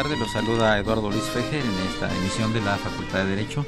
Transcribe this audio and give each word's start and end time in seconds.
Los 0.00 0.32
saluda 0.32 0.78
Eduardo 0.78 1.10
Luis 1.10 1.24
Fejer 1.24 1.62
en 1.62 1.78
esta 1.86 2.10
emisión 2.16 2.54
de 2.54 2.62
la 2.62 2.76
Facultad 2.78 3.18
de 3.18 3.36
Derecho, 3.36 3.66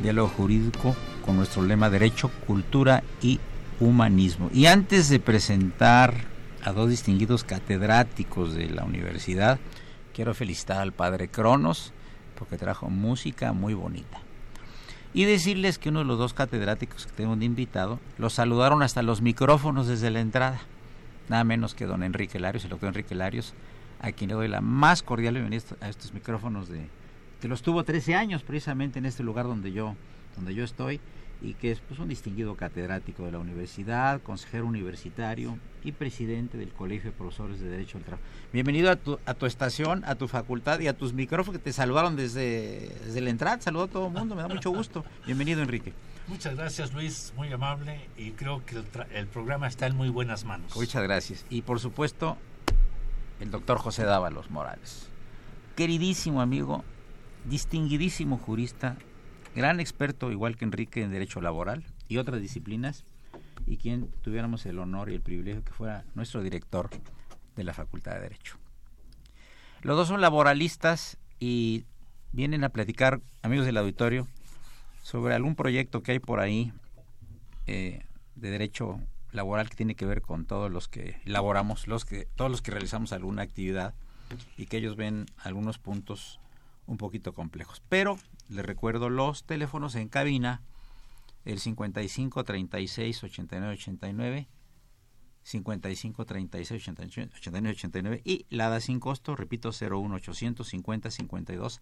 Diálogo 0.00 0.28
Jurídico 0.28 0.94
con 1.24 1.36
nuestro 1.36 1.62
lema 1.62 1.90
Derecho, 1.90 2.30
Cultura 2.46 3.02
y 3.20 3.40
Humanismo. 3.80 4.48
Y 4.54 4.66
antes 4.66 5.08
de 5.08 5.18
presentar 5.18 6.14
a 6.62 6.72
dos 6.72 6.88
distinguidos 6.88 7.42
catedráticos 7.42 8.54
de 8.54 8.70
la 8.70 8.84
universidad, 8.84 9.58
quiero 10.14 10.34
felicitar 10.34 10.78
al 10.78 10.92
padre 10.92 11.26
Cronos 11.26 11.92
porque 12.38 12.58
trajo 12.58 12.88
música 12.88 13.52
muy 13.52 13.74
bonita. 13.74 14.20
Y 15.14 15.24
decirles 15.24 15.78
que 15.78 15.88
uno 15.88 15.98
de 15.98 16.04
los 16.04 16.18
dos 16.18 16.32
catedráticos 16.32 17.06
que 17.06 17.12
tengo 17.12 17.34
de 17.34 17.44
invitado 17.44 17.98
los 18.18 18.34
saludaron 18.34 18.84
hasta 18.84 19.02
los 19.02 19.20
micrófonos 19.20 19.88
desde 19.88 20.10
la 20.10 20.20
entrada. 20.20 20.60
Nada 21.28 21.42
menos 21.42 21.74
que 21.74 21.86
don 21.86 22.04
Enrique 22.04 22.38
Larios, 22.38 22.62
el 22.62 22.70
doctor 22.70 22.90
Enrique 22.90 23.16
Larios, 23.16 23.52
a 24.00 24.12
quien 24.12 24.28
le 24.28 24.34
doy 24.34 24.48
la 24.48 24.60
más 24.60 25.02
cordial 25.02 25.34
bienvenida 25.34 25.62
a 25.80 25.88
estos 25.88 26.12
micrófonos 26.12 26.68
de 26.68 26.88
que 27.40 27.48
los 27.48 27.62
tuvo 27.62 27.84
13 27.84 28.14
años 28.14 28.42
precisamente 28.42 28.98
en 28.98 29.06
este 29.06 29.22
lugar 29.22 29.46
donde 29.46 29.72
yo 29.72 29.94
donde 30.36 30.54
yo 30.54 30.64
estoy 30.64 31.00
y 31.42 31.54
que 31.54 31.70
es 31.70 31.80
pues, 31.80 32.00
un 32.00 32.08
distinguido 32.08 32.54
catedrático 32.54 33.24
de 33.24 33.32
la 33.32 33.38
universidad, 33.38 34.22
consejero 34.22 34.66
universitario 34.66 35.58
y 35.84 35.92
presidente 35.92 36.56
del 36.56 36.70
Colegio 36.70 37.10
de 37.10 37.16
Profesores 37.16 37.60
de 37.60 37.68
Derecho 37.68 37.98
al 37.98 38.04
Trabajo. 38.04 38.24
Bienvenido 38.52 38.90
a 38.90 38.96
tu, 38.96 39.18
a 39.26 39.34
tu 39.34 39.46
estación, 39.46 40.02
a 40.06 40.14
tu 40.14 40.28
facultad 40.28 40.80
y 40.80 40.88
a 40.88 40.96
tus 40.96 41.12
micrófonos 41.12 41.58
que 41.58 41.64
te 41.64 41.72
saludaron 41.72 42.16
desde, 42.16 42.90
desde 43.04 43.20
la 43.20 43.30
entrada. 43.30 43.60
Saludo 43.60 43.84
a 43.84 43.88
todo 43.88 44.06
el 44.06 44.12
mundo, 44.12 44.34
me 44.34 44.42
da 44.42 44.48
mucho 44.48 44.70
gusto. 44.70 45.04
Bienvenido, 45.26 45.62
Enrique. 45.62 45.92
Muchas 46.26 46.56
gracias, 46.56 46.92
Luis, 46.92 47.32
muy 47.36 47.52
amable 47.52 48.00
y 48.16 48.32
creo 48.32 48.64
que 48.64 48.76
el, 48.76 48.84
el 49.14 49.26
programa 49.26 49.68
está 49.68 49.86
en 49.86 49.94
muy 49.94 50.08
buenas 50.08 50.44
manos. 50.44 50.74
Muchas 50.74 51.02
gracias. 51.02 51.44
Y 51.50 51.62
por 51.62 51.78
supuesto, 51.78 52.36
el 53.40 53.50
doctor 53.50 53.78
José 53.78 54.04
Dávalos 54.04 54.50
Morales. 54.50 55.08
Queridísimo 55.76 56.40
amigo, 56.40 56.84
distinguidísimo 57.44 58.38
jurista, 58.38 58.96
gran 59.54 59.80
experto, 59.80 60.30
igual 60.32 60.56
que 60.56 60.64
Enrique, 60.64 61.02
en 61.02 61.10
derecho 61.10 61.40
laboral 61.40 61.84
y 62.08 62.16
otras 62.18 62.40
disciplinas, 62.40 63.04
y 63.66 63.76
quien 63.78 64.08
tuviéramos 64.22 64.64
el 64.66 64.78
honor 64.78 65.10
y 65.10 65.14
el 65.14 65.20
privilegio 65.20 65.64
que 65.64 65.72
fuera 65.72 66.04
nuestro 66.14 66.42
director 66.42 66.88
de 67.56 67.64
la 67.64 67.74
Facultad 67.74 68.14
de 68.14 68.20
Derecho. 68.20 68.56
Los 69.82 69.96
dos 69.96 70.08
son 70.08 70.20
laboralistas 70.20 71.18
y 71.38 71.84
vienen 72.32 72.64
a 72.64 72.70
platicar, 72.70 73.20
amigos 73.42 73.66
del 73.66 73.76
auditorio, 73.76 74.26
sobre 75.02 75.34
algún 75.34 75.54
proyecto 75.54 76.02
que 76.02 76.12
hay 76.12 76.18
por 76.18 76.40
ahí 76.40 76.72
eh, 77.66 78.04
de 78.34 78.50
derecho 78.50 79.00
laboral 79.36 79.68
que 79.68 79.76
tiene 79.76 79.94
que 79.94 80.06
ver 80.06 80.22
con 80.22 80.46
todos 80.46 80.70
los 80.70 80.88
que 80.88 81.20
laboramos, 81.24 81.86
los 81.86 82.04
que, 82.04 82.26
todos 82.34 82.50
los 82.50 82.62
que 82.62 82.72
realizamos 82.72 83.12
alguna 83.12 83.42
actividad 83.42 83.94
y 84.56 84.66
que 84.66 84.78
ellos 84.78 84.96
ven 84.96 85.26
algunos 85.38 85.78
puntos 85.78 86.40
un 86.86 86.96
poquito 86.96 87.34
complejos. 87.34 87.82
Pero 87.88 88.18
les 88.48 88.64
recuerdo 88.64 89.10
los 89.10 89.44
teléfonos 89.44 89.94
en 89.94 90.08
cabina, 90.08 90.62
el 91.44 91.60
55 91.60 92.42
36 92.44 93.24
89 93.24 93.72
89, 93.74 94.48
55 95.42 96.26
36 96.26 96.72
89 96.72 97.70
89 97.70 98.22
y 98.24 98.46
la 98.50 98.68
da 98.68 98.80
sin 98.80 98.98
costo, 98.98 99.36
repito, 99.36 99.70
01 99.70 100.16
850 100.16 101.10
52 101.10 101.80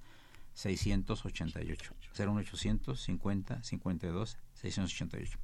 688. 0.54 1.94
01 2.18 2.40
850 2.40 3.62
52 3.62 4.38
688. 4.54 5.38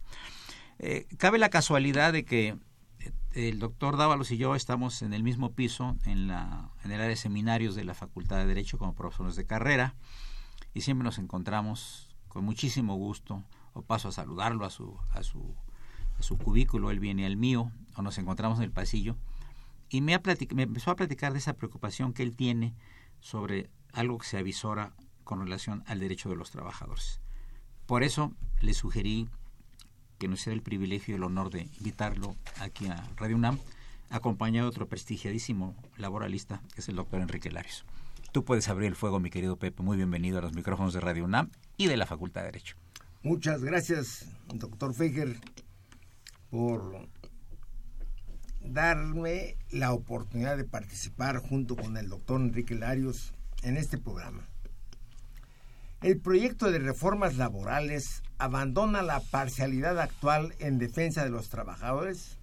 Eh, 0.83 1.07
cabe 1.19 1.37
la 1.37 1.51
casualidad 1.51 2.11
de 2.11 2.25
que 2.25 2.57
eh, 3.01 3.13
el 3.51 3.59
doctor 3.59 3.99
Dávalos 3.99 4.31
y 4.31 4.39
yo 4.39 4.55
estamos 4.55 5.03
en 5.03 5.13
el 5.13 5.23
mismo 5.23 5.53
piso 5.53 5.99
en, 6.07 6.27
la, 6.27 6.71
en 6.83 6.91
el 6.91 7.01
área 7.01 7.11
de 7.11 7.17
seminarios 7.17 7.75
de 7.75 7.85
la 7.85 7.93
Facultad 7.93 8.39
de 8.39 8.47
Derecho 8.47 8.79
como 8.79 8.95
profesores 8.95 9.37
de 9.37 9.45
carrera 9.45 9.95
y 10.73 10.81
siempre 10.81 11.05
nos 11.05 11.19
encontramos 11.19 12.09
con 12.29 12.47
muchísimo 12.47 12.95
gusto 12.95 13.45
o 13.75 13.83
paso 13.83 14.09
a 14.09 14.13
saludarlo 14.13 14.65
a 14.65 14.71
su, 14.71 14.97
a 15.13 15.23
su, 15.23 15.55
a 16.19 16.23
su 16.23 16.39
cubículo, 16.39 16.91
él 16.91 16.99
viene 16.99 17.27
al 17.27 17.37
mío 17.37 17.71
o 17.95 18.01
nos 18.01 18.17
encontramos 18.17 18.57
en 18.59 18.65
el 18.65 18.73
pasillo 18.73 19.17
y 19.91 20.01
me, 20.01 20.15
empezó 20.15 20.93
a 20.93 20.97
platicar 20.97 21.33
de 21.33 21.41
esa 21.41 21.53
preocupación 21.53 22.15
que 22.15 22.23
él 22.23 22.35
tiene 22.37 22.75
sobre 23.21 23.69
algo 23.93 24.17
que 24.17 24.27
se 24.27 24.39
avisora 24.39 24.95
con 25.25 25.41
relación 25.41 25.85
al 25.87 26.01
derecho 26.01 26.31
de 26.31 26.37
los 26.37 26.51
trabajadores. 26.51 27.21
Por 27.85 28.03
eso 28.03 28.33
le 28.61 28.73
sugerí 28.73 29.29
que 30.21 30.29
nos 30.29 30.43
sea 30.43 30.53
el 30.53 30.61
privilegio 30.61 31.15
y 31.15 31.17
el 31.17 31.25
honor 31.25 31.51
de 31.51 31.63
invitarlo 31.79 32.37
aquí 32.61 32.87
a 32.87 33.03
Radio 33.17 33.37
UNAM, 33.37 33.59
acompañado 34.11 34.67
de 34.67 34.71
otro 34.71 34.87
prestigiadísimo 34.87 35.75
laboralista, 35.97 36.61
que 36.75 36.83
es 36.83 36.89
el 36.91 36.97
doctor 36.97 37.23
Enrique 37.23 37.51
Larios. 37.51 37.87
Tú 38.31 38.45
puedes 38.45 38.69
abrir 38.69 38.89
el 38.89 38.97
fuego, 38.97 39.19
mi 39.19 39.31
querido 39.31 39.57
Pepe. 39.57 39.83
Muy 39.83 39.97
bienvenido 39.97 40.39
a 40.39 40.43
los 40.43 40.53
micrófonos 40.53 40.93
de 40.93 41.01
Radio 41.01 41.25
UNAM 41.25 41.51
y 41.79 41.87
de 41.87 41.97
la 41.97 42.05
Facultad 42.05 42.43
de 42.43 42.49
Derecho. 42.49 42.77
Muchas 43.23 43.65
gracias, 43.65 44.27
doctor 44.55 44.93
Feger, 44.93 45.41
por 46.51 47.09
darme 48.61 49.57
la 49.71 49.95
oportunidad 49.95 50.59
de 50.59 50.65
participar 50.65 51.39
junto 51.39 51.77
con 51.77 51.97
el 51.97 52.11
doctor 52.11 52.43
Enrique 52.43 52.75
Larios 52.75 53.33
en 53.63 53.79
este 53.79 53.97
programa. 53.97 54.50
El 56.03 56.19
proyecto 56.19 56.71
de 56.71 56.79
reformas 56.79 57.37
laborales 57.37 58.23
abandona 58.39 59.03
la 59.03 59.21
parcialidad 59.21 60.01
actual 60.01 60.55
en 60.59 60.79
defensa 60.79 61.25
de 61.25 61.31
los 61.31 61.51
trabajadores 61.51 62.39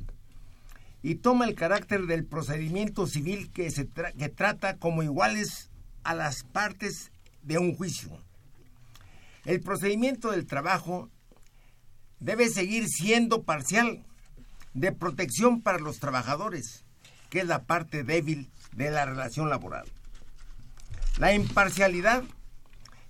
y 1.01 1.15
toma 1.15 1.45
el 1.45 1.55
carácter 1.55 2.05
del 2.05 2.23
procedimiento 2.23 3.07
civil 3.07 3.51
que, 3.51 3.71
se 3.71 3.87
que 3.87 4.29
trata 4.29 4.77
como 4.77 5.01
iguales 5.01 5.71
a 6.03 6.13
las 6.13 6.43
partes 6.43 7.11
de 7.41 7.57
un 7.57 7.75
juicio. 7.75 8.21
El 9.43 9.59
procedimiento 9.61 10.29
del 10.29 10.45
trabajo 10.45 11.09
debe 12.19 12.49
seguir 12.49 12.87
siendo 12.87 13.41
parcial, 13.41 14.03
de 14.75 14.91
protección 14.91 15.61
para 15.63 15.79
los 15.79 15.99
trabajadores, 15.99 16.85
que 17.31 17.39
es 17.39 17.47
la 17.47 17.63
parte 17.63 18.03
débil 18.03 18.51
de 18.75 18.91
la 18.91 19.05
relación 19.05 19.49
laboral. 19.49 19.87
La 21.17 21.33
imparcialidad 21.33 22.23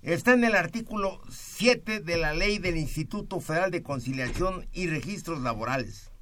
Está 0.02 0.32
en 0.32 0.44
el 0.44 0.54
artículo 0.54 1.20
7 1.28 1.98
de 1.98 2.16
la 2.16 2.32
ley 2.32 2.58
del 2.58 2.76
Instituto 2.76 3.40
Federal 3.40 3.72
de 3.72 3.82
Conciliación 3.82 4.68
y 4.72 4.86
Registros 4.86 5.40
Laborales. 5.40 6.12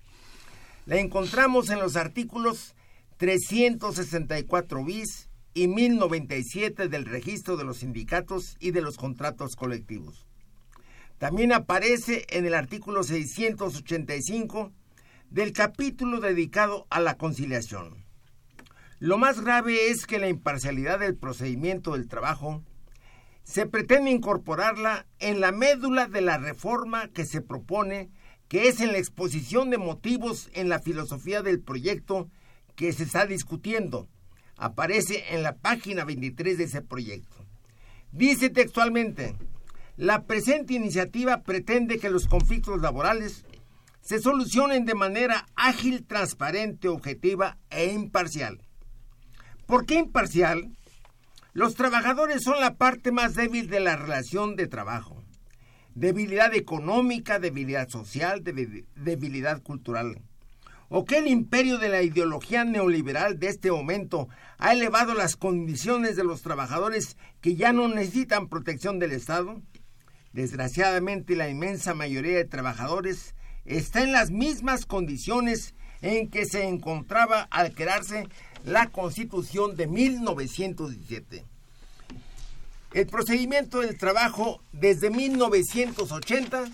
La 0.86 0.96
encontramos 0.96 1.68
en 1.68 1.78
los 1.78 1.96
artículos 1.96 2.74
364 3.18 4.82
bis 4.82 5.28
y 5.52 5.68
1097 5.68 6.88
del 6.88 7.04
registro 7.04 7.58
de 7.58 7.64
los 7.64 7.78
sindicatos 7.78 8.56
y 8.60 8.70
de 8.70 8.80
los 8.80 8.96
contratos 8.96 9.56
colectivos. 9.56 10.26
También 11.18 11.52
aparece 11.52 12.24
en 12.30 12.46
el 12.46 12.54
artículo 12.54 13.02
685 13.02 14.72
del 15.28 15.52
capítulo 15.52 16.20
dedicado 16.20 16.86
a 16.88 16.98
la 17.00 17.18
conciliación. 17.18 18.06
Lo 19.00 19.18
más 19.18 19.42
grave 19.42 19.90
es 19.90 20.06
que 20.06 20.18
la 20.18 20.28
imparcialidad 20.28 20.98
del 20.98 21.14
procedimiento 21.14 21.92
del 21.92 22.08
trabajo 22.08 22.62
se 23.46 23.64
pretende 23.64 24.10
incorporarla 24.10 25.06
en 25.20 25.40
la 25.40 25.52
médula 25.52 26.08
de 26.08 26.20
la 26.20 26.36
reforma 26.36 27.06
que 27.08 27.24
se 27.24 27.40
propone, 27.40 28.10
que 28.48 28.66
es 28.66 28.80
en 28.80 28.90
la 28.90 28.98
exposición 28.98 29.70
de 29.70 29.78
motivos 29.78 30.50
en 30.52 30.68
la 30.68 30.80
filosofía 30.80 31.42
del 31.42 31.60
proyecto 31.60 32.28
que 32.74 32.92
se 32.92 33.04
está 33.04 33.24
discutiendo. 33.24 34.08
Aparece 34.56 35.26
en 35.30 35.44
la 35.44 35.54
página 35.54 36.04
23 36.04 36.58
de 36.58 36.64
ese 36.64 36.82
proyecto. 36.82 37.36
Dice 38.10 38.50
textualmente, 38.50 39.36
la 39.96 40.24
presente 40.24 40.74
iniciativa 40.74 41.42
pretende 41.42 42.00
que 42.00 42.10
los 42.10 42.26
conflictos 42.26 42.80
laborales 42.80 43.44
se 44.00 44.18
solucionen 44.18 44.84
de 44.86 44.96
manera 44.96 45.46
ágil, 45.54 46.04
transparente, 46.04 46.88
objetiva 46.88 47.58
e 47.70 47.92
imparcial. 47.92 48.60
¿Por 49.66 49.86
qué 49.86 49.94
imparcial? 49.94 50.76
Los 51.56 51.74
trabajadores 51.74 52.42
son 52.42 52.60
la 52.60 52.74
parte 52.74 53.12
más 53.12 53.34
débil 53.34 53.70
de 53.70 53.80
la 53.80 53.96
relación 53.96 54.56
de 54.56 54.66
trabajo. 54.66 55.24
Debilidad 55.94 56.54
económica, 56.54 57.38
debilidad 57.38 57.88
social, 57.88 58.44
debilidad 58.44 59.62
cultural. 59.62 60.20
¿O 60.90 61.06
que 61.06 61.16
el 61.16 61.26
imperio 61.26 61.78
de 61.78 61.88
la 61.88 62.02
ideología 62.02 62.64
neoliberal 62.64 63.38
de 63.38 63.46
este 63.46 63.70
momento 63.70 64.28
ha 64.58 64.74
elevado 64.74 65.14
las 65.14 65.36
condiciones 65.36 66.14
de 66.14 66.24
los 66.24 66.42
trabajadores 66.42 67.16
que 67.40 67.56
ya 67.56 67.72
no 67.72 67.88
necesitan 67.88 68.48
protección 68.48 68.98
del 68.98 69.12
Estado? 69.12 69.62
Desgraciadamente 70.34 71.36
la 71.36 71.48
inmensa 71.48 71.94
mayoría 71.94 72.36
de 72.36 72.44
trabajadores 72.44 73.34
está 73.64 74.02
en 74.02 74.12
las 74.12 74.30
mismas 74.30 74.84
condiciones 74.84 75.74
en 76.02 76.28
que 76.28 76.44
se 76.44 76.64
encontraba 76.64 77.48
al 77.50 77.72
crearse 77.72 78.28
la 78.64 78.90
Constitución 78.90 79.76
de 79.76 79.86
1917. 79.86 81.44
El 82.92 83.06
procedimiento 83.06 83.80
del 83.80 83.98
trabajo 83.98 84.62
desde 84.72 85.10
1980 85.10 86.64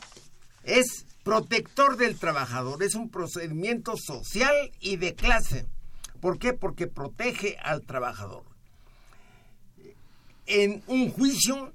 es 0.64 1.06
protector 1.22 1.96
del 1.96 2.18
trabajador, 2.18 2.82
es 2.82 2.94
un 2.94 3.08
procedimiento 3.08 3.96
social 3.96 4.54
y 4.80 4.96
de 4.96 5.14
clase. 5.14 5.66
¿Por 6.20 6.38
qué? 6.38 6.52
Porque 6.52 6.86
protege 6.86 7.56
al 7.62 7.82
trabajador. 7.82 8.44
En 10.46 10.82
un 10.86 11.10
juicio, 11.10 11.72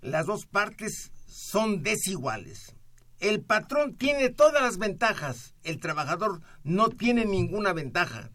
las 0.00 0.26
dos 0.26 0.46
partes 0.46 1.10
son 1.26 1.82
desiguales. 1.82 2.74
El 3.20 3.40
patrón 3.40 3.96
tiene 3.96 4.28
todas 4.28 4.62
las 4.62 4.78
ventajas, 4.78 5.54
el 5.64 5.80
trabajador 5.80 6.40
no 6.62 6.88
tiene 6.88 7.24
ninguna 7.24 7.72
ventaja. 7.72 8.30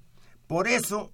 Por 0.53 0.67
eso, 0.67 1.11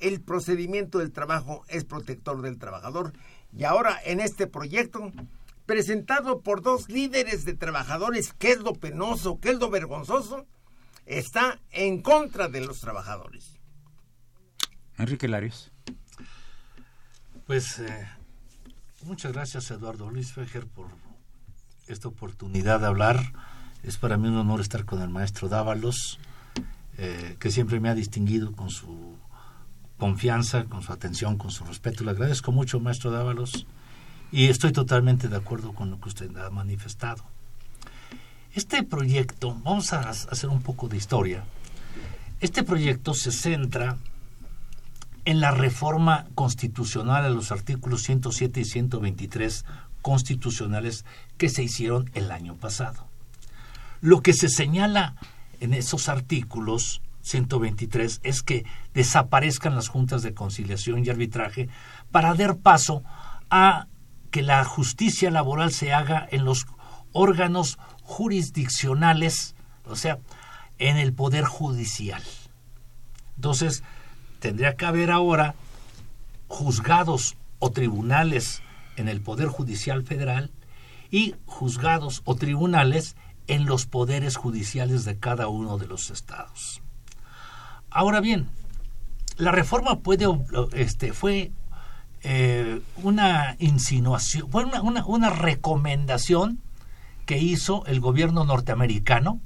el 0.00 0.22
procedimiento 0.22 0.98
del 0.98 1.12
trabajo 1.12 1.64
es 1.68 1.84
protector 1.84 2.42
del 2.42 2.58
trabajador. 2.58 3.12
Y 3.56 3.62
ahora, 3.62 3.96
en 4.04 4.18
este 4.18 4.48
proyecto, 4.48 5.12
presentado 5.66 6.40
por 6.40 6.60
dos 6.60 6.88
líderes 6.88 7.44
de 7.44 7.54
trabajadores, 7.54 8.32
¿qué 8.32 8.50
es 8.50 8.58
lo 8.58 8.72
penoso, 8.72 9.38
qué 9.38 9.50
es 9.50 9.60
lo 9.60 9.70
vergonzoso? 9.70 10.48
Está 11.06 11.60
en 11.70 12.02
contra 12.02 12.48
de 12.48 12.62
los 12.62 12.80
trabajadores. 12.80 13.56
Enrique 14.98 15.28
Larios. 15.28 15.70
Pues 17.46 17.78
eh, 17.78 18.08
muchas 19.04 19.32
gracias 19.32 19.70
Eduardo 19.70 20.10
Luis 20.10 20.32
Fejer 20.32 20.66
por 20.66 20.88
esta 21.86 22.08
oportunidad 22.08 22.80
de 22.80 22.86
hablar. 22.86 23.32
Es 23.84 23.96
para 23.96 24.16
mí 24.16 24.26
un 24.26 24.38
honor 24.38 24.60
estar 24.60 24.84
con 24.84 25.00
el 25.02 25.08
maestro 25.08 25.48
Dávalos, 25.48 26.18
eh, 27.02 27.36
que 27.38 27.50
siempre 27.50 27.80
me 27.80 27.88
ha 27.88 27.94
distinguido 27.94 28.52
con 28.52 28.68
su 28.68 29.16
confianza, 29.96 30.64
con 30.64 30.82
su 30.82 30.92
atención, 30.92 31.38
con 31.38 31.50
su 31.50 31.64
respeto. 31.64 32.04
Le 32.04 32.10
agradezco 32.10 32.52
mucho, 32.52 32.78
maestro 32.78 33.10
Dávalos, 33.10 33.66
y 34.30 34.48
estoy 34.48 34.72
totalmente 34.72 35.28
de 35.28 35.36
acuerdo 35.36 35.72
con 35.72 35.90
lo 35.90 35.98
que 35.98 36.10
usted 36.10 36.36
ha 36.36 36.50
manifestado. 36.50 37.24
Este 38.54 38.82
proyecto, 38.82 39.58
vamos 39.64 39.94
a 39.94 40.10
hacer 40.10 40.50
un 40.50 40.60
poco 40.60 40.88
de 40.88 40.98
historia. 40.98 41.42
Este 42.40 42.64
proyecto 42.64 43.14
se 43.14 43.32
centra 43.32 43.96
en 45.24 45.40
la 45.40 45.52
reforma 45.52 46.26
constitucional 46.34 47.24
a 47.24 47.30
los 47.30 47.50
artículos 47.50 48.02
107 48.02 48.60
y 48.60 48.64
123 48.66 49.64
constitucionales 50.02 51.06
que 51.38 51.48
se 51.48 51.62
hicieron 51.62 52.10
el 52.12 52.30
año 52.30 52.56
pasado. 52.56 53.06
Lo 54.02 54.20
que 54.20 54.34
se 54.34 54.50
señala 54.50 55.16
en 55.60 55.74
esos 55.74 56.08
artículos 56.08 57.02
123 57.22 58.20
es 58.22 58.42
que 58.42 58.64
desaparezcan 58.94 59.74
las 59.74 59.88
juntas 59.88 60.22
de 60.22 60.34
conciliación 60.34 61.04
y 61.04 61.10
arbitraje 61.10 61.68
para 62.10 62.34
dar 62.34 62.56
paso 62.56 63.02
a 63.50 63.86
que 64.30 64.42
la 64.42 64.64
justicia 64.64 65.30
laboral 65.30 65.72
se 65.72 65.92
haga 65.92 66.26
en 66.30 66.44
los 66.44 66.66
órganos 67.12 67.78
jurisdiccionales, 68.02 69.54
o 69.84 69.96
sea, 69.96 70.18
en 70.78 70.96
el 70.96 71.12
poder 71.12 71.44
judicial. 71.44 72.22
Entonces, 73.36 73.82
tendría 74.38 74.76
que 74.76 74.86
haber 74.86 75.10
ahora 75.10 75.54
juzgados 76.48 77.36
o 77.58 77.70
tribunales 77.70 78.62
en 78.96 79.08
el 79.08 79.20
Poder 79.20 79.48
Judicial 79.48 80.02
Federal 80.02 80.50
y 81.10 81.34
juzgados 81.46 82.22
o 82.24 82.34
tribunales 82.34 83.16
en 83.50 83.66
los 83.66 83.84
poderes 83.84 84.36
judiciales 84.36 85.04
de 85.04 85.18
cada 85.18 85.48
uno 85.48 85.76
de 85.76 85.88
los 85.88 86.10
estados. 86.10 86.82
Ahora 87.90 88.20
bien, 88.20 88.48
la 89.38 89.50
reforma 89.50 89.98
puede, 89.98 90.26
este, 90.72 91.12
fue 91.12 91.50
eh, 92.22 92.80
una 93.02 93.56
insinuación, 93.58 94.48
fue 94.52 94.64
una, 94.64 95.04
una 95.04 95.30
recomendación 95.30 96.60
que 97.26 97.38
hizo 97.38 97.84
el 97.86 97.98
gobierno 97.98 98.44
norteamericano 98.44 99.40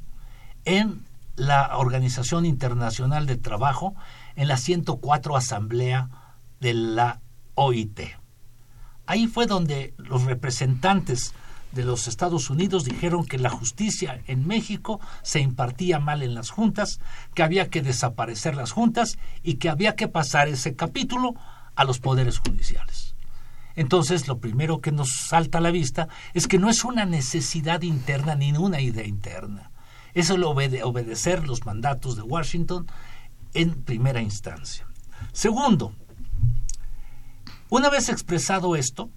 en 0.66 1.06
la 1.36 1.78
Organización 1.78 2.44
Internacional 2.44 3.24
de 3.24 3.38
Trabajo 3.38 3.94
en 4.36 4.48
la 4.48 4.58
104 4.58 5.34
Asamblea 5.34 6.10
de 6.60 6.74
la 6.74 7.22
OIT. 7.54 8.00
Ahí 9.06 9.28
fue 9.28 9.46
donde 9.46 9.94
los 9.96 10.24
representantes 10.24 11.32
de 11.74 11.84
los 11.84 12.08
Estados 12.08 12.50
Unidos 12.50 12.84
dijeron 12.84 13.24
que 13.26 13.38
la 13.38 13.50
justicia 13.50 14.20
en 14.26 14.46
México 14.46 15.00
se 15.22 15.40
impartía 15.40 15.98
mal 15.98 16.22
en 16.22 16.34
las 16.34 16.50
juntas, 16.50 17.00
que 17.34 17.42
había 17.42 17.68
que 17.68 17.82
desaparecer 17.82 18.56
las 18.56 18.72
juntas 18.72 19.18
y 19.42 19.54
que 19.54 19.68
había 19.68 19.96
que 19.96 20.08
pasar 20.08 20.48
ese 20.48 20.74
capítulo 20.74 21.34
a 21.74 21.84
los 21.84 21.98
poderes 21.98 22.38
judiciales. 22.38 23.14
Entonces, 23.76 24.28
lo 24.28 24.38
primero 24.38 24.80
que 24.80 24.92
nos 24.92 25.10
salta 25.28 25.58
a 25.58 25.60
la 25.60 25.72
vista 25.72 26.08
es 26.32 26.46
que 26.46 26.58
no 26.58 26.70
es 26.70 26.84
una 26.84 27.04
necesidad 27.06 27.82
interna 27.82 28.36
ni 28.36 28.52
una 28.52 28.80
idea 28.80 29.06
interna. 29.06 29.70
Es 30.14 30.30
el 30.30 30.44
obedecer 30.44 31.46
los 31.46 31.66
mandatos 31.66 32.16
de 32.16 32.22
Washington 32.22 32.86
en 33.52 33.82
primera 33.82 34.22
instancia. 34.22 34.86
Segundo, 35.32 35.92
una 37.68 37.90
vez 37.90 38.08
expresado 38.08 38.76
esto, 38.76 39.10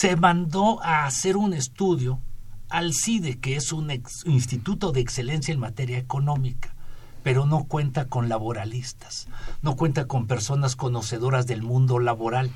se 0.00 0.16
mandó 0.16 0.82
a 0.82 1.04
hacer 1.04 1.36
un 1.36 1.52
estudio 1.52 2.22
al 2.70 2.94
CIDE, 2.94 3.38
que 3.38 3.56
es 3.56 3.70
un 3.70 3.90
instituto 4.24 4.92
de 4.92 5.00
excelencia 5.02 5.52
en 5.52 5.60
materia 5.60 5.98
económica, 5.98 6.74
pero 7.22 7.44
no 7.44 7.64
cuenta 7.64 8.06
con 8.06 8.30
laboralistas, 8.30 9.28
no 9.60 9.76
cuenta 9.76 10.06
con 10.06 10.26
personas 10.26 10.74
conocedoras 10.74 11.46
del 11.46 11.60
mundo 11.60 11.98
laboral. 11.98 12.50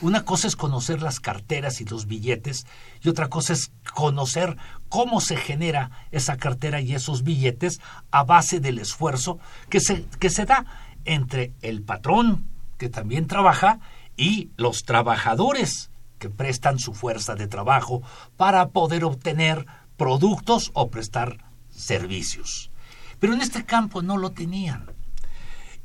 Una 0.00 0.24
cosa 0.24 0.48
es 0.48 0.56
conocer 0.56 1.02
las 1.02 1.20
carteras 1.20 1.82
y 1.82 1.84
los 1.84 2.06
billetes 2.06 2.64
y 3.02 3.10
otra 3.10 3.28
cosa 3.28 3.52
es 3.52 3.72
conocer 3.92 4.56
cómo 4.88 5.20
se 5.20 5.36
genera 5.36 5.90
esa 6.12 6.38
cartera 6.38 6.80
y 6.80 6.94
esos 6.94 7.24
billetes 7.24 7.78
a 8.10 8.24
base 8.24 8.58
del 8.58 8.78
esfuerzo 8.78 9.38
que 9.68 9.80
se, 9.80 10.06
que 10.18 10.30
se 10.30 10.46
da 10.46 10.64
entre 11.04 11.52
el 11.60 11.82
patrón, 11.82 12.46
que 12.78 12.88
también 12.88 13.26
trabaja, 13.26 13.80
y 14.16 14.48
los 14.56 14.84
trabajadores 14.84 15.89
que 16.20 16.30
prestan 16.30 16.78
su 16.78 16.94
fuerza 16.94 17.34
de 17.34 17.48
trabajo 17.48 18.02
para 18.36 18.68
poder 18.68 19.02
obtener 19.02 19.66
productos 19.96 20.70
o 20.74 20.90
prestar 20.90 21.44
servicios. 21.70 22.70
Pero 23.18 23.34
en 23.34 23.40
este 23.40 23.64
campo 23.64 24.02
no 24.02 24.16
lo 24.16 24.30
tenían. 24.30 24.86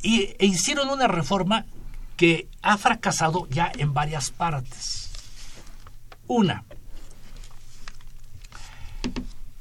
Y, 0.04 0.36
e 0.38 0.46
hicieron 0.46 0.89
una 0.89 1.08
reforma 1.08 1.65
que 2.18 2.48
ha 2.62 2.77
fracasado 2.77 3.48
ya 3.50 3.72
en 3.75 3.94
varias 3.94 4.30
partes. 4.30 5.12
Una, 6.27 6.63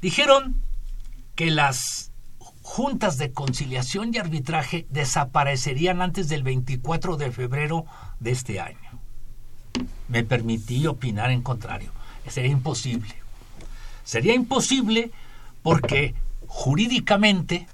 dijeron 0.03 0.61
que 1.35 1.51
las 1.51 2.13
juntas 2.63 3.19
de 3.19 3.33
conciliación 3.33 4.13
y 4.13 4.19
arbitraje 4.19 4.87
desaparecerían 4.91 6.03
antes 6.03 6.29
del 6.29 6.43
24 6.43 7.17
de 7.17 7.31
febrero 7.31 7.85
de 8.21 8.31
este 8.33 8.61
año. 8.61 8.84
Me 10.09 10.25
permití 10.25 10.87
opinar 10.87 11.31
en 11.31 11.43
contrario. 11.43 11.91
Sería 12.29 12.51
imposible. 12.51 13.15
Sería 14.05 14.35
imposible 14.35 15.11
porque 15.63 16.15
jurídicamente 16.47 17.67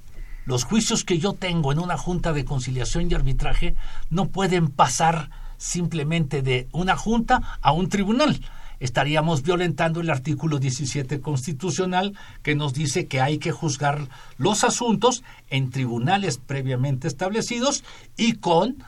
los 0.47 0.65
juicios 0.65 1.05
que 1.05 1.19
yo 1.19 1.35
tengo 1.35 1.73
en 1.73 1.79
una 1.79 1.99
junta 1.99 2.33
de 2.33 2.45
conciliación 2.45 3.11
y 3.11 3.15
arbitraje 3.15 3.75
no 4.09 4.29
pueden 4.29 4.69
pasar 4.69 5.31
simplemente 5.59 6.43
de 6.43 6.69
una 6.73 6.97
junta 6.97 7.59
a 7.61 7.73
un 7.73 7.89
tribunal. 7.89 8.41
Estaríamos 8.81 9.43
violentando 9.43 10.01
el 10.01 10.09
artículo 10.09 10.59
17 10.59 11.21
constitucional 11.21 12.17
que 12.43 12.55
nos 12.55 12.73
dice 12.73 13.07
que 13.07 13.21
hay 13.21 13.37
que 13.37 13.53
juzgar 13.53 14.09
los 14.39 14.65
asuntos 14.65 15.23
en 15.51 15.71
tribunales 15.71 16.39
previamente 16.39 17.07
establecidos 17.07 17.85
y 18.17 18.37
con 18.37 18.83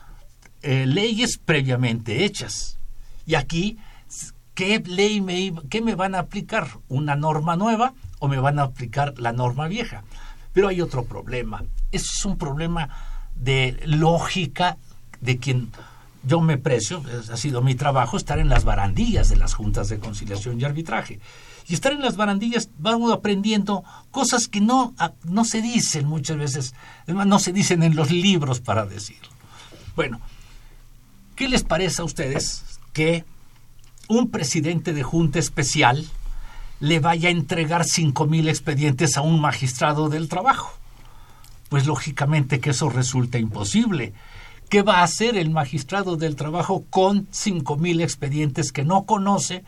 eh, 0.63 0.87
leyes 0.87 1.37
previamente 1.37 2.25
hechas. 2.25 2.79
Y 3.25 3.35
aquí, 3.35 3.77
¿qué 4.53 4.81
ley 4.85 5.21
me, 5.21 5.53
qué 5.69 5.81
me 5.81 5.95
van 5.95 6.15
a 6.15 6.19
aplicar? 6.19 6.67
¿Una 6.89 7.15
norma 7.15 7.55
nueva 7.55 7.93
o 8.19 8.27
me 8.27 8.39
van 8.39 8.59
a 8.59 8.63
aplicar 8.63 9.13
la 9.17 9.31
norma 9.31 9.67
vieja? 9.67 10.03
Pero 10.53 10.67
hay 10.67 10.81
otro 10.81 11.05
problema. 11.05 11.63
Es 11.91 12.25
un 12.25 12.37
problema 12.37 12.89
de 13.35 13.79
lógica 13.85 14.77
de 15.21 15.37
quien 15.37 15.71
yo 16.25 16.39
me 16.39 16.57
precio, 16.57 17.03
ha 17.31 17.37
sido 17.37 17.61
mi 17.61 17.75
trabajo, 17.75 18.15
estar 18.15 18.39
en 18.39 18.47
las 18.47 18.63
barandillas 18.63 19.29
de 19.29 19.35
las 19.35 19.53
juntas 19.53 19.89
de 19.89 19.99
conciliación 19.99 20.59
y 20.59 20.63
arbitraje. 20.63 21.19
Y 21.67 21.73
estar 21.73 21.91
en 21.91 22.01
las 22.01 22.15
barandillas 22.15 22.69
vamos 22.77 23.11
aprendiendo 23.11 23.83
cosas 24.09 24.47
que 24.47 24.61
no, 24.61 24.93
no 25.23 25.43
se 25.43 25.61
dicen 25.61 26.07
muchas 26.07 26.37
veces, 26.37 26.75
no 27.07 27.39
se 27.39 27.51
dicen 27.51 27.83
en 27.83 27.95
los 27.95 28.09
libros 28.09 28.61
para 28.61 28.85
decirlo. 28.85 29.29
Bueno, 29.95 30.21
¿qué 31.35 31.49
les 31.49 31.63
parece 31.63 32.01
a 32.01 32.05
ustedes 32.05 32.72
que 32.93 33.25
un 34.07 34.29
presidente 34.29 34.93
de 34.93 35.03
junta 35.03 35.39
especial 35.39 36.05
le 36.79 36.99
vaya 36.99 37.29
a 37.29 37.31
entregar 37.31 37.83
cinco 37.85 38.25
mil 38.25 38.47
expedientes 38.47 39.17
a 39.17 39.21
un 39.21 39.41
magistrado 39.41 40.09
del 40.09 40.29
trabajo? 40.29 40.71
Pues 41.69 41.85
lógicamente 41.85 42.59
que 42.59 42.69
eso 42.69 42.89
resulta 42.89 43.37
imposible 43.39 44.13
¿Qué 44.73 44.81
va 44.81 45.01
a 45.01 45.03
hacer 45.03 45.37
el 45.37 45.51
magistrado 45.51 46.15
del 46.17 46.35
trabajo 46.35 46.83
con 46.89 47.27
cinco 47.29 47.77
mil 47.77 48.01
expedientes 48.01 48.71
que 48.71 48.83
no 48.83 49.03
conoce, 49.03 49.63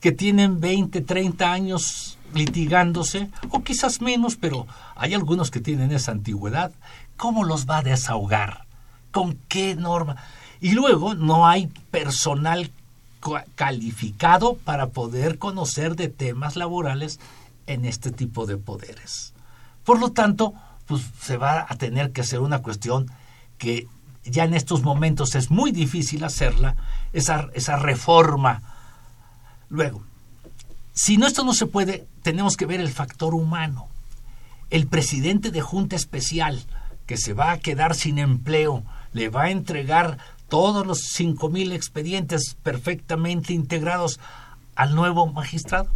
que 0.00 0.12
tienen 0.12 0.60
20, 0.60 1.00
30 1.00 1.50
años 1.50 2.18
litigándose, 2.34 3.30
o 3.48 3.62
quizás 3.62 4.02
menos, 4.02 4.36
pero 4.36 4.66
hay 4.96 5.14
algunos 5.14 5.50
que 5.50 5.60
tienen 5.60 5.92
esa 5.92 6.12
antigüedad? 6.12 6.72
¿Cómo 7.16 7.44
los 7.44 7.66
va 7.66 7.78
a 7.78 7.82
desahogar? 7.82 8.66
¿Con 9.12 9.38
qué 9.48 9.76
norma? 9.76 10.16
Y 10.60 10.72
luego 10.72 11.14
no 11.14 11.46
hay 11.46 11.68
personal 11.90 12.70
calificado 13.54 14.56
para 14.56 14.88
poder 14.88 15.38
conocer 15.38 15.94
de 15.96 16.08
temas 16.08 16.56
laborales 16.56 17.20
en 17.66 17.84
este 17.84 18.10
tipo 18.10 18.46
de 18.46 18.56
poderes. 18.56 19.32
Por 19.84 20.00
lo 20.00 20.12
tanto, 20.12 20.54
pues 20.86 21.02
se 21.20 21.36
va 21.36 21.66
a 21.68 21.76
tener 21.76 22.12
que 22.12 22.22
hacer 22.22 22.40
una 22.40 22.60
cuestión 22.60 23.10
que 23.58 23.86
ya 24.24 24.44
en 24.44 24.54
estos 24.54 24.82
momentos 24.82 25.34
es 25.34 25.50
muy 25.50 25.70
difícil 25.70 26.24
hacerla, 26.24 26.76
esa, 27.12 27.48
esa 27.54 27.76
reforma. 27.76 28.62
Luego, 29.68 30.02
si 30.92 31.16
no 31.16 31.26
esto 31.26 31.44
no 31.44 31.54
se 31.54 31.66
puede, 31.66 32.06
tenemos 32.22 32.56
que 32.56 32.66
ver 32.66 32.80
el 32.80 32.90
factor 32.90 33.34
humano. 33.34 33.88
El 34.70 34.86
presidente 34.86 35.50
de 35.50 35.60
Junta 35.60 35.96
Especial, 35.96 36.64
que 37.06 37.16
se 37.16 37.32
va 37.32 37.52
a 37.52 37.58
quedar 37.58 37.94
sin 37.94 38.18
empleo, 38.18 38.84
le 39.12 39.28
va 39.28 39.44
a 39.44 39.50
entregar 39.50 40.18
todos 40.50 40.86
los 40.86 40.98
cinco 40.98 41.48
mil 41.48 41.72
expedientes 41.72 42.56
perfectamente 42.62 43.54
integrados 43.54 44.20
al 44.74 44.94
nuevo 44.94 45.26
magistrado. 45.26 45.88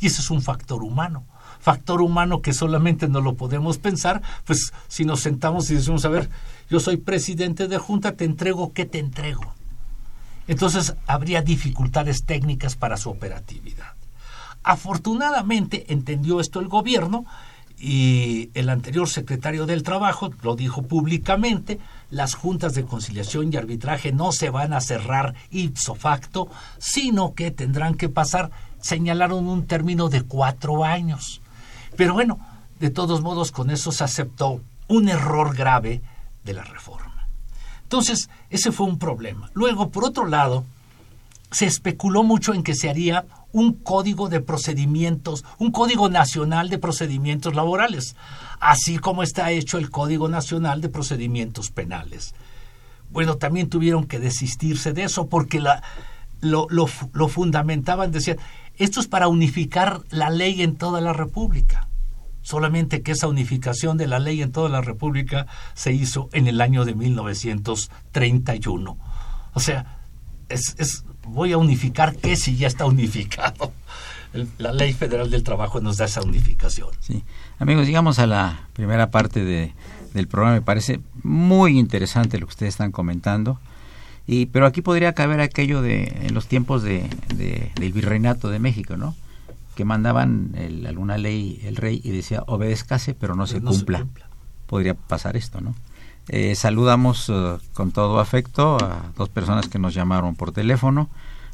Y 0.00 0.06
eso 0.06 0.20
es 0.20 0.30
un 0.30 0.42
factor 0.42 0.82
humano. 0.82 1.24
Factor 1.60 2.02
humano 2.02 2.42
que 2.42 2.52
solamente 2.52 3.06
no 3.06 3.20
lo 3.20 3.34
podemos 3.34 3.78
pensar, 3.78 4.20
pues 4.44 4.72
si 4.88 5.04
nos 5.04 5.20
sentamos 5.20 5.70
y 5.70 5.76
decimos, 5.76 6.04
a 6.04 6.08
ver, 6.08 6.28
yo 6.68 6.80
soy 6.80 6.96
presidente 6.96 7.68
de 7.68 7.78
junta, 7.78 8.16
te 8.16 8.24
entrego, 8.24 8.72
¿qué 8.72 8.84
te 8.84 8.98
entrego? 8.98 9.54
Entonces 10.48 10.94
habría 11.06 11.42
dificultades 11.42 12.24
técnicas 12.24 12.74
para 12.74 12.96
su 12.96 13.10
operatividad. 13.10 13.92
Afortunadamente 14.64 15.92
entendió 15.92 16.40
esto 16.40 16.58
el 16.58 16.66
gobierno 16.66 17.26
y 17.78 18.50
el 18.54 18.68
anterior 18.68 19.08
secretario 19.08 19.66
del 19.66 19.82
Trabajo 19.82 20.30
lo 20.42 20.56
dijo 20.56 20.82
públicamente, 20.82 21.78
las 22.12 22.34
juntas 22.34 22.74
de 22.74 22.84
conciliación 22.84 23.50
y 23.52 23.56
arbitraje 23.56 24.12
no 24.12 24.32
se 24.32 24.50
van 24.50 24.74
a 24.74 24.82
cerrar 24.82 25.34
ipso 25.50 25.94
facto, 25.94 26.48
sino 26.78 27.32
que 27.34 27.50
tendrán 27.50 27.94
que 27.94 28.10
pasar, 28.10 28.50
señalaron 28.80 29.48
un 29.48 29.66
término 29.66 30.10
de 30.10 30.22
cuatro 30.22 30.84
años. 30.84 31.40
Pero 31.96 32.12
bueno, 32.12 32.38
de 32.78 32.90
todos 32.90 33.22
modos 33.22 33.50
con 33.50 33.70
eso 33.70 33.92
se 33.92 34.04
aceptó 34.04 34.60
un 34.88 35.08
error 35.08 35.56
grave 35.56 36.02
de 36.44 36.52
la 36.52 36.64
reforma. 36.64 37.26
Entonces, 37.84 38.28
ese 38.50 38.72
fue 38.72 38.86
un 38.86 38.98
problema. 38.98 39.50
Luego, 39.54 39.88
por 39.88 40.04
otro 40.04 40.26
lado, 40.26 40.66
se 41.50 41.64
especuló 41.64 42.24
mucho 42.24 42.52
en 42.52 42.62
que 42.62 42.74
se 42.74 42.90
haría 42.90 43.24
un 43.52 43.74
código 43.74 44.28
de 44.28 44.40
procedimientos, 44.40 45.44
un 45.58 45.70
código 45.70 46.08
nacional 46.08 46.68
de 46.68 46.78
procedimientos 46.78 47.54
laborales, 47.54 48.16
así 48.60 48.98
como 48.98 49.22
está 49.22 49.50
hecho 49.50 49.78
el 49.78 49.90
Código 49.90 50.28
Nacional 50.28 50.80
de 50.80 50.88
Procedimientos 50.88 51.70
Penales. 51.70 52.34
Bueno, 53.10 53.36
también 53.36 53.68
tuvieron 53.68 54.06
que 54.06 54.18
desistirse 54.18 54.92
de 54.92 55.04
eso 55.04 55.28
porque 55.28 55.62
lo 56.40 57.28
fundamentaban, 57.28 58.10
decían, 58.10 58.38
esto 58.76 59.00
es 59.00 59.06
para 59.06 59.28
unificar 59.28 60.00
la 60.10 60.30
ley 60.30 60.62
en 60.62 60.76
toda 60.76 61.00
la 61.00 61.12
República 61.12 61.88
solamente 62.42 63.02
que 63.02 63.12
esa 63.12 63.28
unificación 63.28 63.96
de 63.96 64.06
la 64.06 64.18
ley 64.18 64.42
en 64.42 64.52
toda 64.52 64.68
la 64.68 64.82
República 64.82 65.46
se 65.74 65.92
hizo 65.92 66.28
en 66.32 66.48
el 66.48 66.60
año 66.60 66.84
de 66.84 66.94
1931. 66.94 68.98
O 69.54 69.60
sea, 69.60 70.00
es, 70.48 71.04
voy 71.26 71.52
a 71.52 71.58
unificar 71.58 72.16
qué 72.16 72.36
si 72.36 72.56
ya 72.56 72.66
está 72.66 72.86
unificado. 72.86 73.72
La 74.58 74.72
ley 74.72 74.94
federal 74.94 75.30
del 75.30 75.42
trabajo 75.42 75.80
nos 75.80 75.98
da 75.98 76.06
esa 76.06 76.22
unificación. 76.22 76.88
Sí. 77.00 77.22
Amigos, 77.58 77.86
llegamos 77.86 78.18
a 78.18 78.26
la 78.26 78.68
primera 78.72 79.10
parte 79.10 79.44
de, 79.44 79.74
del 80.14 80.26
programa. 80.26 80.54
Me 80.54 80.62
parece 80.62 81.00
muy 81.22 81.78
interesante 81.78 82.38
lo 82.38 82.46
que 82.46 82.52
ustedes 82.52 82.74
están 82.74 82.92
comentando. 82.92 83.60
Y, 84.26 84.46
pero 84.46 84.66
aquí 84.66 84.80
podría 84.80 85.12
caber 85.14 85.40
aquello 85.40 85.82
de 85.82 86.04
en 86.22 86.32
los 86.32 86.46
tiempos 86.46 86.82
de, 86.82 87.10
del 87.74 87.92
virreinato 87.92 88.48
de 88.48 88.58
México, 88.58 88.96
¿no? 88.96 89.14
que 89.74 89.84
mandaban 89.84 90.54
alguna 90.86 91.16
ley 91.18 91.60
el 91.64 91.76
rey 91.76 92.00
y 92.04 92.10
decía 92.10 92.42
obedezcase 92.46 93.14
pero 93.14 93.34
no, 93.34 93.46
se, 93.46 93.60
cumpla. 93.60 94.06
Podría 94.66 94.94
pasar 94.94 95.36
esto, 95.36 95.60
¿no? 95.60 95.74
Eh, 96.28 96.54
saludamos 96.54 97.28
eh, 97.28 97.58
con 97.74 97.92
todo 97.92 98.20
afecto 98.20 98.76
a 98.82 99.12
dos 99.16 99.28
personas 99.28 99.68
que 99.68 99.78
nos 99.78 99.94
llamaron 99.94 100.36
por 100.36 100.52
teléfono. 100.52 101.08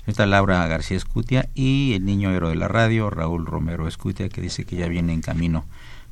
Está 0.06 0.26
Laura 0.26 0.66
García 0.66 0.96
Escutia 0.96 1.48
y 1.54 1.92
el 1.94 2.04
niño 2.04 2.30
héroe 2.30 2.50
de 2.50 2.56
la 2.56 2.68
radio, 2.68 3.10
Raúl 3.10 3.44
Romero 3.46 3.86
Escutia, 3.86 4.28
que 4.28 4.40
dice 4.40 4.64
que 4.64 4.76
ya 4.76 4.88
viene 4.88 5.12
en 5.12 5.20
camino 5.20 5.64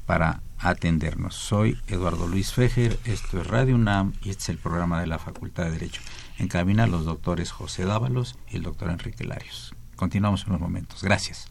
para 0.04 0.40
atendernos. 0.58 1.34
Soy 1.34 1.78
Eduardo 1.88 2.26
Luis 2.26 2.52
Fejer, 2.52 2.98
esto 3.04 3.40
es 3.40 3.46
Radio 3.46 3.74
UNAM 3.74 4.12
y 4.22 4.30
este 4.30 4.42
es 4.42 4.48
el 4.50 4.58
programa 4.58 5.00
de 5.00 5.06
la 5.06 5.18
Facultad 5.18 5.64
de 5.64 5.72
Derecho. 5.72 6.02
En 6.38 6.48
cabina 6.48 6.86
los 6.86 7.04
doctores 7.04 7.50
José 7.50 7.84
Dávalos 7.84 8.36
y 8.50 8.56
el 8.56 8.62
doctor 8.62 8.90
Enrique 8.90 9.24
Larios. 9.24 9.74
Continuamos 9.96 10.42
en 10.42 10.50
unos 10.50 10.60
momentos. 10.60 11.02
Gracias. 11.02 11.50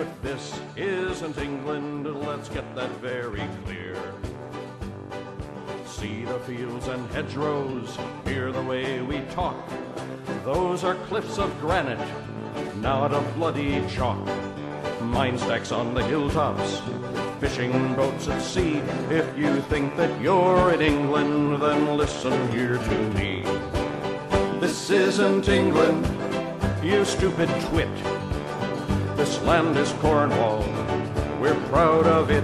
But 0.00 0.22
this 0.22 0.58
isn't 0.76 1.36
England, 1.36 2.06
let's 2.26 2.48
get 2.48 2.74
that 2.74 2.88
very 3.02 3.42
clear. 3.66 3.94
See 5.84 6.24
the 6.24 6.38
fields 6.38 6.88
and 6.88 7.06
hedgerows, 7.10 7.98
hear 8.24 8.50
the 8.50 8.62
way 8.62 9.02
we 9.02 9.20
talk. 9.32 9.62
Those 10.42 10.84
are 10.84 10.94
cliffs 10.94 11.36
of 11.36 11.50
granite, 11.60 12.00
not 12.76 13.12
of 13.12 13.34
bloody 13.34 13.86
chalk. 13.90 14.26
Mine 15.02 15.36
stacks 15.36 15.70
on 15.70 15.92
the 15.92 16.02
hilltops, 16.04 16.80
fishing 17.38 17.94
boats 17.94 18.26
at 18.26 18.40
sea. 18.40 18.76
If 19.10 19.36
you 19.36 19.60
think 19.68 19.98
that 19.98 20.18
you're 20.22 20.72
in 20.72 20.80
England, 20.80 21.60
then 21.60 21.98
listen 21.98 22.50
here 22.52 22.78
to 22.78 22.98
me. 23.18 23.42
This 24.60 24.88
isn't 24.88 25.46
England, 25.46 26.08
you 26.82 27.04
stupid 27.04 27.50
twit. 27.68 28.19
This 29.30 29.42
land 29.42 29.76
is 29.76 29.92
Cornwall, 30.00 30.64
we're 31.40 31.54
proud 31.68 32.04
of 32.04 32.32
it. 32.32 32.42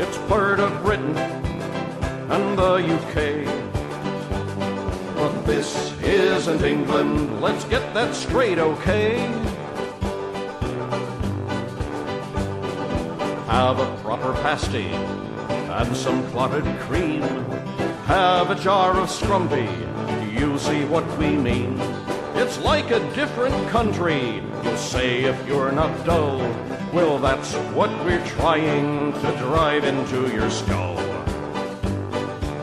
It's 0.00 0.18
part 0.26 0.58
of 0.58 0.82
Britain, 0.82 1.16
and 1.16 2.58
the 2.58 2.82
UK. 2.96 3.44
But 5.14 5.42
this 5.46 5.92
isn't 6.02 6.64
England, 6.64 7.40
let's 7.40 7.64
get 7.66 7.94
that 7.94 8.16
straight, 8.16 8.58
okay? 8.58 9.18
Have 13.46 13.78
a 13.78 13.96
proper 14.02 14.32
pasty 14.42 14.88
and 14.88 15.96
some 15.96 16.28
clotted 16.32 16.64
cream. 16.80 17.22
Have 18.06 18.50
a 18.50 18.56
jar 18.56 18.98
of 18.98 19.08
scrumpy, 19.08 19.70
you 20.36 20.58
see 20.58 20.84
what 20.86 21.06
we 21.16 21.36
mean. 21.36 21.78
It's 22.44 22.58
like 22.58 22.90
a 22.90 23.00
different 23.14 23.56
country, 23.70 24.42
you'll 24.62 24.76
say 24.76 25.24
if 25.24 25.48
you're 25.48 25.72
not 25.72 25.90
dull. 26.04 26.42
Well, 26.92 27.18
that's 27.18 27.54
what 27.72 27.88
we're 28.04 28.22
trying 28.36 29.14
to 29.14 29.32
drive 29.38 29.84
into 29.86 30.28
your 30.28 30.50
skull. 30.50 30.94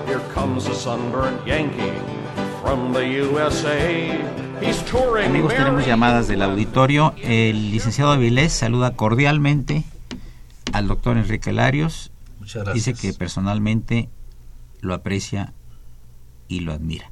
Here 0.06 0.22
comes 0.36 0.68
a 0.68 0.76
sunburned 0.76 1.48
Yankee 1.48 1.98
from 2.62 2.94
the 2.94 3.08
USA. 3.08 4.24
He's 4.62 4.80
touring 4.86 5.32
Amigos, 5.32 5.56
tenemos 5.56 5.88
llamadas 5.88 6.28
del 6.28 6.44
auditorio. 6.44 7.16
El 7.18 7.72
licenciado 7.72 8.12
Avilés 8.12 8.54
saluda 8.54 8.96
cordialmente 8.96 9.84
al 10.74 10.88
doctor 10.88 11.18
Enrique 11.18 11.52
Larios. 11.52 12.12
Muchas 12.40 12.66
gracias. 12.66 12.86
Dice 12.86 13.02
que 13.02 13.18
personalmente 13.18 14.10
lo 14.82 14.94
aprecia 14.94 15.54
y 16.48 16.60
lo 16.60 16.72
admira. 16.72 17.11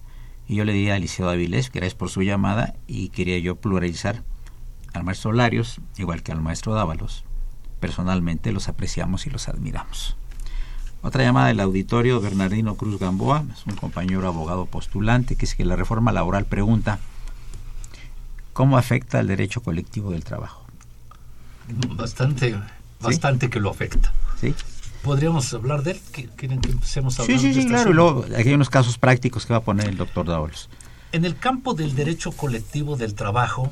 Y 0.49 0.55
yo 0.55 0.65
le 0.65 0.73
di 0.73 0.89
al 0.89 1.01
licenciado 1.01 1.29
Avilés, 1.29 1.71
gracias 1.71 1.93
por 1.93 2.09
su 2.09 2.23
llamada, 2.23 2.73
y 2.87 3.09
quería 3.09 3.37
yo 3.37 3.55
pluralizar 3.55 4.23
al 4.93 5.03
maestro 5.03 5.31
Larios, 5.31 5.79
igual 5.95 6.23
que 6.23 6.31
al 6.31 6.41
maestro 6.41 6.73
Dávalos. 6.73 7.23
Personalmente 7.79 8.51
los 8.51 8.67
apreciamos 8.67 9.27
y 9.27 9.29
los 9.29 9.47
admiramos. 9.47 10.17
Otra 11.03 11.23
llamada 11.23 11.49
del 11.49 11.59
auditorio, 11.59 12.19
Bernardino 12.19 12.73
Cruz 12.73 12.99
Gamboa, 12.99 13.45
es 13.53 13.63
un 13.67 13.75
compañero 13.75 14.27
abogado 14.27 14.65
postulante, 14.65 15.35
que 15.35 15.45
es 15.45 15.53
que 15.53 15.63
la 15.65 15.75
reforma 15.75 16.11
laboral 16.11 16.45
pregunta 16.45 16.97
cómo 18.51 18.79
afecta 18.79 19.19
el 19.19 19.27
derecho 19.27 19.61
colectivo 19.61 20.09
del 20.09 20.23
trabajo. 20.23 20.65
Bastante, 21.95 22.59
bastante 22.99 23.51
que 23.51 23.59
lo 23.59 23.69
afecta. 23.69 24.11
¿Sí? 24.41 24.55
¿Podríamos 25.03 25.53
hablar 25.53 25.83
de 25.83 25.91
él? 25.91 26.01
¿Qui- 26.13 26.29
¿Quieren 26.35 26.59
que 26.61 26.71
empecemos 26.71 27.19
a 27.19 27.23
Sí, 27.23 27.31
hablar 27.33 27.39
sí, 27.41 27.53
sí, 27.53 27.59
este 27.59 27.71
claro. 27.71 27.91
Y 27.91 27.93
luego 27.93 28.25
aquí 28.25 28.49
hay 28.49 28.53
unos 28.53 28.69
casos 28.69 28.97
prácticos 28.97 29.45
que 29.45 29.53
va 29.53 29.59
a 29.59 29.63
poner 29.63 29.87
el 29.87 29.97
doctor 29.97 30.25
Dávalos. 30.27 30.69
En 31.11 31.25
el 31.25 31.37
campo 31.37 31.73
del 31.73 31.95
derecho 31.95 32.31
colectivo 32.31 32.95
del 32.97 33.15
trabajo 33.15 33.71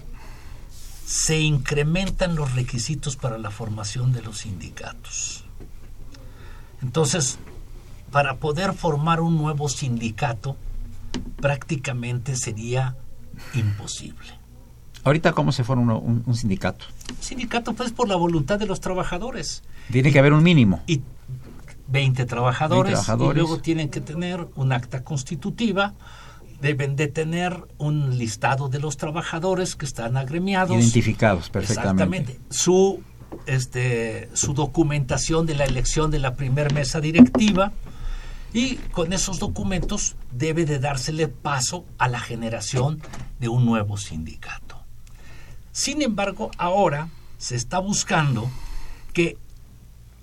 se 1.05 1.39
incrementan 1.39 2.35
los 2.35 2.55
requisitos 2.55 3.15
para 3.15 3.37
la 3.37 3.51
formación 3.51 4.11
de 4.13 4.21
los 4.21 4.39
sindicatos. 4.39 5.45
Entonces, 6.81 7.37
para 8.11 8.35
poder 8.37 8.73
formar 8.73 9.19
un 9.21 9.37
nuevo 9.37 9.69
sindicato, 9.69 10.55
prácticamente 11.41 12.35
sería 12.35 12.95
imposible. 13.53 14.27
Ahorita, 15.03 15.31
¿cómo 15.33 15.51
se 15.51 15.63
forma 15.63 15.95
un, 15.95 16.23
un 16.25 16.35
sindicato? 16.35 16.85
Un 17.15 17.23
sindicato, 17.23 17.73
pues, 17.73 17.91
por 17.91 18.07
la 18.09 18.15
voluntad 18.15 18.59
de 18.59 18.65
los 18.65 18.81
trabajadores. 18.81 19.63
Tiene 19.91 20.11
que 20.11 20.19
haber 20.19 20.33
un 20.33 20.43
mínimo. 20.43 20.81
y 20.87 21.01
20 21.87 22.25
trabajadores, 22.25 22.93
20 22.93 23.05
trabajadores. 23.05 23.35
y 23.35 23.39
luego 23.39 23.61
tienen 23.61 23.89
que 23.89 24.01
tener 24.01 24.47
un 24.55 24.71
acta 24.71 25.03
constitutiva, 25.03 25.93
deben 26.61 26.95
de 26.95 27.07
tener 27.07 27.63
un 27.77 28.17
listado 28.17 28.69
de 28.69 28.79
los 28.79 28.97
trabajadores 28.97 29.75
que 29.75 29.85
están 29.85 30.17
agremiados. 30.17 30.75
Identificados 30.75 31.49
perfectamente. 31.49 32.33
Exactamente. 32.33 32.39
Su, 32.49 33.01
este, 33.45 34.29
su 34.33 34.53
documentación 34.53 35.45
de 35.45 35.55
la 35.55 35.65
elección 35.65 36.11
de 36.11 36.19
la 36.19 36.35
primer 36.35 36.73
mesa 36.73 36.99
directiva 36.99 37.71
y 38.53 38.75
con 38.91 39.13
esos 39.13 39.39
documentos 39.39 40.15
debe 40.31 40.65
de 40.65 40.79
dársele 40.79 41.27
paso 41.27 41.85
a 41.97 42.07
la 42.07 42.19
generación 42.19 43.01
de 43.39 43.49
un 43.49 43.65
nuevo 43.65 43.97
sindicato. 43.97 44.81
Sin 45.71 46.01
embargo, 46.01 46.49
ahora 46.57 47.09
se 47.37 47.55
está 47.55 47.77
buscando 47.79 48.49
que 49.13 49.37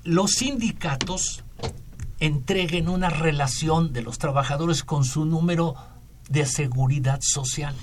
los 0.03 0.33
sindicatos 0.33 1.44
entreguen 2.27 2.89
una 2.89 3.11
relación 3.11 3.93
de 3.93 4.03
los 4.03 4.19
trabajadores 4.19 4.83
con 4.85 5.05
su 5.05 5.25
número 5.25 5.75
de 6.29 6.47
seguridad 6.47 7.21
social. 7.23 7.75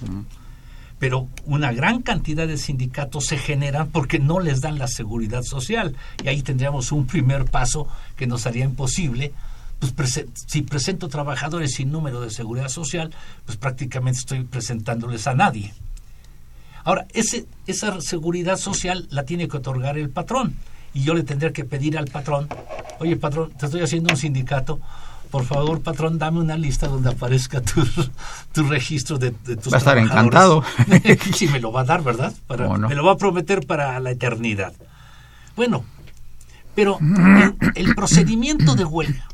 Pero 0.99 1.27
una 1.45 1.71
gran 1.71 2.01
cantidad 2.03 2.47
de 2.47 2.57
sindicatos 2.57 3.25
se 3.25 3.37
generan 3.37 3.89
porque 3.89 4.19
no 4.19 4.39
les 4.39 4.61
dan 4.61 4.77
la 4.77 4.87
seguridad 4.87 5.41
social. 5.43 5.95
Y 6.23 6.27
ahí 6.27 6.43
tendríamos 6.43 6.91
un 6.91 7.07
primer 7.07 7.45
paso 7.45 7.87
que 8.15 8.27
nos 8.27 8.45
haría 8.45 8.65
imposible. 8.65 9.33
Pues 9.79 9.95
prese- 9.95 10.27
si 10.47 10.61
presento 10.61 11.07
trabajadores 11.09 11.73
sin 11.73 11.91
número 11.91 12.21
de 12.21 12.29
seguridad 12.29 12.69
social, 12.69 13.11
pues 13.45 13.57
prácticamente 13.57 14.19
estoy 14.19 14.43
presentándoles 14.43 15.25
a 15.25 15.33
nadie. 15.33 15.73
Ahora, 16.83 17.07
ese, 17.13 17.45
esa 17.67 17.99
seguridad 18.01 18.57
social 18.57 19.07
la 19.09 19.23
tiene 19.23 19.47
que 19.47 19.57
otorgar 19.57 19.97
el 19.97 20.09
patrón. 20.11 20.55
Y 20.93 21.01
yo 21.03 21.13
le 21.15 21.23
tendré 21.23 21.51
que 21.53 21.63
pedir 21.63 21.97
al 21.97 22.05
patrón, 22.07 22.47
oye 23.01 23.15
patrón, 23.17 23.51
te 23.57 23.65
estoy 23.65 23.81
haciendo 23.81 24.09
un 24.11 24.17
sindicato, 24.17 24.79
por 25.31 25.45
favor 25.45 25.81
patrón, 25.81 26.17
dame 26.17 26.39
una 26.39 26.57
lista 26.57 26.87
donde 26.87 27.09
aparezca 27.09 27.61
tu, 27.61 27.83
tu 28.53 28.63
registro 28.63 29.17
de, 29.17 29.31
de 29.45 29.55
tus 29.57 29.71
Va 29.73 29.77
a 29.77 29.79
estar 29.79 29.95
trabajadores". 29.95 30.11
encantado. 30.11 30.63
sí, 31.35 31.47
me 31.47 31.59
lo 31.59 31.71
va 31.71 31.81
a 31.81 31.85
dar, 31.85 32.03
¿verdad? 32.03 32.33
Para- 32.47 32.65
¿Cómo 32.65 32.77
no? 32.77 32.89
Me 32.89 32.95
lo 32.95 33.03
va 33.05 33.13
a 33.13 33.17
prometer 33.17 33.65
para 33.65 33.99
la 33.99 34.11
eternidad. 34.11 34.73
Bueno, 35.55 35.83
pero 36.75 36.99
el, 37.01 37.55
el 37.87 37.95
procedimiento 37.95 38.75
de 38.75 38.85
huelga 38.85 39.25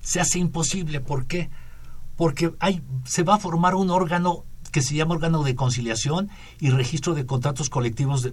se 0.00 0.20
hace 0.20 0.38
imposible. 0.38 1.00
¿Por 1.00 1.26
qué? 1.26 1.48
Porque 2.16 2.52
hay, 2.60 2.82
se 3.04 3.22
va 3.22 3.36
a 3.36 3.38
formar 3.38 3.74
un 3.74 3.90
órgano 3.90 4.44
que 4.70 4.80
se 4.82 4.94
llama 4.94 5.14
órgano 5.14 5.42
de 5.42 5.54
conciliación 5.54 6.30
y 6.60 6.70
registro 6.70 7.14
de 7.14 7.26
contratos 7.26 7.68
colectivos 7.68 8.22
de, 8.22 8.32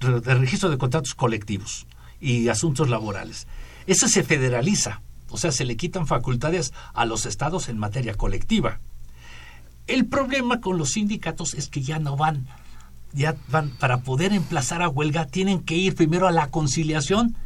de 0.00 0.34
registro 0.34 0.70
de 0.70 0.78
contratos 0.78 1.14
colectivos 1.14 1.86
y 2.20 2.48
asuntos 2.48 2.88
laborales. 2.88 3.46
Eso 3.86 4.08
se 4.08 4.22
federaliza, 4.22 5.02
o 5.30 5.38
sea, 5.38 5.52
se 5.52 5.64
le 5.64 5.76
quitan 5.76 6.06
facultades 6.06 6.72
a 6.94 7.04
los 7.04 7.26
estados 7.26 7.68
en 7.68 7.78
materia 7.78 8.14
colectiva. 8.14 8.80
El 9.86 10.06
problema 10.06 10.60
con 10.60 10.78
los 10.78 10.92
sindicatos 10.92 11.54
es 11.54 11.68
que 11.68 11.82
ya 11.82 11.98
no 11.98 12.16
van, 12.16 12.46
ya 13.12 13.36
van, 13.48 13.70
para 13.70 13.98
poder 13.98 14.32
emplazar 14.32 14.82
a 14.82 14.88
huelga, 14.88 15.26
tienen 15.26 15.60
que 15.60 15.76
ir 15.76 15.94
primero 15.94 16.26
a 16.26 16.32
la 16.32 16.50
conciliación 16.50 17.36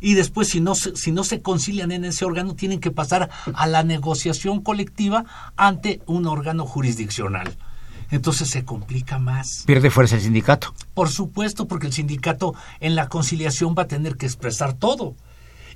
y 0.00 0.14
después, 0.14 0.48
si 0.48 0.60
no, 0.60 0.74
si 0.74 1.10
no 1.10 1.24
se 1.24 1.42
concilian 1.42 1.90
en 1.90 2.04
ese 2.04 2.24
órgano, 2.24 2.54
tienen 2.54 2.80
que 2.80 2.90
pasar 2.90 3.30
a 3.54 3.66
la 3.66 3.82
negociación 3.82 4.62
colectiva 4.62 5.24
ante 5.56 6.00
un 6.06 6.26
órgano 6.26 6.66
jurisdiccional. 6.66 7.56
Entonces 8.10 8.48
se 8.48 8.64
complica 8.64 9.18
más. 9.18 9.64
Pierde 9.66 9.90
fuerza 9.90 10.16
el 10.16 10.22
sindicato. 10.22 10.74
Por 10.94 11.08
supuesto, 11.08 11.66
porque 11.66 11.86
el 11.86 11.92
sindicato 11.92 12.54
en 12.80 12.94
la 12.94 13.08
conciliación 13.08 13.74
va 13.76 13.82
a 13.82 13.88
tener 13.88 14.16
que 14.16 14.26
expresar 14.26 14.74
todo. 14.74 15.16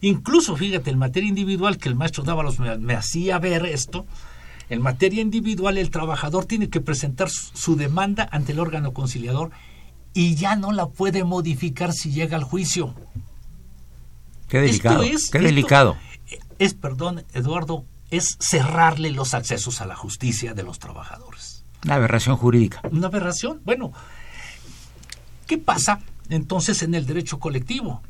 Incluso, 0.00 0.56
fíjate, 0.56 0.90
en 0.90 0.98
materia 0.98 1.28
individual, 1.28 1.78
que 1.78 1.88
el 1.88 1.94
maestro 1.94 2.24
Dávalos 2.24 2.58
me, 2.58 2.76
me 2.78 2.94
hacía 2.94 3.38
ver 3.38 3.66
esto, 3.66 4.06
en 4.68 4.80
materia 4.80 5.20
individual 5.20 5.78
el 5.78 5.90
trabajador 5.90 6.46
tiene 6.46 6.70
que 6.70 6.80
presentar 6.80 7.28
su, 7.28 7.50
su 7.54 7.76
demanda 7.76 8.28
ante 8.30 8.52
el 8.52 8.60
órgano 8.60 8.92
conciliador 8.92 9.50
y 10.14 10.34
ya 10.34 10.56
no 10.56 10.72
la 10.72 10.86
puede 10.86 11.24
modificar 11.24 11.92
si 11.92 12.12
llega 12.12 12.36
al 12.36 12.44
juicio. 12.44 12.94
Qué 14.48 14.60
delicado. 14.60 15.02
Esto 15.02 15.16
es, 15.16 15.30
qué 15.30 15.38
esto 15.38 15.48
delicado. 15.48 15.96
Es, 16.58 16.74
perdón, 16.74 17.24
Eduardo, 17.32 17.84
es 18.10 18.36
cerrarle 18.40 19.10
los 19.10 19.34
accesos 19.34 19.80
a 19.80 19.86
la 19.86 19.94
justicia 19.94 20.54
de 20.54 20.62
los 20.62 20.78
trabajadores. 20.78 21.64
Una 21.84 21.94
aberración 21.94 22.36
jurídica. 22.36 22.82
Una 22.90 23.06
aberración. 23.06 23.60
Bueno, 23.64 23.92
¿qué 25.46 25.56
pasa 25.56 26.00
entonces 26.28 26.82
en 26.82 26.94
el 26.94 27.06
derecho 27.06 27.38
colectivo? 27.38 28.02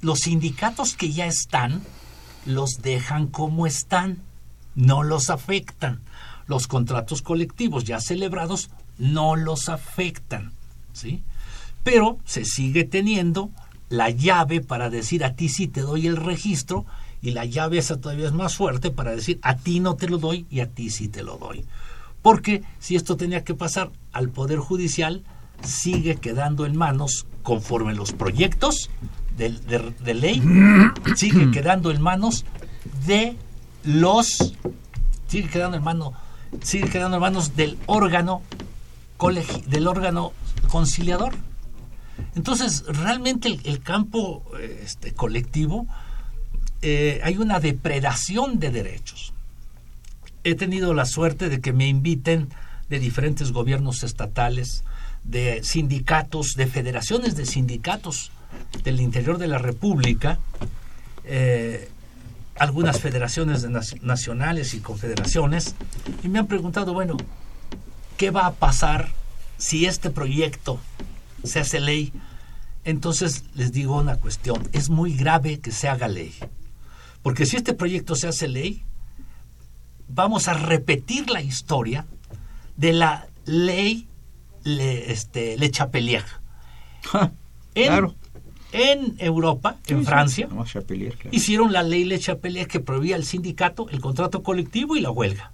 Los 0.00 0.20
sindicatos 0.20 0.94
que 0.94 1.12
ya 1.12 1.26
están 1.26 1.82
los 2.46 2.80
dejan 2.82 3.26
como 3.26 3.66
están, 3.66 4.18
no 4.74 5.02
los 5.02 5.30
afectan. 5.30 6.00
Los 6.46 6.66
contratos 6.66 7.22
colectivos 7.22 7.84
ya 7.84 8.00
celebrados 8.00 8.70
no 8.98 9.36
los 9.36 9.68
afectan, 9.68 10.52
¿sí? 10.92 11.22
Pero 11.84 12.18
se 12.24 12.44
sigue 12.44 12.84
teniendo 12.84 13.50
la 13.88 14.10
llave 14.10 14.60
para 14.60 14.90
decir 14.90 15.24
a 15.24 15.34
ti 15.34 15.48
sí 15.48 15.66
te 15.68 15.80
doy 15.80 16.06
el 16.06 16.16
registro 16.16 16.86
y 17.22 17.32
la 17.32 17.44
llave 17.44 17.78
esa 17.78 18.00
todavía 18.00 18.26
es 18.26 18.32
más 18.32 18.56
fuerte 18.56 18.90
para 18.90 19.10
decir 19.10 19.38
a 19.42 19.56
ti 19.56 19.80
no 19.80 19.96
te 19.96 20.08
lo 20.08 20.18
doy 20.18 20.46
y 20.50 20.60
a 20.60 20.68
ti 20.68 20.90
sí 20.90 21.08
te 21.08 21.22
lo 21.22 21.36
doy. 21.36 21.64
Porque 22.22 22.62
si 22.78 22.96
esto 22.96 23.16
tenía 23.16 23.44
que 23.44 23.54
pasar 23.54 23.90
al 24.12 24.28
Poder 24.28 24.58
Judicial, 24.58 25.24
sigue 25.62 26.16
quedando 26.16 26.66
en 26.66 26.76
manos, 26.76 27.26
conforme 27.42 27.94
los 27.94 28.12
proyectos 28.12 28.90
de, 29.40 29.78
de- 29.78 29.94
de 30.04 30.14
ley, 30.14 30.42
sigue 31.16 31.50
quedando 31.50 31.90
en 31.90 32.00
manos 32.02 32.44
de 33.06 33.36
los, 33.84 34.54
sigue 35.28 35.48
quedando 35.48 35.76
en 35.78 35.82
manos, 35.82 36.12
sigue 36.62 36.88
quedando 36.88 37.16
en 37.16 37.22
manos 37.22 37.56
del 37.56 37.78
órgano 37.86 38.42
colegi- 39.18 39.64
del 39.64 39.86
órgano 39.86 40.32
conciliador. 40.68 41.32
Entonces, 42.36 42.84
realmente 42.86 43.48
el, 43.48 43.60
el 43.64 43.80
campo 43.82 44.44
este, 44.82 45.14
colectivo 45.14 45.86
eh, 46.82 47.20
hay 47.24 47.38
una 47.38 47.60
depredación 47.60 48.58
de 48.60 48.70
derechos. 48.70 49.32
He 50.44 50.54
tenido 50.54 50.92
la 50.94 51.06
suerte 51.06 51.48
de 51.48 51.60
que 51.60 51.72
me 51.72 51.86
inviten 51.88 52.48
de 52.90 52.98
diferentes 52.98 53.52
gobiernos 53.52 54.02
estatales, 54.02 54.84
de 55.24 55.62
sindicatos, 55.62 56.54
de 56.56 56.66
federaciones 56.66 57.36
de 57.36 57.46
sindicatos 57.46 58.30
del 58.82 59.00
interior 59.00 59.38
de 59.38 59.48
la 59.48 59.58
República, 59.58 60.38
eh, 61.24 61.88
algunas 62.56 63.00
federaciones 63.00 63.66
nacionales 64.02 64.74
y 64.74 64.80
confederaciones, 64.80 65.74
y 66.22 66.28
me 66.28 66.38
han 66.38 66.46
preguntado, 66.46 66.92
bueno, 66.92 67.16
¿qué 68.16 68.30
va 68.30 68.46
a 68.46 68.52
pasar 68.52 69.12
si 69.56 69.86
este 69.86 70.10
proyecto 70.10 70.78
se 71.42 71.60
hace 71.60 71.80
ley? 71.80 72.12
Entonces 72.84 73.44
les 73.54 73.72
digo 73.72 73.98
una 73.98 74.16
cuestión, 74.16 74.68
es 74.72 74.90
muy 74.90 75.14
grave 75.14 75.60
que 75.60 75.72
se 75.72 75.88
haga 75.88 76.08
ley, 76.08 76.34
porque 77.22 77.46
si 77.46 77.56
este 77.56 77.74
proyecto 77.74 78.14
se 78.14 78.28
hace 78.28 78.48
ley, 78.48 78.84
vamos 80.08 80.48
a 80.48 80.54
repetir 80.54 81.30
la 81.30 81.42
historia 81.42 82.06
de 82.76 82.92
la 82.92 83.26
ley 83.44 84.06
Le, 84.64 85.12
este, 85.12 85.56
Le 85.56 85.70
Chapelier. 85.70 86.24
claro. 87.74 88.14
En 88.72 89.16
Europa, 89.18 89.76
en 89.86 90.04
Francia, 90.04 90.48
hicieron 91.30 91.72
la 91.72 91.82
ley 91.82 92.04
Le 92.04 92.18
Chapelier 92.18 92.68
que 92.68 92.80
prohibía 92.80 93.16
el 93.16 93.24
sindicato, 93.24 93.88
el 93.90 94.00
contrato 94.00 94.42
colectivo 94.42 94.96
y 94.96 95.00
la 95.00 95.10
huelga. 95.10 95.52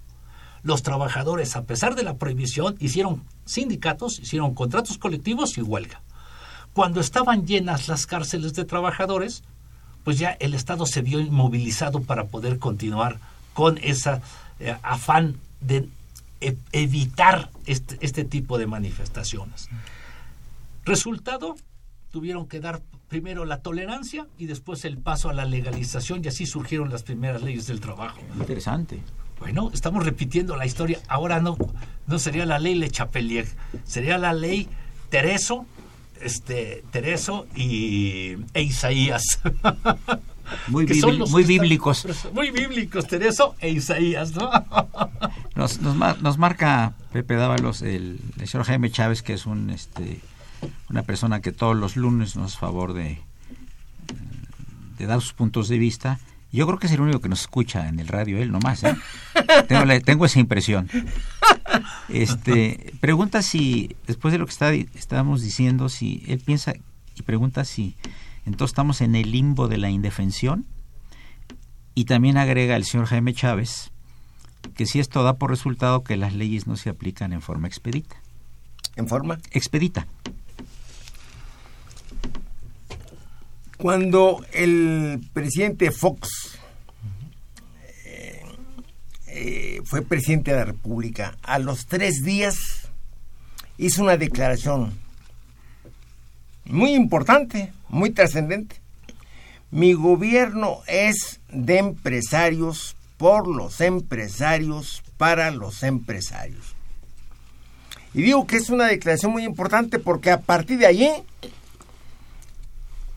Los 0.63 0.83
trabajadores, 0.83 1.55
a 1.55 1.63
pesar 1.63 1.95
de 1.95 2.03
la 2.03 2.17
prohibición, 2.17 2.75
hicieron 2.79 3.23
sindicatos, 3.45 4.19
hicieron 4.19 4.53
contratos 4.53 4.97
colectivos 4.97 5.57
y 5.57 5.61
huelga. 5.61 6.01
Cuando 6.73 6.99
estaban 6.99 7.47
llenas 7.47 7.87
las 7.87 8.05
cárceles 8.05 8.53
de 8.53 8.65
trabajadores, 8.65 9.43
pues 10.03 10.19
ya 10.19 10.31
el 10.39 10.53
Estado 10.53 10.85
se 10.85 11.01
vio 11.01 11.19
inmovilizado 11.19 12.01
para 12.01 12.25
poder 12.25 12.59
continuar 12.59 13.19
con 13.53 13.77
ese 13.79 14.21
eh, 14.59 14.75
afán 14.83 15.37
de 15.59 15.89
e, 16.39 16.55
evitar 16.71 17.49
este, 17.65 17.97
este 18.01 18.23
tipo 18.23 18.57
de 18.57 18.67
manifestaciones. 18.67 19.69
Resultado, 20.85 21.55
tuvieron 22.11 22.47
que 22.47 22.59
dar 22.59 22.81
primero 23.07 23.45
la 23.45 23.61
tolerancia 23.61 24.27
y 24.37 24.45
después 24.45 24.85
el 24.85 24.97
paso 24.97 25.29
a 25.29 25.33
la 25.33 25.45
legalización 25.45 26.23
y 26.23 26.27
así 26.27 26.45
surgieron 26.45 26.89
las 26.89 27.03
primeras 27.03 27.41
leyes 27.41 27.67
del 27.67 27.79
trabajo. 27.79 28.19
Interesante. 28.37 29.01
Bueno, 29.39 29.71
estamos 29.73 30.03
repitiendo 30.03 30.55
la 30.55 30.65
historia. 30.65 30.99
Ahora 31.07 31.39
no, 31.39 31.57
no 32.07 32.19
sería 32.19 32.45
la 32.45 32.59
ley 32.59 32.75
Le 32.75 32.89
Chapelier, 32.89 33.47
sería 33.83 34.17
la 34.17 34.33
ley 34.33 34.67
Tereso, 35.09 35.65
este, 36.21 36.83
Tereso 36.91 37.47
y, 37.55 38.37
e 38.53 38.61
Isaías. 38.61 39.39
Muy, 40.67 40.85
muy 41.29 41.43
bíblicos. 41.43 42.07
muy 42.33 42.51
bíblicos, 42.51 43.05
Tereso 43.05 43.55
e 43.59 43.69
Isaías, 43.69 44.33
¿no? 44.33 44.49
nos, 45.55 45.81
nos, 45.81 46.37
marca 46.37 46.93
Pepe 47.11 47.35
Dávalos 47.35 47.81
el, 47.81 48.21
señor 48.45 48.65
Jaime 48.65 48.89
Chávez, 48.89 49.21
que 49.21 49.33
es 49.33 49.45
un 49.45 49.69
este 49.69 50.21
una 50.89 51.03
persona 51.03 51.41
que 51.41 51.51
todos 51.51 51.75
los 51.75 51.95
lunes 51.95 52.35
nos 52.35 52.51
hace 52.51 52.59
favor 52.59 52.93
de, 52.93 53.19
de 54.97 55.05
dar 55.05 55.21
sus 55.21 55.33
puntos 55.33 55.67
de 55.67 55.77
vista. 55.77 56.19
Yo 56.51 56.65
creo 56.65 56.79
que 56.79 56.87
es 56.87 56.93
el 56.93 57.01
único 57.01 57.19
que 57.19 57.29
nos 57.29 57.41
escucha 57.41 57.87
en 57.87 57.99
el 57.99 58.07
radio, 58.07 58.37
él 58.37 58.51
nomás. 58.51 58.83
¿eh? 58.83 58.95
tengo, 59.67 59.83
tengo 60.03 60.25
esa 60.25 60.39
impresión. 60.39 60.89
Este, 62.09 62.93
pregunta 63.01 63.41
si, 63.41 63.95
después 64.07 64.31
de 64.31 64.37
lo 64.37 64.45
que 64.45 64.51
está, 64.51 64.73
estábamos 64.73 65.41
diciendo, 65.41 65.89
si 65.89 66.23
él 66.27 66.39
piensa 66.39 66.73
y 67.15 67.21
pregunta 67.23 67.65
si 67.65 67.95
entonces 68.45 68.71
estamos 68.71 69.01
en 69.01 69.15
el 69.15 69.31
limbo 69.31 69.67
de 69.67 69.77
la 69.77 69.89
indefensión. 69.89 70.65
Y 71.95 72.05
también 72.05 72.37
agrega 72.37 72.75
el 72.75 72.85
señor 72.85 73.07
Jaime 73.07 73.33
Chávez 73.33 73.91
que 74.75 74.85
si 74.85 74.99
esto 74.99 75.23
da 75.23 75.37
por 75.37 75.49
resultado 75.49 76.03
que 76.03 76.17
las 76.17 76.33
leyes 76.33 76.67
no 76.67 76.75
se 76.75 76.89
aplican 76.89 77.33
en 77.33 77.41
forma 77.41 77.67
expedita. 77.67 78.15
¿En 78.95 79.07
forma? 79.07 79.39
Expedita. 79.51 80.07
Cuando 83.77 84.43
el 84.53 85.21
presidente 85.33 85.91
Fox 85.91 86.57
eh, 88.05 88.41
eh, 89.27 89.81
fue 89.85 90.01
presidente 90.01 90.49
de 90.49 90.57
la 90.57 90.65
República, 90.65 91.37
a 91.43 91.59
los 91.59 91.85
tres 91.85 92.23
días 92.23 92.89
hizo 93.77 94.01
una 94.01 94.17
declaración 94.17 94.97
muy 96.65 96.95
importante, 96.95 97.71
muy 97.87 98.09
trascendente. 98.09 98.77
Mi 99.69 99.93
gobierno 99.93 100.79
es 100.87 101.39
de 101.49 101.77
empresarios, 101.77 102.95
por 103.17 103.47
los 103.47 103.79
empresarios, 103.81 105.03
para 105.17 105.51
los 105.51 105.83
empresarios. 105.83 106.75
Y 108.15 108.23
digo 108.23 108.47
que 108.47 108.57
es 108.57 108.71
una 108.71 108.87
declaración 108.87 109.31
muy 109.31 109.43
importante 109.43 109.99
porque 109.99 110.31
a 110.31 110.39
partir 110.39 110.79
de 110.79 110.87
allí 110.87 111.11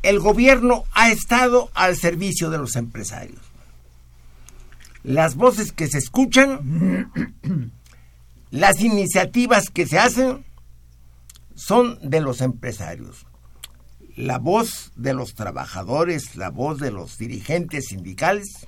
el 0.02 0.20
gobierno 0.20 0.84
ha 0.92 1.10
estado 1.10 1.70
al 1.74 1.96
servicio 1.96 2.50
de 2.50 2.58
los 2.58 2.76
empresarios. 2.76 3.40
Las 5.02 5.34
voces 5.34 5.72
que 5.72 5.88
se 5.88 5.98
escuchan, 5.98 7.80
las 8.50 8.80
iniciativas 8.80 9.70
que 9.70 9.86
se 9.86 9.98
hacen, 9.98 10.44
son 11.54 11.98
de 12.02 12.20
los 12.20 12.40
empresarios 12.40 13.26
la 14.20 14.38
voz 14.38 14.92
de 14.96 15.14
los 15.14 15.34
trabajadores, 15.34 16.36
la 16.36 16.50
voz 16.50 16.78
de 16.78 16.90
los 16.90 17.16
dirigentes 17.16 17.86
sindicales, 17.86 18.66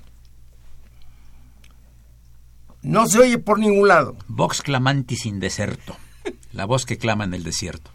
no 2.81 3.07
se 3.07 3.19
oye 3.19 3.37
por 3.37 3.59
ningún 3.59 3.87
lado. 3.87 4.15
Vox 4.27 4.61
clamantis 4.61 5.25
in 5.25 5.39
deserto, 5.39 5.95
la 6.51 6.65
voz 6.65 6.85
que 6.85 6.97
clama 6.97 7.23
en 7.23 7.33
el 7.33 7.43
desierto. 7.43 7.91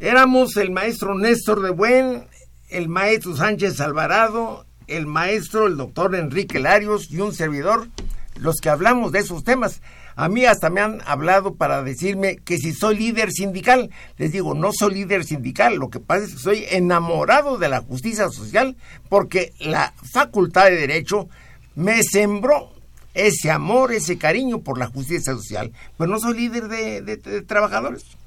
Éramos 0.00 0.56
el 0.56 0.70
maestro 0.70 1.18
Néstor 1.18 1.60
de 1.60 1.70
Buen, 1.70 2.28
el 2.68 2.88
maestro 2.88 3.34
Sánchez 3.34 3.80
Alvarado, 3.80 4.64
el 4.86 5.06
maestro, 5.06 5.66
el 5.66 5.76
doctor 5.76 6.14
Enrique 6.14 6.60
Larios 6.60 7.10
y 7.10 7.18
un 7.18 7.34
servidor, 7.34 7.88
los 8.36 8.60
que 8.60 8.70
hablamos 8.70 9.10
de 9.10 9.18
esos 9.18 9.42
temas. 9.42 9.82
A 10.14 10.28
mí 10.28 10.44
hasta 10.44 10.70
me 10.70 10.82
han 10.82 11.00
hablado 11.04 11.56
para 11.56 11.82
decirme 11.82 12.36
que 12.36 12.58
si 12.58 12.72
soy 12.74 12.96
líder 12.96 13.32
sindical. 13.32 13.90
Les 14.18 14.30
digo, 14.30 14.54
no 14.54 14.70
soy 14.72 14.94
líder 14.94 15.24
sindical, 15.24 15.74
lo 15.74 15.90
que 15.90 15.98
pasa 15.98 16.26
es 16.26 16.34
que 16.34 16.38
soy 16.38 16.64
enamorado 16.70 17.58
de 17.58 17.68
la 17.68 17.80
justicia 17.80 18.28
social 18.28 18.76
porque 19.08 19.52
la 19.58 19.94
facultad 20.12 20.66
de 20.66 20.76
derecho 20.76 21.28
me 21.74 22.04
sembró 22.04 22.70
ese 23.14 23.50
amor, 23.50 23.92
ese 23.92 24.16
cariño 24.16 24.60
por 24.60 24.78
la 24.78 24.86
justicia 24.86 25.34
social. 25.34 25.72
Pero 25.96 26.08
no 26.08 26.20
soy 26.20 26.34
líder 26.34 26.68
de, 26.68 27.02
de 27.02 27.42
trabajadores. 27.42 28.17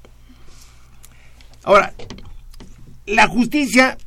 Ahora, 1.64 1.94
la 3.06 3.28
justicia 3.28 3.98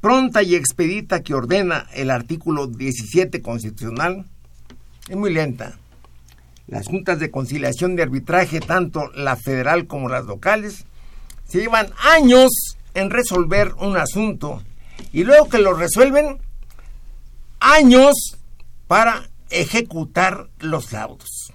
pronta 0.00 0.42
y 0.42 0.54
expedita 0.54 1.22
que 1.22 1.34
ordena 1.34 1.86
el 1.94 2.10
artículo 2.10 2.66
17 2.66 3.42
constitucional 3.42 4.26
es 5.08 5.16
muy 5.16 5.32
lenta 5.32 5.78
las 6.66 6.86
juntas 6.86 7.18
de 7.18 7.30
conciliación 7.30 7.96
de 7.96 8.02
arbitraje, 8.02 8.60
tanto 8.60 9.10
la 9.12 9.36
federal 9.36 9.86
como 9.86 10.08
las 10.08 10.24
locales, 10.24 10.86
se 11.46 11.60
llevan 11.60 11.88
años 11.98 12.50
en 12.94 13.10
resolver 13.10 13.74
un 13.74 13.96
asunto 13.96 14.62
y 15.12 15.24
luego 15.24 15.48
que 15.48 15.58
lo 15.58 15.74
resuelven, 15.74 16.38
años 17.60 18.38
para 18.86 19.28
ejecutar 19.50 20.48
los 20.58 20.92
laudos. 20.92 21.52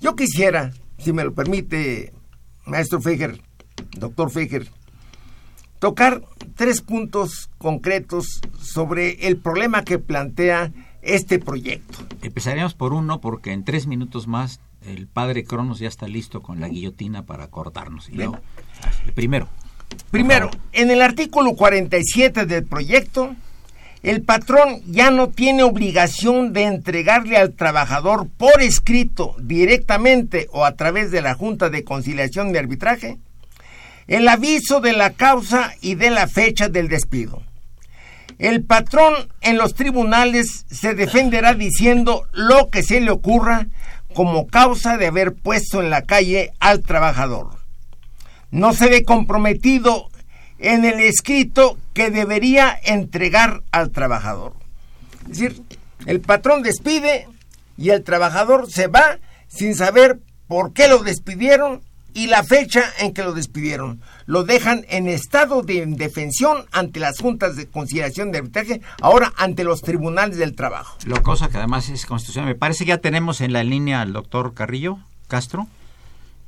Yo 0.00 0.16
quisiera, 0.16 0.72
si 0.98 1.12
me 1.12 1.24
lo 1.24 1.34
permite, 1.34 2.12
maestro 2.66 3.00
Feger, 3.00 3.40
doctor 3.96 4.30
Feger, 4.30 4.68
tocar 5.78 6.22
tres 6.56 6.80
puntos 6.80 7.50
concretos 7.58 8.40
sobre 8.60 9.26
el 9.26 9.36
problema 9.36 9.84
que 9.84 9.98
plantea 9.98 10.72
este 11.02 11.38
proyecto. 11.38 11.98
Empezaríamos 12.22 12.74
por 12.74 12.92
uno 12.92 13.20
porque 13.20 13.52
en 13.52 13.64
tres 13.64 13.86
minutos 13.86 14.26
más 14.26 14.60
el 14.86 15.06
padre 15.06 15.44
Cronos 15.44 15.78
ya 15.78 15.88
está 15.88 16.06
listo 16.08 16.42
con 16.42 16.60
la 16.60 16.68
guillotina 16.68 17.24
para 17.24 17.48
cortarnos. 17.48 18.08
Y 18.08 18.12
luego, 18.12 18.38
primero. 19.14 19.48
Primero, 20.10 20.50
en 20.72 20.90
el 20.90 21.02
artículo 21.02 21.54
47 21.54 22.46
del 22.46 22.64
proyecto, 22.64 23.34
el 24.02 24.22
patrón 24.22 24.80
ya 24.86 25.10
no 25.10 25.28
tiene 25.28 25.62
obligación 25.62 26.52
de 26.52 26.64
entregarle 26.64 27.36
al 27.36 27.52
trabajador 27.52 28.28
por 28.28 28.62
escrito, 28.62 29.34
directamente 29.40 30.48
o 30.52 30.64
a 30.64 30.74
través 30.76 31.10
de 31.10 31.22
la 31.22 31.34
Junta 31.34 31.70
de 31.70 31.84
Conciliación 31.84 32.52
de 32.52 32.60
Arbitraje, 32.60 33.18
el 34.10 34.26
aviso 34.26 34.80
de 34.80 34.92
la 34.92 35.12
causa 35.12 35.72
y 35.80 35.94
de 35.94 36.10
la 36.10 36.26
fecha 36.26 36.68
del 36.68 36.88
despido. 36.88 37.44
El 38.40 38.64
patrón 38.64 39.14
en 39.40 39.56
los 39.56 39.74
tribunales 39.74 40.66
se 40.68 40.94
defenderá 40.94 41.54
diciendo 41.54 42.26
lo 42.32 42.70
que 42.70 42.82
se 42.82 43.00
le 43.00 43.12
ocurra 43.12 43.68
como 44.12 44.48
causa 44.48 44.96
de 44.96 45.06
haber 45.06 45.34
puesto 45.34 45.80
en 45.80 45.90
la 45.90 46.02
calle 46.02 46.52
al 46.58 46.82
trabajador. 46.82 47.50
No 48.50 48.72
se 48.72 48.88
ve 48.88 49.04
comprometido 49.04 50.10
en 50.58 50.84
el 50.84 50.98
escrito 50.98 51.78
que 51.94 52.10
debería 52.10 52.76
entregar 52.82 53.62
al 53.70 53.92
trabajador. 53.92 54.54
Es 55.30 55.38
decir, 55.38 55.62
el 56.06 56.20
patrón 56.20 56.64
despide 56.64 57.28
y 57.78 57.90
el 57.90 58.02
trabajador 58.02 58.68
se 58.72 58.88
va 58.88 59.20
sin 59.46 59.76
saber 59.76 60.18
por 60.48 60.72
qué 60.72 60.88
lo 60.88 60.98
despidieron 60.98 61.82
y 62.14 62.26
la 62.26 62.42
fecha 62.44 62.82
en 62.98 63.12
que 63.12 63.22
lo 63.22 63.32
despidieron. 63.32 64.00
Lo 64.26 64.44
dejan 64.44 64.84
en 64.88 65.08
estado 65.08 65.62
de 65.62 65.74
indefensión 65.74 66.66
ante 66.72 67.00
las 67.00 67.18
juntas 67.18 67.56
de 67.56 67.68
conciliación 67.68 68.32
de 68.32 68.38
arbitraje, 68.38 68.80
ahora 69.00 69.32
ante 69.36 69.64
los 69.64 69.82
tribunales 69.82 70.38
del 70.38 70.54
trabajo. 70.54 70.96
Lo 71.06 71.22
cosa 71.22 71.48
que 71.48 71.58
además 71.58 71.88
es 71.88 72.06
constitucional. 72.06 72.48
Me 72.48 72.58
parece 72.58 72.84
que 72.84 72.90
ya 72.90 72.98
tenemos 72.98 73.40
en 73.40 73.52
la 73.52 73.64
línea 73.64 74.00
al 74.00 74.12
doctor 74.12 74.54
Carrillo 74.54 74.98
Castro. 75.28 75.66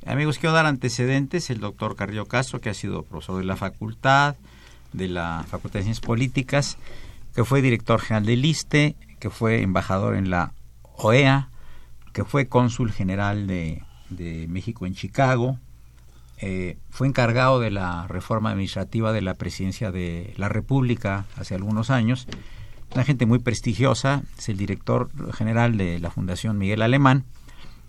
Amigos, 0.05 0.37
quiero 0.37 0.53
dar 0.53 0.65
antecedentes. 0.65 1.49
El 1.49 1.59
doctor 1.59 1.95
Carrillo 1.95 2.25
Castro, 2.25 2.59
que 2.59 2.69
ha 2.69 2.73
sido 2.73 3.03
profesor 3.03 3.39
de 3.39 3.45
la 3.45 3.55
facultad, 3.55 4.35
de 4.91 5.07
la 5.07 5.45
Facultad 5.49 5.79
de 5.79 5.83
Ciencias 5.83 6.05
Políticas, 6.05 6.77
que 7.35 7.45
fue 7.45 7.61
director 7.61 7.99
general 7.99 8.25
del 8.25 8.45
ISTE, 8.45 8.95
que 9.19 9.29
fue 9.29 9.61
embajador 9.61 10.15
en 10.15 10.29
la 10.29 10.53
OEA, 10.97 11.49
que 12.11 12.25
fue 12.25 12.47
cónsul 12.47 12.91
general 12.91 13.47
de, 13.47 13.81
de 14.15 14.47
México 14.47 14.85
en 14.85 14.95
Chicago, 14.95 15.57
eh, 16.39 16.77
fue 16.89 17.07
encargado 17.07 17.59
de 17.59 17.71
la 17.71 18.07
reforma 18.07 18.51
administrativa 18.51 19.13
de 19.13 19.21
la 19.21 19.35
presidencia 19.35 19.91
de 19.91 20.33
la 20.37 20.49
República 20.49 21.25
hace 21.37 21.55
algunos 21.55 21.89
años. 21.89 22.27
Una 22.93 23.03
gente 23.03 23.25
muy 23.25 23.39
prestigiosa, 23.39 24.23
es 24.37 24.49
el 24.49 24.57
director 24.57 25.09
general 25.33 25.77
de 25.77 25.99
la 25.99 26.11
Fundación 26.11 26.57
Miguel 26.57 26.81
Alemán. 26.81 27.23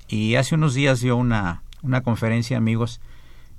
Y 0.09 0.37
hace 0.37 0.55
unos 0.55 0.75
días 0.75 1.01
dio 1.01 1.17
una, 1.17 1.63
una 1.83 2.03
conferencia, 2.03 2.57
amigos, 2.57 3.01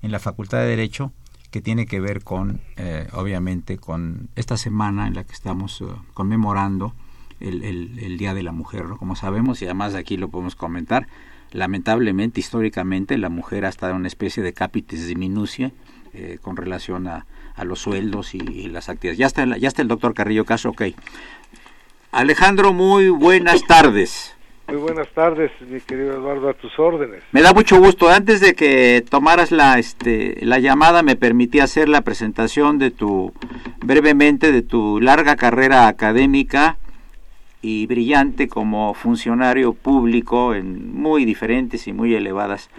en 0.01 0.12
la 0.12 0.19
Facultad 0.19 0.60
de 0.60 0.67
Derecho 0.67 1.12
que 1.56 1.62
tiene 1.62 1.86
que 1.86 2.01
ver 2.01 2.21
con, 2.21 2.60
eh, 2.75 3.08
obviamente, 3.13 3.78
con 3.78 4.28
esta 4.36 4.58
semana 4.58 5.08
en 5.08 5.13
la 5.13 5.23
que 5.23 5.32
estamos 5.32 5.80
eh, 5.80 5.86
conmemorando 6.13 6.93
el, 7.39 7.63
el, 7.63 8.17
Día 8.17 8.34
de 8.34 8.43
la 8.43 8.51
Mujer, 8.51 8.86
como 8.99 9.15
sabemos, 9.15 9.62
y 9.62 9.65
además 9.65 9.95
aquí 9.95 10.17
lo 10.17 10.28
podemos 10.28 10.58
comentar, 10.58 11.08
lamentablemente, 11.55 12.39
históricamente, 12.39 13.17
la 13.17 13.29
mujer 13.29 13.65
ha 13.65 13.69
estado 13.69 13.93
en 13.93 13.99
una 13.99 14.07
especie 14.07 14.43
de 14.43 14.53
capitis 14.53 15.07
diminucia 15.07 15.71
eh, 16.13 16.37
con 16.41 16.57
relación 16.57 17.07
a, 17.07 17.25
a 17.55 17.63
los 17.63 17.79
sueldos 17.79 18.35
y, 18.35 18.67
las 18.67 18.89
actividades. 18.89 19.17
Ya 19.17 19.27
está, 19.27 19.57
ya 19.57 19.67
está 19.67 19.81
el 19.81 19.87
doctor 19.87 20.13
Carrillo 20.13 20.45
Caso, 20.45 20.69
ok. 20.69 20.83
Alejandro, 22.11 22.73
muy 22.73 23.09
buenas 23.09 23.63
tardes. 23.63 24.35
Muy 24.67 24.77
buenas 24.77 25.07
tardes, 25.09 25.51
mi 25.69 25.79
querido 25.79 26.13
Eduardo, 26.13 26.49
a 26.49 26.53
tus 26.53 26.77
órdenes. 26.79 27.23
Me 27.31 27.41
da 27.41 27.53
mucho 27.53 27.77
gusto. 27.77 28.09
Antes 28.09 28.41
de 28.41 28.55
que 28.55 29.05
tomaras 29.07 29.51
la, 29.51 29.77
este, 29.77 30.43
la 30.43 30.59
llamada, 30.59 31.03
me 31.03 31.15
permití 31.15 31.59
hacer 31.59 31.87
la 31.87 32.01
presentación 32.01 32.79
de 32.79 32.91
tu, 32.91 33.31
brevemente, 33.83 34.51
de 34.51 34.61
tu 34.61 34.99
larga 34.99 35.35
carrera 35.35 35.87
académica 35.87 36.77
y 37.67 37.88
brillante 37.88 38.47
como 38.47 38.93
funcionario 38.93 39.73
público 39.73 40.54
en 40.54 40.93
muy 40.93 41.25
diferentes 41.25 41.88
y 41.88 41.93
muy 41.93 42.13
elevadas 42.13 42.69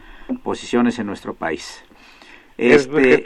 posiciones 0.45 1.01
en 1.01 1.09
nuestro 1.09 1.35
país. 1.35 1.83
Este, 2.57 3.25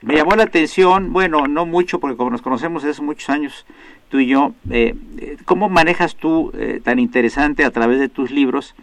me 0.00 0.14
llamó 0.14 0.34
la 0.34 0.44
atención, 0.44 1.12
bueno, 1.12 1.46
no 1.46 1.66
mucho, 1.66 2.00
porque 2.00 2.16
como 2.16 2.30
nos 2.30 2.40
conocemos 2.40 2.82
desde 2.82 2.92
hace 2.92 3.02
muchos 3.02 3.28
años, 3.28 3.66
tú 4.08 4.18
y 4.18 4.28
yo, 4.28 4.54
eh, 4.70 4.94
eh, 5.18 5.36
¿cómo 5.44 5.68
manejas 5.68 6.16
tú 6.16 6.50
eh, 6.54 6.80
tan 6.82 6.98
interesante 6.98 7.66
a 7.66 7.70
través 7.70 8.00
de 8.00 8.08
tus 8.08 8.30
libros 8.30 8.74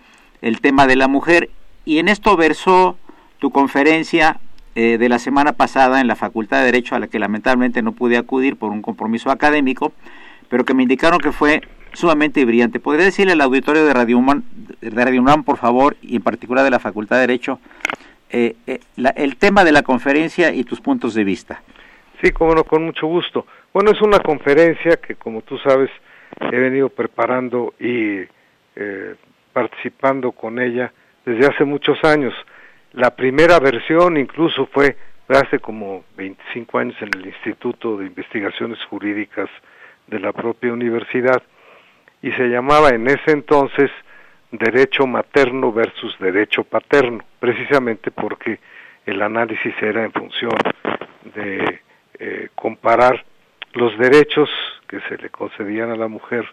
el 0.44 0.62
tema 0.62 0.86
de 0.86 0.98
la 0.98 1.08
mujer? 1.08 1.50
Y 1.86 1.98
en 1.98 2.08
esto 2.08 2.38
versó 2.38 3.00
tu 3.40 3.50
conferencia 3.50 4.40
de 4.76 5.10
la 5.10 5.20
semana 5.20 5.52
pasada 5.52 6.00
en 6.00 6.08
la 6.08 6.16
Facultad 6.16 6.60
de 6.60 6.66
Derecho, 6.66 6.96
a 6.96 7.00
la 7.00 7.08
que 7.08 7.20
lamentablemente 7.20 7.82
no 7.82 7.92
pude 7.92 8.16
acudir 8.16 8.56
por 8.56 8.72
un 8.72 8.82
compromiso 8.82 9.30
académico, 9.30 9.92
pero 10.48 10.64
que 10.64 10.74
me 10.74 10.84
indicaron 10.84 11.20
que 11.20 11.34
fue 11.34 11.62
sumamente 11.94 12.44
brillante. 12.46 12.80
¿Podría 12.80 13.06
decirle 13.06 13.34
al 13.34 13.42
auditorio 13.42 13.86
de 13.86 13.94
Radio, 13.94 14.18
UNAM, 14.18 14.44
de 14.82 14.90
Radio 14.90 15.24
por 15.46 15.58
favor, 15.58 15.96
y 16.02 16.16
en 16.16 16.22
particular 16.22 16.64
de 16.64 16.72
la 16.72 16.80
Facultad 16.80 17.18
de 17.18 17.22
Derecho, 17.22 17.60
eh, 18.30 18.56
eh, 18.68 18.80
el 19.16 19.38
tema 19.38 19.64
de 19.64 19.72
la 19.72 19.84
conferencia 19.84 20.54
y 20.54 20.64
tus 20.64 20.82
puntos 20.82 21.14
de 21.14 21.24
vista? 21.24 21.62
Sí, 22.22 22.32
como 22.32 22.54
no, 22.54 22.64
con 22.64 22.84
mucho 22.84 23.08
gusto. 23.08 23.46
Bueno, 23.74 23.92
es 23.92 24.02
una 24.02 24.20
conferencia 24.20 24.98
que, 24.98 25.16
como 25.16 25.42
tú 25.42 25.58
sabes, 25.58 25.90
he 26.40 26.58
venido 26.58 26.90
preparando 26.90 27.74
y 27.80 28.20
eh, 28.76 29.16
participando 29.54 30.32
con 30.32 30.60
ella 30.60 30.92
desde 31.26 31.48
hace 31.48 31.66
muchos 31.66 32.04
años. 32.04 32.34
La 32.94 33.16
primera 33.16 33.60
versión 33.60 34.18
incluso 34.18 34.66
fue 34.68 34.96
hace 35.28 35.60
como 35.60 36.04
25 36.18 36.78
años 36.78 36.96
en 37.02 37.10
el 37.18 37.28
Instituto 37.28 37.98
de 37.98 38.06
Investigaciones 38.06 38.80
Jurídicas 38.90 39.50
de 40.08 40.20
la 40.20 40.34
propia 40.34 40.74
universidad 40.74 41.42
y 42.22 42.32
se 42.34 42.48
llamaba 42.48 42.90
en 42.90 43.08
ese 43.08 43.32
entonces 43.32 43.90
derecho 44.52 45.08
materno 45.08 45.72
versus 45.72 46.18
derecho 46.20 46.64
paterno, 46.64 47.24
precisamente 47.40 48.12
porque 48.12 48.60
el 49.06 49.22
análisis 49.22 49.74
era 49.82 50.04
en 50.04 50.12
función 50.12 50.52
de 51.36 51.82
eh, 52.20 52.50
comparar 52.56 53.26
los 53.74 53.98
derechos 53.98 54.50
que 54.88 55.00
se 55.02 55.18
le 55.18 55.30
concedían 55.30 55.90
a 55.92 55.96
la 55.96 56.08
mujer, 56.08 56.46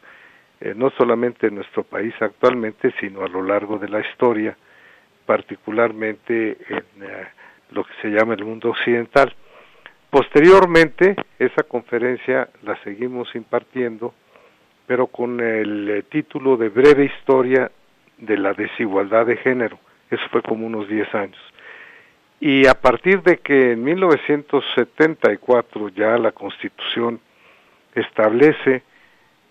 eh, 0.60 0.72
no 0.76 0.90
solamente 0.90 1.48
en 1.48 1.56
nuestro 1.56 1.82
país 1.82 2.14
actualmente, 2.20 2.94
sino 3.00 3.22
a 3.22 3.28
lo 3.28 3.42
largo 3.42 3.78
de 3.78 3.88
la 3.88 4.00
historia, 4.00 4.56
particularmente 5.26 6.56
en 6.68 7.02
eh, 7.02 7.28
lo 7.72 7.84
que 7.84 7.92
se 8.00 8.08
llama 8.08 8.34
el 8.34 8.44
mundo 8.44 8.70
occidental. 8.70 9.34
Posteriormente, 10.08 11.16
esa 11.38 11.64
conferencia 11.64 12.48
la 12.62 12.76
seguimos 12.82 13.34
impartiendo 13.34 14.14
pero 14.88 15.06
con 15.06 15.38
el 15.40 15.88
eh, 15.90 16.02
título 16.04 16.56
de 16.56 16.70
Breve 16.70 17.04
Historia 17.04 17.70
de 18.16 18.38
la 18.38 18.54
Desigualdad 18.54 19.26
de 19.26 19.36
Género. 19.36 19.78
Eso 20.10 20.22
fue 20.30 20.40
como 20.40 20.66
unos 20.66 20.88
10 20.88 21.14
años. 21.14 21.36
Y 22.40 22.66
a 22.66 22.72
partir 22.72 23.22
de 23.22 23.36
que 23.36 23.72
en 23.72 23.84
1974 23.84 25.90
ya 25.90 26.16
la 26.16 26.32
Constitución 26.32 27.20
establece 27.94 28.80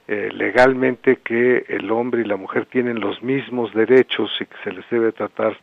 eh, 0.08 0.32
legalmente 0.34 1.18
que 1.18 1.66
el 1.68 1.92
hombre 1.92 2.22
y 2.22 2.26
la 2.26 2.38
mujer 2.38 2.66
tienen 2.66 3.00
los 3.00 3.22
mismos 3.22 3.72
derechos 3.76 4.36
y 4.40 4.46
que 4.46 4.58
se 4.64 4.72
les 4.72 4.90
debe 4.90 5.12
tratar 5.12 5.56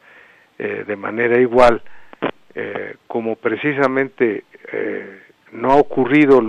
eh, 0.57 0.85
de 0.87 0.97
manera 0.97 1.41
igual, 1.41 1.83
como 3.09 3.35
precisamente 3.35 4.45
no 5.51 5.73
ha 5.73 5.77
ocurrido 5.77 6.41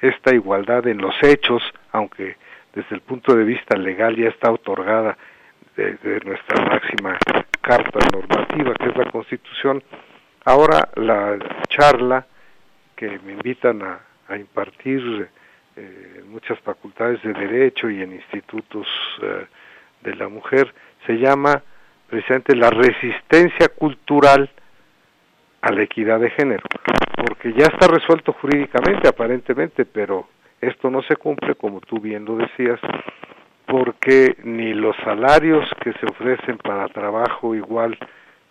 esta 0.00 0.32
igualdad 0.32 0.86
en 0.86 0.98
los 0.98 1.12
hechos, 1.22 1.60
aunque 1.96 2.36
desde 2.74 2.94
el 2.94 3.00
punto 3.00 3.34
de 3.34 3.44
vista 3.44 3.76
legal 3.76 4.14
ya 4.16 4.28
está 4.28 4.52
otorgada 4.52 5.16
desde 5.74 6.20
nuestra 6.20 6.62
máxima 6.62 7.18
carta 7.60 7.98
normativa, 8.12 8.74
que 8.74 8.90
es 8.90 8.96
la 8.96 9.10
Constitución. 9.10 9.82
Ahora 10.44 10.88
la 10.96 11.38
charla 11.68 12.26
que 12.94 13.18
me 13.20 13.32
invitan 13.32 13.82
a, 13.82 14.00
impartir 14.36 15.28
eh, 15.76 16.16
en 16.18 16.30
muchas 16.30 16.58
facultades 16.60 17.22
de 17.22 17.32
Derecho 17.32 17.88
y 17.88 18.02
en 18.02 18.12
institutos 18.12 18.86
eh, 19.22 19.46
de 20.02 20.14
la 20.16 20.28
mujer 20.28 20.74
se 21.06 21.14
llama 21.14 21.62
precisamente 22.08 22.56
la 22.56 22.70
resistencia 22.70 23.68
cultural 23.68 24.50
a 25.60 25.72
la 25.72 25.82
equidad 25.82 26.18
de 26.18 26.30
género 26.30 26.64
porque 27.24 27.52
ya 27.52 27.66
está 27.66 27.88
resuelto 27.88 28.32
jurídicamente 28.32 29.08
aparentemente, 29.08 29.84
pero 29.84 30.28
esto 30.60 30.90
no 30.90 31.02
se 31.02 31.16
cumple, 31.16 31.54
como 31.54 31.80
tú 31.80 32.00
bien 32.00 32.24
lo 32.24 32.36
decías, 32.36 32.80
porque 33.66 34.36
ni 34.44 34.72
los 34.74 34.96
salarios 35.04 35.68
que 35.82 35.92
se 35.94 36.06
ofrecen 36.06 36.58
para 36.58 36.88
trabajo 36.88 37.54
igual 37.54 37.98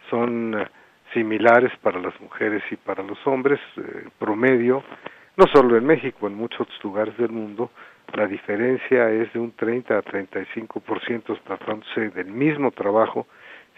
son 0.09 0.59
eh, 0.59 0.67
similares 1.13 1.71
para 1.81 1.99
las 1.99 2.19
mujeres 2.19 2.63
y 2.71 2.75
para 2.75 3.03
los 3.03 3.17
hombres, 3.25 3.59
eh, 3.77 4.07
promedio, 4.19 4.83
no 5.37 5.47
solo 5.47 5.77
en 5.77 5.85
México, 5.85 6.27
en 6.27 6.35
muchos 6.35 6.67
lugares 6.83 7.17
del 7.17 7.31
mundo, 7.31 7.71
la 8.13 8.27
diferencia 8.27 9.09
es 9.09 9.31
de 9.33 9.39
un 9.39 9.51
30 9.53 9.97
a 9.97 10.03
35% 10.03 11.39
tratándose 11.43 12.09
del 12.11 12.27
mismo 12.27 12.71
trabajo 12.71 13.27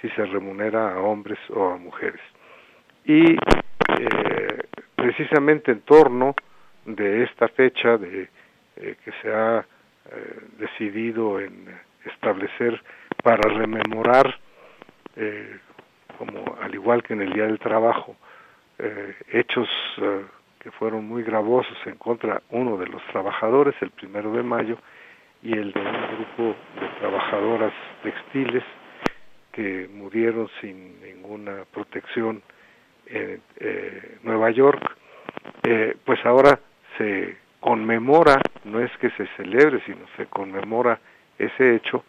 si 0.01 0.09
se 0.09 0.25
remunera 0.25 0.93
a 0.93 0.99
hombres 0.99 1.39
o 1.49 1.69
a 1.69 1.77
mujeres. 1.77 2.21
Y 3.05 3.33
eh, 3.33 4.63
precisamente 4.95 5.71
en 5.71 5.81
torno 5.81 6.35
de 6.87 7.23
esta 7.23 7.49
fecha 7.49 7.97
de 7.97 8.29
eh, 8.77 8.95
que 9.03 9.11
se 9.21 9.33
ha 9.33 9.59
eh, 9.59 10.39
decidido 10.57 11.39
en 11.39 11.67
establecer 12.05 12.81
para 13.21 13.41
rememorar 13.49 14.39
eh, 15.17 15.59
como 16.17 16.57
al 16.61 16.73
igual 16.73 17.03
que 17.03 17.13
en 17.13 17.21
el 17.21 17.33
día 17.33 17.43
del 17.43 17.59
trabajo 17.59 18.15
hechos 19.31 19.67
que 20.59 20.69
fueron 20.69 21.07
muy 21.07 21.23
gravosos 21.23 21.75
en 21.87 21.95
contra 21.95 22.43
uno 22.51 22.77
de 22.77 22.85
los 22.85 23.01
trabajadores 23.07 23.73
el 23.81 23.89
primero 23.89 24.31
de 24.33 24.43
mayo 24.43 24.77
y 25.41 25.51
el 25.53 25.73
de 25.73 25.79
un 25.79 26.15
grupo 26.15 26.55
de 26.79 26.87
trabajadoras 26.99 27.73
textiles 28.03 28.63
que 29.51 29.89
murieron 29.91 30.47
sin 30.61 31.01
ninguna 31.01 31.65
protección 31.73 32.43
en 33.07 33.41
Nueva 34.21 34.51
York, 34.51 34.95
pues 36.05 36.23
ahora 36.23 36.59
se 36.97 37.37
conmemora, 37.59 38.41
no 38.63 38.79
es 38.79 38.91
que 38.97 39.09
se 39.11 39.27
celebre, 39.37 39.81
sino 39.85 40.05
se 40.15 40.25
conmemora 40.27 40.99
ese 41.37 41.75
hecho, 41.75 42.03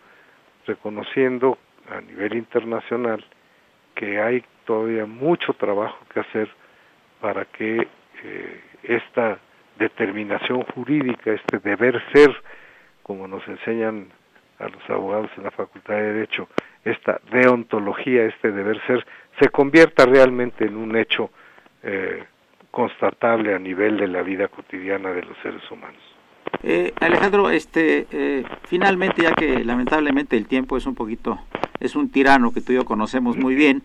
reconociendo 0.67 1.59
a 1.91 2.01
nivel 2.01 2.35
internacional 2.35 3.25
que 3.95 4.21
hay 4.21 4.45
todavía 4.65 5.07
mucho 5.07 5.55
trabajo 5.55 5.99
que 6.13 6.21
hacer 6.21 6.49
para 7.21 7.45
que 7.47 7.89
eh, 8.23 8.61
esta 8.83 9.39
determinación 9.79 10.63
jurídica, 10.63 11.33
este 11.33 11.59
deber 11.59 12.01
ser, 12.13 12.31
como 13.03 13.27
nos 13.27 13.47
enseñan 13.49 14.09
a 14.59 14.69
los 14.69 14.91
abogados 14.91 15.31
en 15.37 15.45
la 15.45 15.51
Facultad 15.51 15.95
de 15.95 16.13
Derecho, 16.13 16.49
esta 16.85 17.21
deontología, 17.31 18.25
este 18.25 18.51
deber 18.53 18.81
ser, 18.87 19.05
se 19.41 19.49
convierta 19.49 20.05
realmente 20.05 20.65
en 20.65 20.77
un 20.77 20.97
hecho 20.97 21.31
eh, 21.83 22.25
constatable 22.79 23.57
a 23.57 23.59
nivel 23.59 23.97
de 23.97 24.07
la 24.07 24.23
vida 24.23 24.47
cotidiana 24.47 25.11
de 25.11 25.23
los 25.23 25.37
seres 25.43 25.69
humanos. 25.69 26.01
Eh, 26.63 26.93
Alejandro, 27.01 27.51
este, 27.51 28.07
eh, 28.13 28.45
finalmente, 28.69 29.23
ya 29.23 29.33
que 29.33 29.65
lamentablemente 29.65 30.37
el 30.37 30.47
tiempo 30.47 30.77
es 30.77 30.87
un 30.87 30.95
poquito, 30.95 31.41
es 31.81 31.97
un 31.97 32.09
tirano 32.09 32.53
que 32.53 32.61
tú 32.61 32.71
y 32.71 32.77
yo 32.77 32.85
conocemos 32.85 33.37
muy 33.37 33.57
bien, 33.57 33.83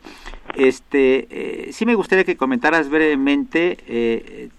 este, 0.56 1.27
eh, 1.32 1.71
sí 1.71 1.88
me 1.88 1.95
gustaría 1.95 2.23
que 2.23 2.38
comentaras 2.38 2.88
brevemente 2.91 3.79
eh, 3.88 4.49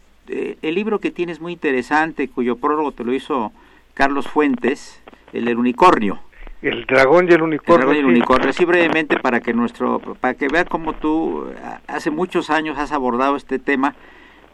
el 0.63 0.75
libro 0.75 0.99
que 0.99 1.13
tienes 1.13 1.41
muy 1.41 1.53
interesante, 1.53 2.29
cuyo 2.29 2.57
prólogo 2.57 2.91
te 2.91 3.05
lo 3.05 3.15
hizo 3.15 3.53
Carlos 3.95 4.27
Fuentes, 4.27 5.01
el 5.33 5.45
del 5.45 5.59
unicornio. 5.59 6.19
El 6.61 6.87
dragón 6.87 7.29
y 7.31 7.35
el 7.35 7.43
unicornio. 7.43 7.75
El 7.75 7.81
dragón 7.83 7.97
y 7.97 7.99
el 8.01 8.07
unicornio. 8.07 8.53
Sí, 8.53 8.65
brevemente 8.65 9.17
para 9.21 9.39
que 9.39 9.55
nuestro, 9.55 10.01
para 10.01 10.35
que 10.35 10.49
vea 10.49 10.65
cómo 10.65 10.95
tú 10.95 11.47
hace 11.87 12.11
muchos 12.11 12.51
años 12.51 12.79
has 12.79 12.91
abordado 12.91 13.37
este 13.37 13.61
tema, 13.61 13.95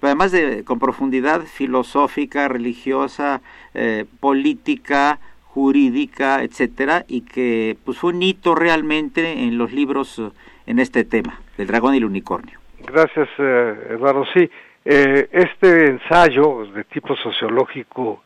además 0.09 0.33
de 0.33 0.65
con 0.65 0.79
profundidad 0.79 1.43
filosófica, 1.43 2.49
religiosa, 2.49 3.41
eh, 3.75 4.07
política, 4.21 5.19
jurídica, 5.45 6.43
etcétera, 6.43 7.05
y 7.09 7.23
que 7.23 7.77
pues 7.85 7.99
fue 7.99 8.13
un 8.13 8.23
hito 8.23 8.55
realmente 8.55 9.33
en 9.45 9.59
los 9.59 9.73
libros 9.73 10.21
en 10.67 10.79
este 10.79 11.05
tema 11.05 11.41
del 11.57 11.67
dragón 11.67 11.95
y 11.95 11.99
el 11.99 12.05
unicornio. 12.05 12.59
Gracias, 12.87 13.29
eh, 13.39 13.89
Eduardo. 13.91 14.25
Sí, 14.33 14.49
eh, 14.85 15.29
este 15.33 15.87
ensayo 15.87 16.67
de 16.67 16.85
tipo 16.85 17.17
sociológico 17.17 18.23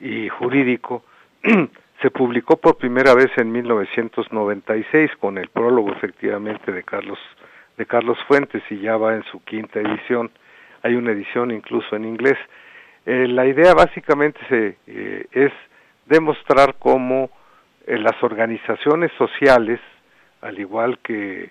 y 0.00 0.28
jurídico 0.28 1.04
se 2.02 2.10
publicó 2.10 2.56
por 2.56 2.76
primera 2.76 3.14
vez 3.14 3.30
en 3.36 3.52
1996 3.52 5.10
con 5.20 5.36
el 5.36 5.48
prólogo 5.48 5.92
efectivamente 5.92 6.72
de 6.72 6.82
Carlos 6.84 7.18
de 7.76 7.86
Carlos 7.86 8.18
Fuentes 8.26 8.62
y 8.70 8.80
ya 8.80 8.96
va 8.96 9.14
en 9.14 9.22
su 9.24 9.42
quinta 9.44 9.80
edición. 9.80 10.30
Hay 10.82 10.94
una 10.94 11.12
edición 11.12 11.50
incluso 11.50 11.96
en 11.96 12.04
inglés. 12.04 12.38
Eh, 13.06 13.26
la 13.26 13.46
idea 13.46 13.74
básicamente 13.74 14.38
se, 14.48 14.76
eh, 14.86 15.26
es 15.32 15.52
demostrar 16.06 16.76
cómo 16.78 17.30
eh, 17.86 17.98
las 17.98 18.22
organizaciones 18.22 19.10
sociales, 19.16 19.80
al 20.40 20.58
igual 20.58 20.98
que 20.98 21.50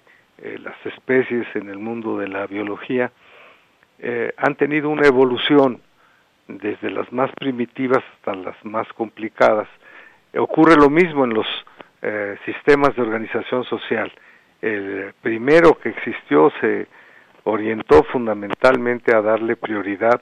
las 0.60 0.76
especies 0.86 1.48
en 1.56 1.68
el 1.68 1.80
mundo 1.80 2.20
de 2.20 2.28
la 2.28 2.46
biología, 2.46 3.12
han 4.38 4.54
tenido 4.54 4.88
una 4.88 5.08
evolución 5.08 5.82
desde 6.48 6.92
las 6.92 7.12
más 7.12 7.32
primitivas 7.32 8.04
hasta 8.14 8.36
las 8.36 8.56
más 8.64 8.88
complicadas. 8.94 9.68
Ocurre 10.38 10.76
lo 10.76 10.92
mismo 10.92 11.26
en 11.26 11.34
los 11.34 11.48
sistemas 12.46 12.96
de 12.96 13.02
organización 13.02 13.64
social. 13.64 14.12
El 14.62 15.12
primero 15.24 15.80
que 15.80 15.90
existió 15.90 16.52
se 16.62 16.86
orientó 17.48 18.04
fundamentalmente 18.04 19.16
a 19.16 19.22
darle 19.22 19.56
prioridad 19.56 20.22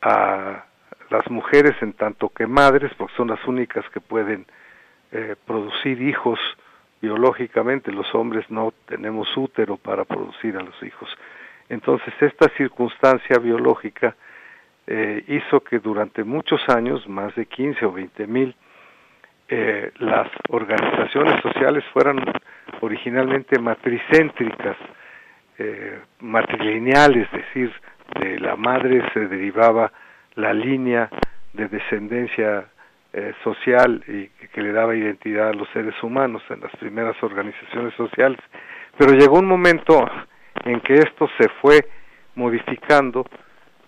a 0.00 0.64
las 1.10 1.30
mujeres 1.30 1.74
en 1.82 1.92
tanto 1.92 2.30
que 2.30 2.46
madres, 2.46 2.90
porque 2.96 3.14
son 3.16 3.28
las 3.28 3.44
únicas 3.46 3.84
que 3.90 4.00
pueden 4.00 4.46
eh, 5.12 5.36
producir 5.46 6.00
hijos 6.00 6.38
biológicamente, 7.00 7.92
los 7.92 8.12
hombres 8.14 8.50
no 8.50 8.72
tenemos 8.86 9.28
útero 9.36 9.76
para 9.76 10.04
producir 10.04 10.56
a 10.56 10.62
los 10.62 10.82
hijos. 10.82 11.08
Entonces 11.68 12.14
esta 12.20 12.48
circunstancia 12.56 13.38
biológica 13.38 14.16
eh, 14.86 15.22
hizo 15.28 15.60
que 15.60 15.78
durante 15.78 16.24
muchos 16.24 16.66
años, 16.68 17.06
más 17.08 17.34
de 17.36 17.44
15 17.44 17.84
o 17.84 17.92
20 17.92 18.26
mil, 18.26 18.54
eh, 19.48 19.92
las 19.98 20.28
organizaciones 20.48 21.40
sociales 21.42 21.84
fueran 21.92 22.18
originalmente 22.80 23.58
matricéntricas, 23.58 24.76
eh, 25.58 25.98
matrilineales, 26.20 27.26
es 27.32 27.44
decir, 27.44 27.72
de 28.20 28.38
la 28.38 28.56
madre 28.56 29.02
se 29.12 29.26
derivaba 29.26 29.92
la 30.34 30.52
línea 30.52 31.10
de 31.52 31.68
descendencia 31.68 32.68
eh, 33.12 33.32
social 33.42 34.04
y 34.06 34.28
que 34.48 34.62
le 34.62 34.72
daba 34.72 34.94
identidad 34.94 35.48
a 35.48 35.54
los 35.54 35.68
seres 35.70 35.94
humanos 36.02 36.42
en 36.50 36.60
las 36.60 36.70
primeras 36.76 37.20
organizaciones 37.22 37.92
sociales. 37.94 38.38
Pero 38.96 39.12
llegó 39.14 39.38
un 39.38 39.46
momento 39.46 40.08
en 40.64 40.80
que 40.80 40.94
esto 40.94 41.28
se 41.38 41.48
fue 41.60 41.88
modificando 42.34 43.26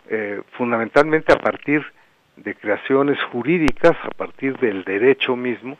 eh, 0.08 0.42
fundamentalmente 0.52 1.32
a 1.32 1.38
partir 1.38 1.84
de 2.36 2.54
creaciones 2.54 3.22
jurídicas, 3.30 3.96
a 4.02 4.10
partir 4.10 4.58
del 4.58 4.82
derecho 4.84 5.36
mismo, 5.36 5.78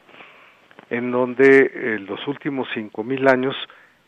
en 0.90 1.11
donde 1.11 1.96
en 1.96 2.07
los 2.07 2.26
últimos 2.29 2.68
cinco 2.74 3.03
mil 3.03 3.26
años 3.29 3.57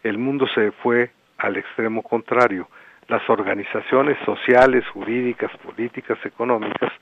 el 0.03 0.19
mundo 0.19 0.47
se 0.55 0.71
fue 0.73 1.11
al 1.43 1.57
extremo 1.57 2.03
contrario. 2.03 2.69
Las 3.09 3.29
organizaciones 3.29 4.17
sociales, 4.25 4.87
jurídicas, 4.89 5.51
políticas, 5.59 6.19
económicas 6.25 6.93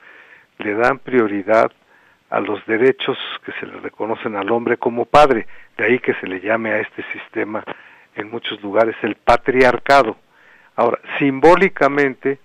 le 0.57 0.73
dan 0.73 0.99
prioridad 0.99 1.71
a 2.29 2.39
los 2.39 2.65
derechos 2.65 3.17
que 3.45 3.51
se 3.53 3.67
le 3.67 3.79
reconocen 3.79 4.35
al 4.35 4.51
hombre 4.51 4.77
como 4.77 5.05
padre, 5.05 5.47
de 5.77 5.85
ahí 5.85 5.99
que 5.99 6.13
se 6.15 6.27
le 6.27 6.39
llame 6.39 6.71
a 6.71 6.79
este 6.79 7.03
sistema 7.11 7.63
en 8.15 8.29
muchos 8.29 8.61
lugares 8.61 8.95
el 9.03 9.15
patriarcado. 9.15 10.17
Ahora, 10.75 10.99
simbólicamente, 11.19 12.39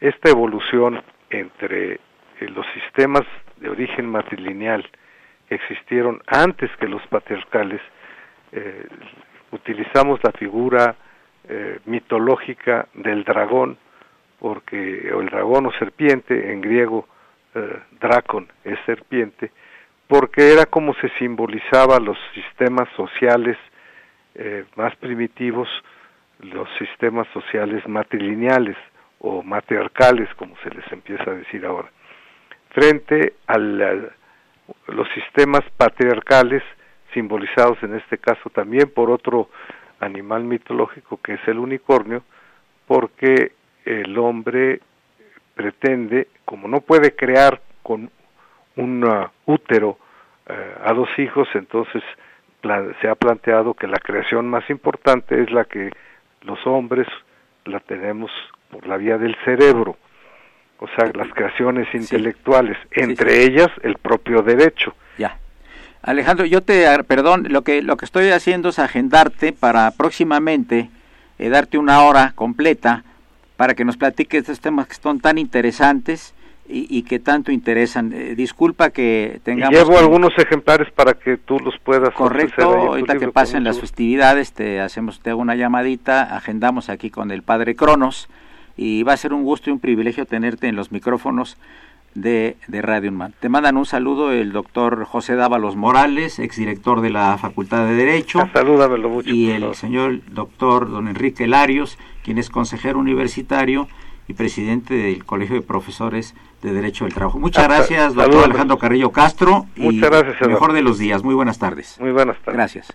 esta 0.00 0.30
evolución 0.30 1.02
entre 1.28 1.92
eh, 1.94 2.00
los 2.48 2.66
sistemas 2.74 3.22
de 3.58 3.68
origen 3.68 4.06
matrilineal 4.06 4.88
que 5.48 5.54
existieron 5.54 6.22
antes 6.26 6.70
que 6.78 6.88
los 6.88 7.06
patriarcales, 7.08 7.80
eh, 8.52 8.86
utilizamos 9.52 10.18
la 10.24 10.32
figura 10.32 10.96
eh, 11.48 11.78
mitológica 11.86 12.86
del 12.94 13.24
dragón, 13.24 13.78
porque 14.38 15.12
o 15.12 15.20
el 15.20 15.28
dragón 15.28 15.66
o 15.66 15.72
serpiente, 15.72 16.52
en 16.52 16.60
griego 16.60 17.06
eh, 17.54 17.80
dracon 18.00 18.48
es 18.64 18.78
serpiente, 18.86 19.50
porque 20.06 20.52
era 20.52 20.66
como 20.66 20.94
se 20.94 21.08
simbolizaba 21.18 21.98
los 21.98 22.18
sistemas 22.34 22.88
sociales 22.96 23.56
eh, 24.34 24.64
más 24.76 24.94
primitivos, 24.96 25.68
los 26.40 26.68
sistemas 26.78 27.26
sociales 27.32 27.86
matrilineales 27.88 28.76
o 29.18 29.42
matriarcales, 29.42 30.28
como 30.36 30.56
se 30.62 30.70
les 30.70 30.90
empieza 30.92 31.30
a 31.30 31.34
decir 31.34 31.64
ahora, 31.66 31.90
frente 32.70 33.34
a 33.46 33.58
los 33.58 35.08
sistemas 35.14 35.62
patriarcales, 35.76 36.62
simbolizados 37.12 37.82
en 37.82 37.96
este 37.96 38.18
caso 38.18 38.50
también 38.50 38.90
por 38.90 39.10
otro 39.10 39.50
animal 40.00 40.44
mitológico 40.44 41.18
que 41.22 41.34
es 41.34 41.40
el 41.46 41.58
unicornio, 41.58 42.22
porque 42.86 43.52
el 43.84 44.18
hombre 44.18 44.80
pretende, 45.54 46.28
como 46.44 46.68
no 46.68 46.80
puede 46.80 47.14
crear 47.14 47.60
con 47.82 48.10
un 48.76 49.04
uh, 49.04 49.28
útero 49.46 49.98
uh, 50.48 50.88
a 50.88 50.92
dos 50.92 51.08
hijos, 51.18 51.48
entonces 51.54 52.02
se 53.00 53.08
ha 53.08 53.14
planteado 53.14 53.74
que 53.74 53.86
la 53.86 53.98
creación 53.98 54.48
más 54.48 54.68
importante 54.68 55.42
es 55.42 55.50
la 55.50 55.64
que 55.64 55.90
los 56.42 56.58
hombres 56.66 57.06
la 57.64 57.80
tenemos 57.80 58.30
por 58.70 58.86
la 58.86 58.96
vía 58.96 59.18
del 59.18 59.34
cerebro, 59.44 59.96
o 60.78 60.86
sea, 60.88 61.10
las 61.14 61.32
creaciones 61.32 61.92
intelectuales, 61.94 62.76
sí. 62.92 63.00
entre 63.00 63.30
sí, 63.30 63.36
sí. 63.36 63.52
ellas 63.52 63.70
el 63.82 63.96
propio 63.96 64.42
derecho. 64.42 64.94
Ya. 65.18 65.38
Alejandro, 66.02 66.46
yo 66.46 66.62
te 66.62 66.86
perdón, 67.04 67.46
lo 67.50 67.62
que 67.62 67.82
lo 67.82 67.96
que 67.96 68.04
estoy 68.04 68.30
haciendo 68.30 68.70
es 68.70 68.78
agendarte 68.78 69.52
para 69.52 69.90
próximamente 69.90 70.90
eh, 71.38 71.48
darte 71.48 71.78
una 71.78 72.02
hora 72.02 72.32
completa 72.34 73.04
para 73.56 73.74
que 73.74 73.84
nos 73.84 73.98
platiques 73.98 74.40
estos 74.40 74.60
temas 74.60 74.86
que 74.86 74.94
son 74.94 75.20
tan 75.20 75.36
interesantes 75.36 76.34
y, 76.66 76.86
y 76.88 77.02
que 77.02 77.18
tanto 77.18 77.52
interesan. 77.52 78.12
Eh, 78.14 78.34
disculpa 78.34 78.90
que 78.90 79.40
tengamos. 79.42 79.74
Y 79.74 79.76
llevo 79.76 79.92
que... 79.92 79.98
algunos 79.98 80.32
ejemplares 80.38 80.90
para 80.92 81.14
que 81.14 81.36
tú 81.36 81.58
los 81.58 81.78
puedas. 81.78 82.14
Correcto, 82.14 82.62
ahorita 82.62 83.18
que 83.18 83.28
pasen 83.28 83.64
las 83.64 83.80
festividades, 83.80 84.52
te 84.52 84.80
hacemos, 84.80 85.20
te 85.20 85.30
hago 85.30 85.40
una 85.40 85.56
llamadita, 85.56 86.34
agendamos 86.34 86.88
aquí 86.88 87.10
con 87.10 87.30
el 87.30 87.42
padre 87.42 87.74
Cronos 87.74 88.28
y 88.76 89.02
va 89.02 89.12
a 89.12 89.16
ser 89.18 89.34
un 89.34 89.42
gusto 89.42 89.68
y 89.68 89.72
un 89.74 89.80
privilegio 89.80 90.24
tenerte 90.24 90.68
en 90.68 90.76
los 90.76 90.92
micrófonos 90.92 91.58
de, 92.14 92.56
de 92.66 92.82
Radio 92.82 93.10
Unman. 93.10 93.34
Te 93.40 93.48
mandan 93.48 93.76
un 93.76 93.86
saludo 93.86 94.32
el 94.32 94.52
doctor 94.52 95.04
José 95.04 95.36
Dávalos 95.36 95.76
Morales, 95.76 96.38
exdirector 96.38 97.00
de 97.00 97.10
la 97.10 97.38
Facultad 97.38 97.86
de 97.86 97.94
Derecho. 97.94 98.40
Ah, 98.40 98.50
salúdamelo 98.52 99.08
mucho. 99.08 99.30
Y 99.30 99.50
el 99.50 99.74
señor 99.74 100.20
doctor 100.32 100.90
don 100.90 101.08
Enrique 101.08 101.46
Larios, 101.46 101.98
quien 102.22 102.38
es 102.38 102.50
consejero 102.50 102.98
universitario 102.98 103.88
y 104.28 104.34
presidente 104.34 104.94
del 104.94 105.24
Colegio 105.24 105.56
de 105.56 105.62
Profesores 105.62 106.34
de 106.62 106.72
Derecho 106.72 107.04
del 107.04 107.14
Trabajo. 107.14 107.38
Muchas 107.38 107.64
gracias, 107.64 108.14
doctor 108.14 108.44
Alejandro 108.44 108.78
Carrillo 108.78 109.10
Castro. 109.10 109.66
Muchas 109.76 110.10
gracias, 110.10 110.48
Mejor 110.48 110.72
de 110.72 110.82
los 110.82 110.98
días. 110.98 111.22
Muy 111.22 111.34
buenas 111.34 111.58
tardes. 111.58 111.96
Muy 112.00 112.12
buenas 112.12 112.36
tardes. 112.38 112.54
Gracias. 112.54 112.92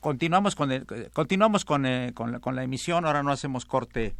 Continuamos 0.00 0.54
con, 0.54 0.70
el, 0.70 0.86
continuamos 1.12 1.64
con, 1.64 1.86
eh, 1.86 2.12
con, 2.14 2.32
la, 2.32 2.40
con 2.40 2.56
la 2.56 2.62
emisión. 2.62 3.06
Ahora 3.06 3.22
no 3.22 3.30
hacemos 3.30 3.64
corte 3.64 4.14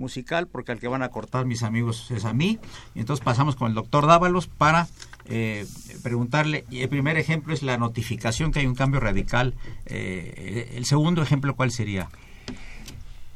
musical 0.00 0.48
porque 0.48 0.72
al 0.72 0.80
que 0.80 0.88
van 0.88 1.02
a 1.02 1.10
cortar 1.10 1.46
mis 1.46 1.62
amigos 1.62 2.10
es 2.10 2.24
a 2.24 2.32
mí. 2.32 2.58
Y 2.94 3.00
entonces 3.00 3.24
pasamos 3.24 3.54
con 3.54 3.68
el 3.68 3.74
doctor 3.74 4.06
Dávalos 4.06 4.48
para 4.48 4.88
eh, 5.26 5.66
preguntarle. 6.02 6.64
Y 6.70 6.80
el 6.80 6.88
primer 6.88 7.16
ejemplo 7.16 7.54
es 7.54 7.62
la 7.62 7.76
notificación 7.76 8.50
que 8.50 8.60
hay 8.60 8.66
un 8.66 8.74
cambio 8.74 8.98
radical. 8.98 9.54
Eh, 9.86 10.72
el 10.74 10.84
segundo 10.86 11.22
ejemplo, 11.22 11.54
¿cuál 11.54 11.70
sería? 11.70 12.08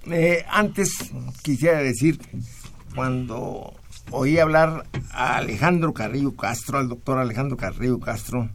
Eh, 0.06 0.44
antes 0.50 1.12
quisiera 1.42 1.78
decir, 1.78 2.18
cuando 2.94 3.74
oí 4.10 4.38
hablar 4.38 4.86
a 5.12 5.36
Alejandro 5.36 5.94
Carrillo 5.94 6.34
Castro, 6.34 6.78
al 6.78 6.88
doctor 6.88 7.18
Alejandro 7.18 7.56
Carrillo 7.56 8.00
Castro, 8.00 8.50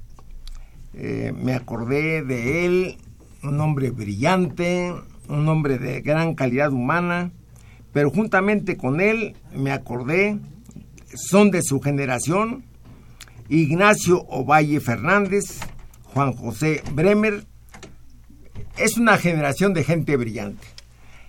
me 0.92 1.54
acordé 1.54 2.24
de 2.24 2.66
él, 2.66 2.98
un 3.44 3.62
hombre 3.62 3.92
brillante, 3.92 4.94
un 5.30 5.48
hombre 5.48 5.78
de 5.78 6.02
gran 6.02 6.36
calidad 6.36 6.74
humana, 6.74 7.32
pero 7.94 8.12
juntamente 8.12 8.78
con 8.78 9.02
él 9.02 9.36
me 9.54 9.72
acordé, 9.72 10.38
son 11.16 11.52
de 11.52 11.62
su 11.64 11.80
generación, 11.80 12.66
Ignacio 13.50 14.26
Ovalle 14.30 14.80
Fernández, 14.80 15.60
Juan 16.04 16.34
José 16.34 16.84
Bremer, 16.94 17.46
es 18.78 18.98
una 18.98 19.18
generación 19.18 19.74
de 19.74 19.84
gente 19.84 20.16
brillante. 20.18 20.66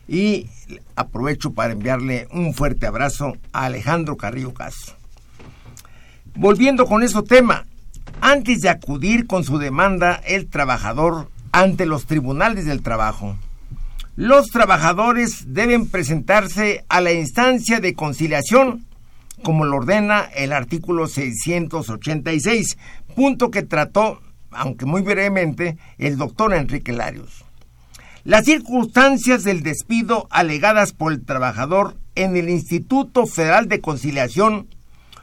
Y 0.06 0.48
aprovecho 0.96 1.52
para 1.52 1.72
enviarle 1.72 2.28
un 2.32 2.52
fuerte 2.52 2.86
abrazo 2.86 3.36
a 3.52 3.66
Alejandro 3.66 4.16
Carrillo 4.16 4.52
Castro. 4.52 4.96
Volviendo 6.34 6.86
con 6.86 7.02
ese 7.02 7.22
tema, 7.22 7.66
antes 8.20 8.60
de 8.60 8.68
acudir 8.68 9.26
con 9.26 9.44
su 9.44 9.58
demanda 9.58 10.20
el 10.26 10.48
trabajador 10.48 11.30
ante 11.52 11.86
los 11.86 12.06
tribunales 12.06 12.66
del 12.66 12.82
trabajo, 12.82 13.36
los 14.20 14.48
trabajadores 14.48 15.54
deben 15.54 15.88
presentarse 15.88 16.84
a 16.90 17.00
la 17.00 17.10
instancia 17.10 17.80
de 17.80 17.94
conciliación, 17.94 18.84
como 19.42 19.64
lo 19.64 19.78
ordena 19.78 20.28
el 20.34 20.52
artículo 20.52 21.06
686, 21.06 22.76
punto 23.16 23.50
que 23.50 23.62
trató, 23.62 24.20
aunque 24.50 24.84
muy 24.84 25.00
brevemente, 25.00 25.78
el 25.96 26.18
doctor 26.18 26.52
Enrique 26.52 26.92
Larios. 26.92 27.46
Las 28.24 28.44
circunstancias 28.44 29.42
del 29.42 29.62
despido 29.62 30.26
alegadas 30.28 30.92
por 30.92 31.14
el 31.14 31.24
trabajador 31.24 31.96
en 32.14 32.36
el 32.36 32.50
Instituto 32.50 33.26
Federal 33.26 33.68
de 33.68 33.80
Conciliación 33.80 34.68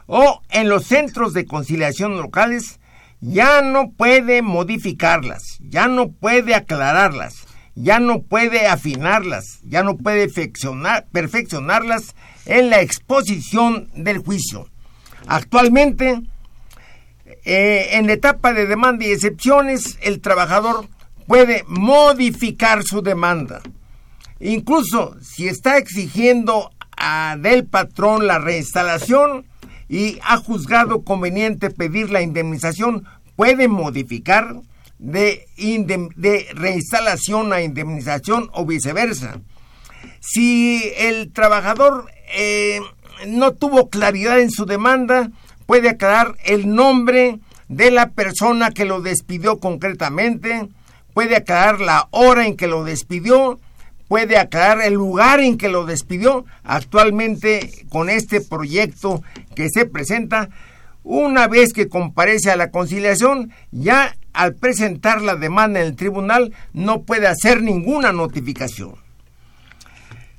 o 0.07 0.41
en 0.49 0.69
los 0.69 0.85
centros 0.85 1.33
de 1.33 1.45
conciliación 1.45 2.17
locales 2.17 2.79
ya 3.21 3.61
no 3.61 3.91
puede 3.91 4.41
modificarlas, 4.41 5.43
ya 5.59 5.87
no 5.87 6.09
puede 6.09 6.55
aclararlas, 6.55 7.46
ya 7.79 7.99
no 7.99 8.21
puede 8.23 8.67
afinarlas, 8.67 9.59
ya 9.63 9.83
no 9.83 9.97
puede 9.97 10.27
perfeccionarlas 11.11 12.15
en 12.45 12.69
la 12.69 12.81
exposición 12.81 13.89
del 13.93 14.17
juicio. 14.17 14.67
Actualmente, 15.27 16.21
eh, 17.45 17.89
en 17.91 18.09
etapa 18.09 18.53
de 18.53 18.65
demanda 18.65 19.05
y 19.05 19.11
excepciones, 19.11 19.97
el 20.01 20.21
trabajador 20.21 20.87
puede 21.27 21.63
modificar 21.67 22.83
su 22.83 23.03
demanda. 23.03 23.61
Incluso 24.39 25.15
si 25.21 25.47
está 25.47 25.77
exigiendo 25.77 26.71
a, 26.97 27.37
del 27.39 27.65
patrón 27.65 28.25
la 28.25 28.39
reinstalación 28.39 29.45
y 29.87 30.17
ha 30.23 30.37
juzgado 30.37 31.03
conveniente 31.03 31.69
pedir 31.69 32.09
la 32.09 32.21
indemnización, 32.21 33.05
puede 33.35 33.67
modificar 33.67 34.55
de, 34.99 36.47
reinstalación 36.53 37.53
a 37.53 37.61
indemnización 37.61 38.49
o 38.53 38.65
viceversa. 38.65 39.39
Si 40.19 40.91
el 40.97 41.31
trabajador 41.31 42.09
eh, 42.35 42.79
no 43.27 43.53
tuvo 43.53 43.89
claridad 43.89 44.39
en 44.39 44.51
su 44.51 44.65
demanda, 44.65 45.31
puede 45.65 45.89
aclarar 45.89 46.35
el 46.45 46.73
nombre 46.73 47.39
de 47.67 47.91
la 47.91 48.09
persona 48.09 48.71
que 48.71 48.85
lo 48.85 49.01
despidió 49.01 49.59
concretamente, 49.59 50.67
puede 51.13 51.35
aclarar 51.35 51.81
la 51.81 52.07
hora 52.11 52.45
en 52.45 52.55
que 52.55 52.67
lo 52.67 52.83
despidió, 52.83 53.59
puede 54.07 54.37
aclarar 54.37 54.81
el 54.81 54.93
lugar 54.93 55.39
en 55.39 55.57
que 55.57 55.69
lo 55.69 55.85
despidió. 55.85 56.45
Actualmente, 56.63 57.85
con 57.89 58.09
este 58.09 58.41
proyecto 58.41 59.21
que 59.55 59.69
se 59.69 59.85
presenta, 59.85 60.49
una 61.03 61.47
vez 61.47 61.73
que 61.73 61.89
comparece 61.89 62.51
a 62.51 62.57
la 62.57 62.71
conciliación, 62.71 63.51
ya 63.71 64.15
al 64.37 64.53
presentar 64.53 65.23
la 65.23 65.35
demanda 65.35 65.81
en 65.81 65.87
el 65.87 65.95
tribunal 65.95 66.53
no 66.71 67.01
puede 67.01 67.27
hacer 67.27 67.63
ninguna 67.63 68.11
notificación. 68.11 68.95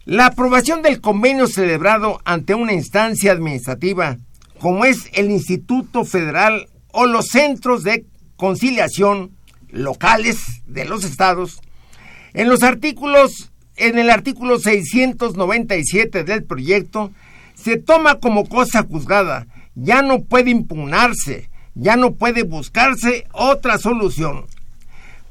La 0.05 0.27
aprobación 0.27 0.83
del 0.83 1.01
convenio 1.01 1.49
celebrado 1.49 2.21
ante 2.25 2.55
una 2.55 2.73
instancia 2.73 3.33
administrativa, 3.33 4.17
como 4.61 4.85
es 4.85 5.11
el 5.15 5.33
Instituto 5.33 6.05
Federal 6.05 6.69
o 6.93 7.07
los 7.07 7.27
centros 7.27 7.83
de 7.83 8.07
conciliación, 8.37 9.33
locales 9.69 10.63
de 10.67 10.85
los 10.85 11.05
estados, 11.05 11.61
en 12.35 12.49
los 12.49 12.63
artículos, 12.63 13.51
en 13.77 13.99
el 13.99 14.11
artículo 14.11 14.61
697 14.61 16.23
del 16.23 16.45
proyecto, 16.45 17.11
se 17.55 17.77
toma 17.77 18.21
como 18.21 18.49
cosa 18.49 18.85
juzgada, 18.85 19.49
ya 19.75 20.03
no 20.03 20.23
puede 20.23 20.51
impugnarse, 20.51 21.51
ya 21.75 21.97
no 21.97 22.13
puede 22.13 22.43
buscarse 22.43 23.27
otra 23.33 23.79
solución. 23.79 24.47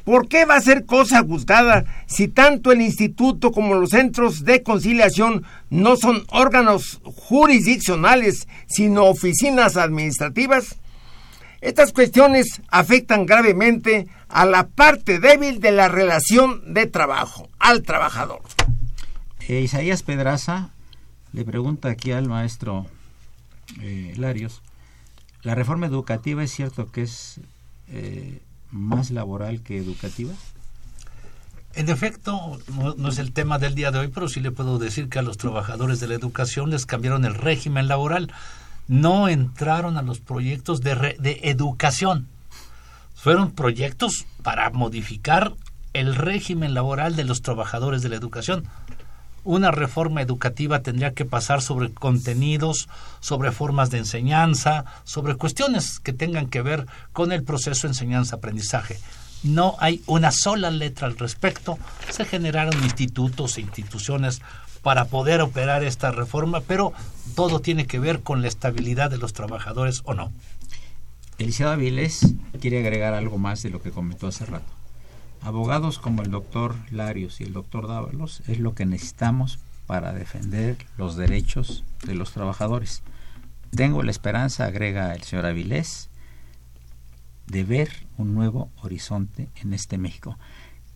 ¿Por 0.04 0.30
qué 0.30 0.46
va 0.46 0.56
a 0.56 0.62
ser 0.62 0.86
cosa 0.86 1.22
juzgada 1.22 1.84
si 2.06 2.30
tanto 2.30 2.72
el 2.72 2.80
instituto 2.80 3.52
como 3.52 3.76
los 3.76 3.90
centros 3.90 4.46
de 4.46 4.64
conciliación 4.64 5.44
no 5.70 5.98
son 5.98 6.24
órganos 6.30 7.02
jurisdiccionales, 7.04 8.48
sino 8.68 9.04
oficinas 9.04 9.76
administrativas? 9.76 10.78
Estas 11.60 11.92
cuestiones 11.92 12.62
afectan 12.70 13.26
gravemente 13.26 14.08
a 14.30 14.46
la 14.46 14.68
parte 14.68 15.20
débil 15.20 15.60
de 15.60 15.72
la 15.72 15.90
relación 15.90 16.74
de 16.74 16.86
trabajo, 16.86 17.50
al 17.60 17.84
trabajador. 17.84 18.42
Eh, 19.48 19.62
Isaías 19.62 20.04
Pedraza 20.04 20.70
le 21.34 21.44
pregunta 21.44 21.90
aquí 21.90 22.12
al 22.12 22.30
maestro 22.30 22.86
eh, 23.82 24.14
Larios, 24.18 24.62
¿la 25.44 25.56
reforma 25.56 25.86
educativa 25.86 26.44
es 26.44 26.52
cierto 26.52 26.92
que 26.92 27.04
es 27.04 27.40
eh, 27.88 28.42
más 28.72 29.12
laboral 29.12 29.62
que 29.62 29.78
educativa? 29.78 30.34
En 31.74 31.90
efecto, 31.90 32.60
no, 32.76 32.96
no, 32.96 33.10
es 33.10 33.20
el 33.20 33.34
tema 33.34 33.60
del 33.60 33.76
día 33.76 33.92
de 33.92 34.00
hoy, 34.00 34.08
pero 34.08 34.28
sí 34.28 34.40
le 34.40 34.52
puedo 34.52 34.80
decir 34.80 35.10
que 35.10 35.20
a 35.20 35.22
los 35.22 35.38
trabajadores 35.38 36.00
de 36.00 36.08
la 36.08 36.16
educación 36.16 36.72
les 36.72 36.86
cambiaron 36.86 37.24
el 37.24 37.36
régimen 37.36 37.88
laboral 37.88 38.32
no 38.88 39.28
entraron 39.28 39.98
a 39.98 40.02
los 40.02 40.20
proyectos 40.20 40.82
de, 40.82 40.96
re, 40.96 41.16
de 41.20 41.40
educación. 41.44 42.28
Fueron 43.16 43.52
proyectos 43.52 44.26
para 44.44 44.70
modificar 44.70 45.54
el 45.94 46.16
régimen 46.16 46.74
laboral 46.74 47.16
de 47.16 47.26
los 47.26 47.42
trabajadores 47.42 48.02
de 48.02 48.10
la 48.10 48.16
educación. 48.16 48.66
Una 49.48 49.72
reforma 49.72 50.22
educativa 50.22 50.82
tendría 50.82 51.14
que 51.14 51.24
pasar 51.24 51.62
sobre 51.62 51.93
contenidos, 51.93 52.89
sobre 53.22 53.54
formas 53.54 53.89
de 53.89 54.00
enseñanza, 54.00 54.84
sobre 55.06 55.36
cuestiones 55.36 56.02
que 56.02 56.12
tengan 56.12 56.48
que 56.50 56.62
ver 56.62 56.86
con 57.14 57.32
el 57.32 57.43
proceso 57.43 57.88
enseñanza-aprendizaje. 57.88 59.00
No 59.43 59.78
hay 59.80 60.02
una 60.06 60.32
sola 60.32 60.70
letra 60.70 61.08
al 61.08 61.18
respecto. 61.18 61.80
Se 62.10 62.26
generaron 62.26 62.84
institutos 62.84 63.58
e 63.58 63.62
instituciones 63.62 64.41
para 64.82 65.06
poder 65.06 65.39
operar 65.39 65.82
esta 65.82 66.12
reforma, 66.12 66.60
pero 66.60 66.91
todo 67.34 67.62
tiene 67.62 67.88
que 67.88 68.00
ver 68.00 68.24
con 68.24 68.41
la 68.41 68.50
estabilidad 68.50 69.10
de 69.10 69.18
los 69.18 69.32
trabajadores 69.32 70.02
o 70.04 70.14
no. 70.14 70.30
Eliseo 71.38 71.70
Avilés 71.70 72.36
quiere 72.60 72.80
agregar 72.80 73.14
algo 73.14 73.38
más 73.38 73.64
de 73.64 73.70
lo 73.70 73.82
que 73.82 73.91
comentó 73.91 74.28
hace 74.28 74.45
rato. 74.45 74.77
Abogados 75.42 76.00
como 76.00 76.22
el 76.22 76.32
doctor 76.32 76.76
Larios 76.92 77.40
y 77.42 77.44
el 77.44 77.54
doctor 77.54 77.88
Dávalos 77.88 78.42
es 78.48 78.60
lo 78.60 78.76
que 78.76 78.86
necesitamos 78.86 79.60
para 79.86 80.14
defender 80.14 80.78
los 80.98 81.16
derechos 81.16 81.84
de 82.06 82.16
los 82.16 82.32
trabajadores. 82.32 83.02
Tengo 83.76 84.04
la 84.04 84.12
esperanza, 84.12 84.66
agrega 84.66 85.14
el 85.14 85.24
señor 85.24 85.46
Avilés, 85.46 86.10
de 87.48 87.64
ver 87.64 87.90
un 88.18 88.36
nuevo 88.36 88.70
horizonte 88.82 89.48
en 89.56 89.74
este 89.74 89.98
México. 89.98 90.38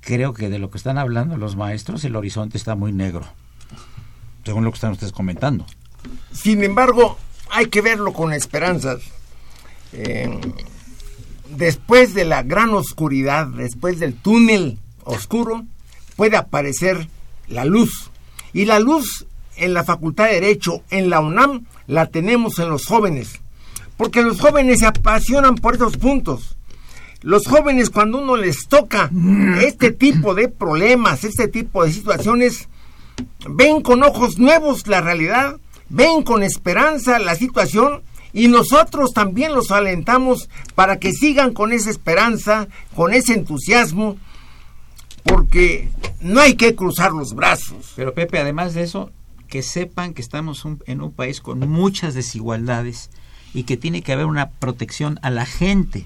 Creo 0.02 0.34
que 0.34 0.50
de 0.50 0.60
lo 0.60 0.70
que 0.72 0.78
están 0.78 0.98
hablando 0.98 1.38
los 1.38 1.56
maestros, 1.56 2.04
el 2.04 2.16
horizonte 2.16 2.58
está 2.58 2.76
muy 2.76 2.92
negro 2.92 3.26
según 4.44 4.64
lo 4.64 4.72
que 4.72 4.76
están 4.76 4.92
ustedes 4.92 5.14
comentando. 5.14 5.66
Sin 6.32 6.64
embargo, 6.64 7.18
hay 7.50 7.68
que 7.68 7.82
verlo 7.82 8.14
con 8.14 8.34
esperanzas. 8.34 9.02
Eh, 9.94 10.39
después 11.58 12.14
de 12.14 12.26
la 12.26 12.43
gran 12.43 12.70
oscuridad, 12.74 13.47
después 13.47 13.99
del 13.99 14.14
túnel 14.14 14.78
oscuro, 15.04 15.66
puede 16.16 16.38
aparecer 16.38 17.08
la 17.47 17.66
luz. 17.66 18.12
Y 18.54 18.66
la 18.66 18.80
luz 18.80 19.26
en 19.58 19.74
la 19.74 19.84
Facultad 19.84 20.26
de 20.26 20.34
Derecho, 20.34 20.82
en 20.89 21.10
la 21.10 21.20
UNAM, 21.20 21.66
la 21.88 22.08
tenemos 22.08 22.60
en 22.60 22.70
los 22.70 22.86
jóvenes. 22.86 23.39
Porque 23.97 24.24
los 24.24 24.39
jóvenes 24.39 24.80
se 24.80 24.88
apasionan 24.88 25.56
por 25.56 25.76
esos 25.76 25.97
puntos. 25.97 26.58
Los 27.22 27.45
jóvenes 27.45 27.91
cuando 27.91 28.20
uno 28.20 28.36
les 28.36 28.68
toca 28.68 29.12
este 29.62 29.91
tipo 29.91 30.34
de 30.34 30.47
problemas, 30.47 31.24
este 31.24 31.47
tipo 31.47 31.84
de 31.84 31.91
situaciones, 31.91 32.68
ven 33.47 33.82
con 33.82 34.02
ojos 34.04 34.39
nuevos 34.39 34.88
la 34.88 35.02
realidad, 35.02 35.58
ven 35.89 36.24
con 36.24 36.41
esperanza 36.41 37.20
la 37.20 37.36
situación 37.36 38.02
y 38.34 38.48
nosotros 38.48 39.14
también 39.14 39.54
los 39.54 39.72
alentamos 39.72 40.50
para 40.76 41.00
que 41.00 41.12
sigan 41.12 41.54
con 41.54 41.74
esa 41.74 41.90
esperanza, 41.90 42.68
con 42.96 43.14
ese 43.14 43.34
entusiasmo, 43.34 44.18
porque 45.24 45.90
no 46.22 46.40
hay 46.42 46.56
que 46.56 46.76
cruzar 46.76 47.12
los 47.12 47.34
brazos. 47.34 47.94
Pero 47.96 48.14
Pepe, 48.14 48.40
además 48.40 48.74
de 48.74 48.84
eso, 48.84 49.12
que 49.48 49.64
sepan 49.64 50.14
que 50.14 50.22
estamos 50.22 50.66
en 50.86 51.02
un 51.02 51.12
país 51.12 51.42
con 51.42 51.60
muchas 51.60 52.14
desigualdades 52.14 53.10
y 53.54 53.64
que 53.64 53.78
tiene 53.78 54.02
que 54.02 54.14
haber 54.14 54.26
una 54.26 54.50
protección 54.50 55.20
a 55.22 55.30
la 55.30 55.46
gente 55.46 56.06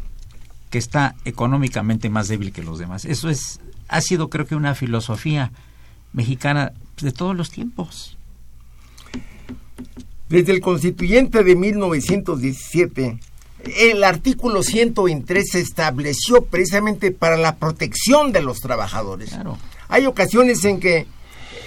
que 0.71 0.79
está 0.79 1.15
económicamente 1.25 2.09
más 2.09 2.27
débil 2.27 2.51
que 2.51 2.63
los 2.63 2.79
demás. 2.79 3.05
Eso 3.05 3.29
es 3.29 3.59
ha 3.87 4.01
sido 4.01 4.29
creo 4.29 4.45
que 4.45 4.55
una 4.55 4.75
filosofía 4.75 5.51
mexicana 6.13 6.73
de 7.01 7.11
todos 7.11 7.35
los 7.35 7.49
tiempos. 7.49 8.17
Desde 10.29 10.53
el 10.53 10.61
constituyente 10.61 11.43
de 11.43 11.55
1917, 11.55 13.19
el 13.77 14.03
artículo 14.03 14.63
123 14.63 15.49
se 15.51 15.59
estableció 15.59 16.45
precisamente 16.45 17.11
para 17.11 17.37
la 17.37 17.57
protección 17.57 18.31
de 18.31 18.41
los 18.41 18.59
trabajadores. 18.59 19.37
Hay 19.87 20.07
ocasiones 20.07 20.65
en 20.65 20.79
que 20.79 21.05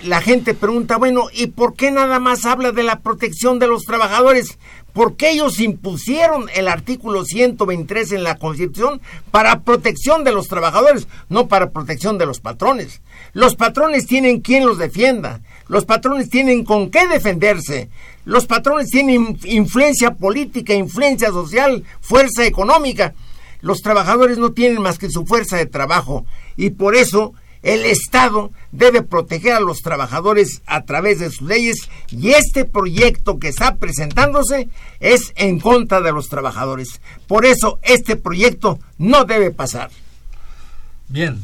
la 0.02 0.20
gente 0.20 0.54
pregunta, 0.54 0.96
bueno, 0.96 1.28
¿y 1.32 1.48
por 1.48 1.74
qué 1.74 1.90
nada 1.90 2.18
más 2.18 2.44
habla 2.46 2.72
de 2.72 2.82
la 2.82 3.00
protección 3.00 3.58
de 3.58 3.66
los 3.66 3.84
trabajadores? 3.84 4.58
Porque 4.92 5.30
ellos 5.30 5.60
impusieron 5.60 6.48
el 6.54 6.68
artículo 6.68 7.24
123 7.24 8.12
en 8.12 8.24
la 8.24 8.36
Constitución 8.36 9.00
para 9.30 9.60
protección 9.60 10.24
de 10.24 10.32
los 10.32 10.48
trabajadores, 10.48 11.08
no 11.28 11.46
para 11.46 11.70
protección 11.70 12.18
de 12.18 12.26
los 12.26 12.40
patrones. 12.40 13.02
Los 13.32 13.54
patrones 13.54 14.06
tienen 14.06 14.40
quien 14.40 14.66
los 14.66 14.78
defienda, 14.78 15.40
los 15.68 15.84
patrones 15.84 16.30
tienen 16.30 16.64
con 16.64 16.90
qué 16.90 17.06
defenderse, 17.06 17.88
los 18.24 18.46
patrones 18.46 18.88
tienen 18.88 19.38
influencia 19.44 20.12
política, 20.12 20.74
influencia 20.74 21.28
social, 21.28 21.84
fuerza 22.00 22.44
económica. 22.44 23.14
Los 23.60 23.80
trabajadores 23.80 24.38
no 24.38 24.52
tienen 24.52 24.82
más 24.82 24.98
que 24.98 25.10
su 25.10 25.26
fuerza 25.26 25.56
de 25.56 25.66
trabajo 25.66 26.26
y 26.56 26.70
por 26.70 26.94
eso 26.94 27.32
el 27.62 27.84
Estado 27.84 28.52
debe 28.70 29.02
proteger 29.02 29.54
a 29.54 29.60
los 29.60 29.78
trabajadores 29.78 30.62
a 30.66 30.82
través 30.82 31.18
de 31.18 31.30
sus 31.30 31.48
leyes 31.48 31.88
y 32.10 32.30
este 32.30 32.64
proyecto 32.64 33.38
que 33.38 33.48
está 33.48 33.76
presentándose 33.76 34.68
es 35.00 35.32
en 35.36 35.58
contra 35.58 36.00
de 36.00 36.12
los 36.12 36.28
trabajadores. 36.28 37.00
Por 37.26 37.44
eso 37.44 37.78
este 37.82 38.16
proyecto 38.16 38.78
no 38.96 39.24
debe 39.24 39.50
pasar. 39.50 39.90
Bien, 41.08 41.40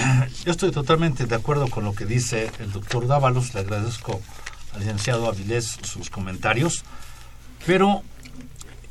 yo 0.44 0.52
estoy 0.52 0.70
totalmente 0.70 1.26
de 1.26 1.34
acuerdo 1.34 1.68
con 1.68 1.84
lo 1.84 1.94
que 1.94 2.06
dice 2.06 2.50
el 2.58 2.72
doctor 2.72 3.06
Dávalos, 3.06 3.54
le 3.54 3.60
agradezco 3.60 4.20
al 4.72 4.80
licenciado 4.80 5.28
Avilés 5.28 5.78
sus 5.82 6.10
comentarios, 6.10 6.84
pero 7.66 8.02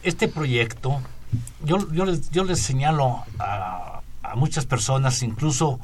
este 0.04 0.28
proyecto, 0.28 1.02
yo, 1.64 1.78
les, 2.06 2.30
yo 2.32 2.44
les 2.44 2.62
señalo 2.62 3.24
a, 3.40 4.02
a 4.24 4.36
muchas 4.36 4.66
personas, 4.66 5.24
incluso 5.24 5.80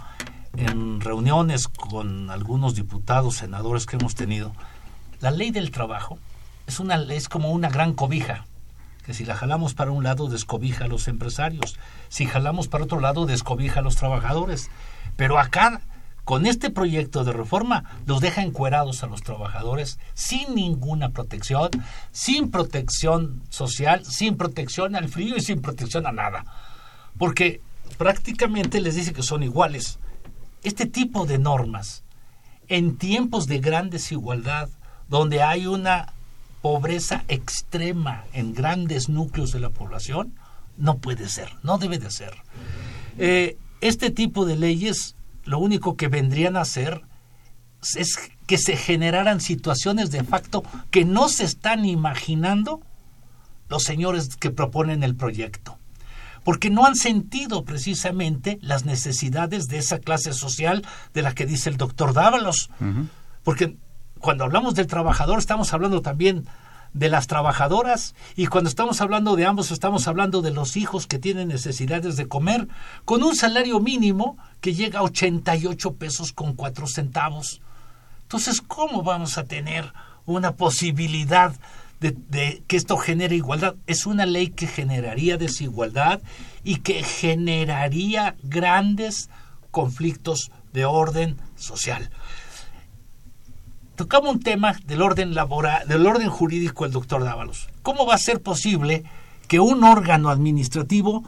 en 0.58 1.02
reuniones 1.02 1.68
con 1.68 2.30
algunos 2.30 2.76
diputados, 2.76 3.36
senadores 3.36 3.86
que 3.86 3.98
hemos 3.98 4.16
tenido, 4.16 4.54
la 5.22 5.32
ley 5.32 5.52
del 5.52 5.72
trabajo 5.72 6.18
es, 6.68 6.80
una, 6.80 6.96
es 6.96 7.30
como 7.30 7.52
una 7.52 7.70
gran 7.70 7.94
cobija, 7.94 8.46
que 9.06 9.14
si 9.14 9.26
la 9.26 9.36
jalamos 9.36 9.74
para 9.74 9.92
un 9.92 10.04
lado 10.04 10.28
descobija 10.28 10.86
a 10.86 10.88
los 10.88 11.08
empresarios, 11.08 11.78
si 12.10 12.26
jalamos 12.26 12.68
para 12.68 12.86
otro 12.86 13.00
lado 13.00 13.26
descobija 13.26 13.80
a 13.80 13.84
los 13.84 13.96
trabajadores. 13.96 14.70
Pero 15.16 15.40
acá, 15.40 15.82
con 16.24 16.46
este 16.46 16.70
proyecto 16.70 17.24
de 17.24 17.34
reforma, 17.34 17.84
los 18.06 18.22
deja 18.22 18.42
encuerados 18.42 19.04
a 19.04 19.08
los 19.08 19.22
trabajadores 19.22 20.00
sin 20.14 20.56
ninguna 20.56 21.10
protección, 21.10 21.70
sin 22.12 22.52
protección 22.52 23.44
social, 23.50 24.06
sin 24.06 24.38
protección 24.38 24.96
al 24.96 25.10
frío 25.10 25.36
y 25.38 25.42
sin 25.42 25.62
protección 25.62 26.08
a 26.08 26.12
nada. 26.12 26.44
Porque 27.18 27.62
prácticamente 27.98 28.82
les 28.82 28.96
dice 28.96 29.14
que 29.14 29.24
son 29.24 29.44
iguales 29.44 30.00
este 30.66 30.88
tipo 30.88 31.26
de 31.28 31.38
normas, 31.38 32.04
en 32.68 32.98
tiempos 32.98 33.46
de 33.46 33.60
gran 33.60 33.92
desigualdad, 33.92 34.70
donde 35.08 35.44
hay 35.44 35.68
una 35.68 36.12
pobreza 36.64 37.24
extrema 37.28 38.26
en 38.34 38.56
grandes 38.56 39.08
núcleos 39.08 39.52
de 39.52 39.60
la 39.60 39.70
población, 39.70 40.34
no 40.78 40.98
puede 40.98 41.30
ser, 41.30 41.52
no 41.62 41.78
debe 41.78 42.00
de 42.00 42.10
ser. 42.10 42.34
Eh, 43.20 43.58
este 43.82 44.12
tipo 44.12 44.46
de 44.46 44.56
leyes 44.56 45.16
lo 45.44 45.60
único 45.60 45.96
que 45.96 46.08
vendrían 46.08 46.58
a 46.58 46.62
hacer 46.62 47.02
es 47.96 48.18
que 48.48 48.58
se 48.58 48.78
generaran 48.78 49.42
situaciones 49.42 50.10
de 50.12 50.24
facto 50.24 50.64
que 50.92 51.06
no 51.06 51.30
se 51.30 51.46
están 51.46 51.86
imaginando 51.86 52.82
los 53.70 53.84
señores 53.84 54.36
que 54.38 54.50
proponen 54.50 55.04
el 55.04 55.16
proyecto 55.16 55.78
porque 56.46 56.70
no 56.70 56.86
han 56.86 56.96
sentido 56.96 57.66
precisamente 57.66 58.60
las 58.62 58.86
necesidades 58.86 59.68
de 59.68 59.80
esa 59.80 59.98
clase 59.98 60.32
social 60.32 60.86
de 61.12 61.24
la 61.24 61.34
que 61.34 61.48
dice 61.48 61.70
el 61.70 61.78
doctor 61.78 62.14
Dávalos. 62.14 62.70
Porque 63.44 63.78
cuando 64.20 64.44
hablamos 64.44 64.76
del 64.76 64.86
trabajador 64.86 65.40
estamos 65.40 65.74
hablando 65.74 66.04
también 66.04 66.46
de 66.96 67.10
las 67.10 67.28
trabajadoras 67.28 68.16
y 68.38 68.48
cuando 68.48 68.70
estamos 68.70 69.02
hablando 69.02 69.36
de 69.36 69.46
ambos 69.46 69.70
estamos 69.70 70.08
hablando 70.08 70.42
de 70.42 70.52
los 70.52 70.78
hijos 70.78 71.08
que 71.08 71.20
tienen 71.20 71.50
necesidades 71.50 72.16
de 72.16 72.28
comer 72.28 72.70
con 73.04 73.22
un 73.22 73.36
salario 73.36 73.82
mínimo 73.82 74.38
que 74.62 74.74
llega 74.74 75.00
a 75.00 75.04
88 75.04 75.94
pesos 75.96 76.32
con 76.32 76.54
4 76.54 76.88
centavos. 76.88 77.62
Entonces, 78.24 78.62
¿cómo 78.62 79.04
vamos 79.04 79.38
a 79.38 79.44
tener 79.44 79.92
una 80.26 80.56
posibilidad 80.56 81.54
de, 82.00 82.64
que 82.68 82.78
esto 82.78 82.98
genere 82.98 83.36
igualdad. 83.36 83.76
Es 83.88 84.06
una 84.06 84.26
ley 84.26 84.50
que 84.50 84.68
generaría 84.68 85.38
desigualdad 85.38 86.22
y 86.64 86.78
que 86.78 87.04
generaría 87.04 88.36
grandes 88.44 89.30
conflictos 89.72 90.52
de 90.74 90.86
orden 90.86 91.38
social. 91.56 92.10
Tocamos 93.96 94.34
un 94.34 94.40
tema 94.42 94.76
del 94.86 95.02
orden 95.02 95.34
laboral, 95.36 95.88
del 95.88 96.06
orden 96.06 96.30
jurídico 96.30 96.84
el 96.86 96.92
doctor 96.92 97.24
Dávalos. 97.24 97.70
¿Cómo 97.82 98.06
va 98.06 98.16
a 98.16 98.20
ser 98.20 98.42
posible 98.42 99.04
que 99.48 99.62
un 99.62 99.86
órgano 99.86 100.30
administrativo 100.30 101.24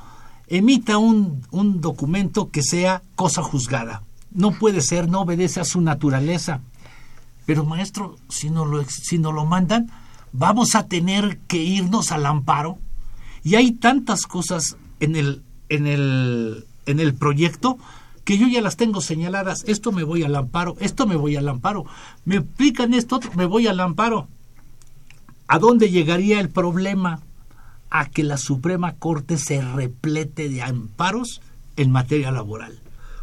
emita 0.47 0.97
un, 0.97 1.45
un 1.51 1.79
documento 1.79 2.49
que 2.49 2.63
sea 2.63 3.01
cosa 3.15 3.41
juzgada? 3.41 4.03
No 4.31 4.51
puede 4.51 4.81
ser, 4.81 5.07
no 5.07 5.21
obedece 5.21 5.61
a 5.61 5.65
su 5.65 5.79
naturaleza. 5.79 6.59
Pero 7.45 7.63
maestro, 7.63 8.17
si 8.27 8.49
no 8.49 8.65
lo, 8.65 8.83
si 8.83 9.17
no 9.17 9.31
lo 9.31 9.45
mandan, 9.45 9.89
vamos 10.33 10.75
a 10.75 10.87
tener 10.87 11.37
que 11.47 11.57
irnos 11.57 12.11
al 12.11 12.25
amparo. 12.25 12.79
Y 13.43 13.55
hay 13.55 13.71
tantas 13.71 14.23
cosas 14.23 14.75
en 14.99 15.15
el, 15.15 15.41
en 15.69 15.87
el, 15.87 16.65
en 16.85 16.99
el 16.99 17.13
proyecto 17.13 17.77
que 18.27 18.37
yo 18.37 18.45
ya 18.49 18.59
las 18.59 18.75
tengo 18.75 18.99
señaladas. 18.99 19.63
Esto 19.67 19.93
me 19.93 20.03
voy 20.03 20.23
al 20.23 20.35
amparo, 20.35 20.75
esto 20.81 21.07
me 21.07 21.15
voy 21.15 21.37
al 21.37 21.47
amparo. 21.47 21.85
Me 22.25 22.35
explican 22.35 22.93
esto, 22.93 23.21
me 23.37 23.45
voy 23.45 23.67
al 23.67 23.79
amparo. 23.79 24.27
¿A 25.47 25.59
dónde 25.59 25.89
llegaría 25.89 26.41
el 26.41 26.49
problema? 26.49 27.21
A 27.89 28.09
que 28.09 28.25
la 28.25 28.35
Suprema 28.35 28.95
Corte 28.95 29.37
se 29.37 29.61
replete 29.61 30.49
de 30.49 30.61
amparos 30.61 31.41
en 31.77 31.89
materia 31.89 32.29
laboral. 32.31 32.77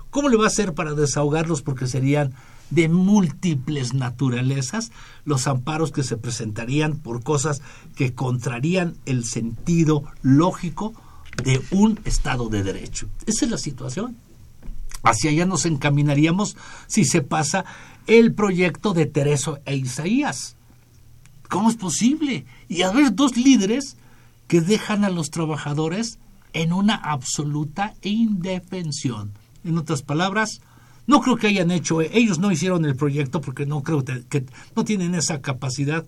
¿Cómo 0.09 0.31
le 0.31 0.39
va 0.39 0.45
a 0.45 0.47
hacer 0.47 0.73
para 0.73 0.95
desahogarlos? 0.95 1.61
Porque 1.61 1.87
serían 1.87 2.33
de 2.71 2.89
múltiples 2.89 3.93
naturalezas 3.93 4.91
los 5.27 5.47
amparos 5.47 5.93
que 5.93 6.03
se 6.03 6.17
presentarían 6.17 6.97
por 6.97 7.23
cosas 7.23 7.61
que 7.95 8.15
contrarían 8.15 8.97
el 9.05 9.27
sentido 9.27 10.05
lógico 10.23 10.95
de 11.43 11.61
un 11.73 12.01
Estado 12.07 12.49
de 12.49 12.63
Derecho. 12.63 13.07
Esa 13.27 13.45
es 13.45 13.51
la 13.51 13.59
situación. 13.59 14.17
Hacia 15.05 15.31
allá 15.31 15.47
nos 15.47 15.67
encaminaríamos 15.67 16.57
si 16.87 17.05
se 17.05 17.21
pasa 17.21 17.65
el 18.07 18.35
proyecto 18.35 18.95
de 18.95 19.07
Tereso 19.07 19.61
e 19.67 19.77
Isaías. 19.77 20.57
¿Cómo 21.49 21.71
es 21.71 21.77
posible? 21.77 22.47
Y 22.69 22.83
haber 22.83 23.15
dos 23.15 23.37
líderes 23.37 23.97
que 24.49 24.61
dejan 24.61 25.05
a 25.05 25.11
los 25.11 25.31
trabajadores 25.31 26.19
en 26.53 26.73
una 26.73 26.95
absoluta 26.95 27.95
indefensión. 28.03 29.33
En 29.63 29.79
otras 29.79 30.03
palabras, 30.03 30.61
no 31.07 31.21
creo 31.21 31.37
que 31.37 31.49
hayan 31.49 31.71
hecho, 31.71 32.01
ellos 32.01 32.39
no 32.39 32.51
hicieron 32.51 32.85
el 32.85 32.97
proyecto 32.97 33.41
porque 33.41 33.67
no 33.67 33.83
creo 33.83 34.05
que, 34.05 34.47
no 34.75 34.85
tienen 34.85 35.15
esa 35.15 35.41
capacidad. 35.43 36.07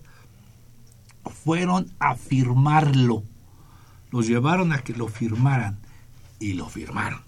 Fueron 1.43 1.91
a 1.99 2.15
firmarlo. 2.15 3.23
Los 4.11 4.27
llevaron 4.27 4.71
a 4.71 4.79
que 4.79 4.93
lo 4.93 5.07
firmaran 5.07 5.77
y 6.39 6.53
lo 6.53 6.67
firmaron. 6.67 7.21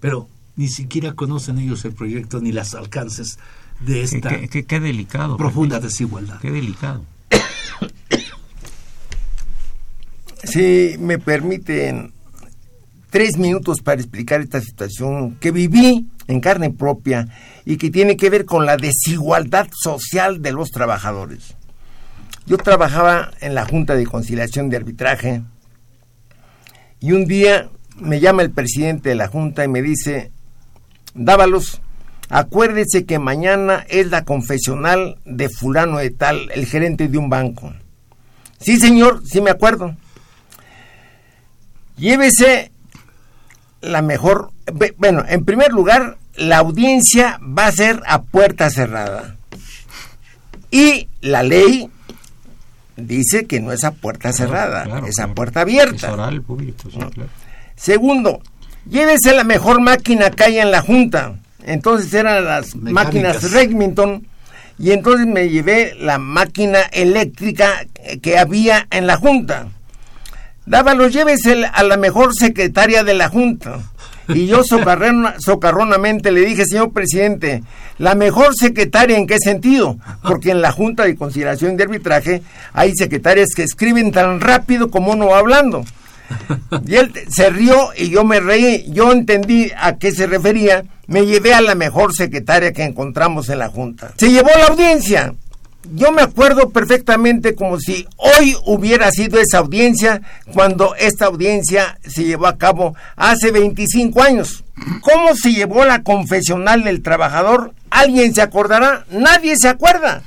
Pero 0.00 0.28
ni 0.56 0.68
siquiera 0.68 1.12
conocen 1.14 1.58
ellos 1.58 1.84
el 1.84 1.92
proyecto 1.92 2.40
ni 2.40 2.52
las 2.52 2.74
alcances 2.74 3.38
de 3.80 4.02
esta 4.02 4.40
qué, 4.48 4.80
delicado, 4.80 5.36
profunda 5.36 5.80
desigualdad. 5.80 6.40
Qué 6.40 6.50
delicado. 6.50 7.04
Si 10.44 10.96
me 10.98 11.18
permiten 11.18 12.12
tres 13.10 13.36
minutos 13.36 13.80
para 13.82 14.00
explicar 14.00 14.40
esta 14.40 14.60
situación 14.60 15.36
que 15.36 15.50
viví 15.50 16.08
en 16.28 16.40
carne 16.40 16.70
propia 16.70 17.28
y 17.64 17.76
que 17.76 17.90
tiene 17.90 18.16
que 18.16 18.30
ver 18.30 18.46
con 18.46 18.64
la 18.64 18.76
desigualdad 18.76 19.68
social 19.72 20.40
de 20.40 20.52
los 20.52 20.70
trabajadores. 20.70 21.54
Yo 22.46 22.56
trabajaba 22.56 23.30
en 23.40 23.54
la 23.54 23.66
Junta 23.66 23.94
de 23.94 24.06
Conciliación 24.06 24.70
de 24.70 24.78
Arbitraje 24.78 25.42
y 27.00 27.12
un 27.12 27.26
día 27.26 27.68
me 28.00 28.18
llama 28.18 28.42
el 28.42 28.50
presidente 28.50 29.10
de 29.10 29.14
la 29.14 29.28
Junta 29.28 29.62
y 29.64 29.68
me 29.68 29.82
dice, 29.82 30.32
Dávalos, 31.14 31.80
acuérdese 32.28 33.04
que 33.04 33.18
mañana 33.18 33.84
es 33.88 34.08
la 34.08 34.24
confesional 34.24 35.18
de 35.24 35.48
fulano 35.48 35.98
de 35.98 36.10
tal, 36.10 36.50
el 36.54 36.66
gerente 36.66 37.08
de 37.08 37.18
un 37.18 37.28
banco. 37.28 37.72
Sí, 38.60 38.78
señor, 38.78 39.22
sí 39.26 39.40
me 39.40 39.50
acuerdo. 39.50 39.96
Llévese 41.96 42.70
la 43.80 44.00
mejor, 44.00 44.52
bueno, 44.96 45.24
en 45.28 45.44
primer 45.44 45.72
lugar, 45.72 46.16
la 46.36 46.58
audiencia 46.58 47.38
va 47.42 47.66
a 47.66 47.72
ser 47.72 48.02
a 48.06 48.22
puerta 48.22 48.70
cerrada. 48.70 49.36
Y 50.70 51.08
la 51.20 51.42
ley 51.42 51.90
dice 52.96 53.46
que 53.46 53.60
no 53.60 53.72
es 53.72 53.84
a 53.84 53.90
puerta 53.90 54.32
cerrada, 54.32 55.02
es 55.06 55.18
a 55.18 55.34
puerta 55.34 55.60
abierta. 55.60 56.30
Segundo, 57.76 58.40
llévese 58.86 59.32
la 59.34 59.44
mejor 59.44 59.80
máquina 59.80 60.30
que 60.30 60.44
hay 60.44 60.58
en 60.58 60.70
la 60.70 60.82
Junta. 60.82 61.34
Entonces 61.64 62.12
eran 62.14 62.44
las 62.44 62.74
máquinas 62.74 63.52
Remington 63.52 64.26
y 64.78 64.90
entonces 64.90 65.26
me 65.26 65.48
llevé 65.48 65.94
la 65.98 66.18
máquina 66.18 66.80
eléctrica 66.92 67.86
que 68.20 68.38
había 68.38 68.86
en 68.90 69.06
la 69.06 69.16
Junta. 69.16 69.68
Dávalo, 70.66 71.08
llévese 71.08 71.64
a 71.66 71.82
la 71.82 71.96
mejor 71.96 72.34
secretaria 72.34 73.04
de 73.04 73.14
la 73.14 73.28
Junta. 73.28 73.80
Y 74.28 74.46
yo 74.46 74.62
socarronamente 75.38 76.32
le 76.32 76.40
dije, 76.40 76.64
señor 76.64 76.92
presidente, 76.92 77.62
la 77.98 78.14
mejor 78.14 78.54
secretaria 78.54 79.16
en 79.16 79.26
qué 79.26 79.38
sentido? 79.38 79.98
Porque 80.22 80.50
en 80.50 80.62
la 80.62 80.72
Junta 80.72 81.04
de 81.04 81.16
Conciliación 81.16 81.76
de 81.76 81.84
Arbitraje 81.84 82.42
hay 82.72 82.92
secretarias 82.94 83.50
que 83.54 83.62
escriben 83.62 84.12
tan 84.12 84.40
rápido 84.40 84.90
como 84.90 85.12
uno 85.12 85.28
va 85.28 85.38
hablando. 85.38 85.84
Y 86.86 86.96
él 86.96 87.12
se 87.28 87.50
rió 87.50 87.90
y 87.96 88.10
yo 88.10 88.24
me 88.24 88.40
reí, 88.40 88.84
yo 88.88 89.12
entendí 89.12 89.70
a 89.76 89.96
qué 89.96 90.12
se 90.12 90.26
refería, 90.26 90.84
me 91.06 91.26
llevé 91.26 91.54
a 91.54 91.60
la 91.60 91.74
mejor 91.74 92.14
secretaria 92.14 92.72
que 92.72 92.84
encontramos 92.84 93.48
en 93.48 93.58
la 93.58 93.68
Junta. 93.68 94.12
Se 94.16 94.30
llevó 94.30 94.50
la 94.58 94.66
audiencia 94.66 95.34
yo 95.90 96.12
me 96.12 96.22
acuerdo 96.22 96.70
perfectamente 96.70 97.54
como 97.54 97.78
si 97.80 98.06
hoy 98.16 98.56
hubiera 98.66 99.10
sido 99.10 99.40
esa 99.40 99.58
audiencia 99.58 100.22
cuando 100.52 100.94
esta 100.94 101.26
audiencia 101.26 101.98
se 102.06 102.24
llevó 102.24 102.46
a 102.46 102.56
cabo 102.56 102.94
hace 103.16 103.50
25 103.50 104.22
años. 104.22 104.64
¿Cómo 105.00 105.34
se 105.34 105.52
llevó 105.52 105.84
la 105.84 106.02
confesional 106.02 106.84
del 106.84 107.02
trabajador? 107.02 107.74
¿Alguien 107.90 108.34
se 108.34 108.42
acordará? 108.42 109.04
Nadie 109.10 109.54
se 109.56 109.68
acuerda. 109.68 110.22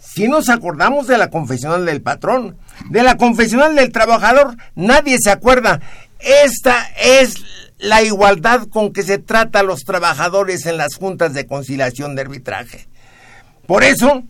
Si 0.00 0.26
nos 0.26 0.48
acordamos 0.48 1.06
de 1.06 1.18
la 1.18 1.30
confesional 1.30 1.86
del 1.86 2.02
patrón, 2.02 2.56
de 2.90 3.02
la 3.02 3.16
confesional 3.16 3.74
del 3.74 3.92
trabajador, 3.92 4.56
nadie 4.74 5.18
se 5.20 5.30
acuerda. 5.30 5.80
Esta 6.18 6.88
es 7.00 7.34
la 7.78 8.02
igualdad 8.02 8.68
con 8.68 8.92
que 8.92 9.02
se 9.02 9.18
trata 9.18 9.60
a 9.60 9.64
los 9.64 9.84
trabajadores 9.84 10.66
en 10.66 10.76
las 10.76 10.96
juntas 10.96 11.34
de 11.34 11.46
conciliación 11.46 12.16
de 12.16 12.22
arbitraje. 12.22 12.88
Por 13.66 13.84
eso, 13.84 14.24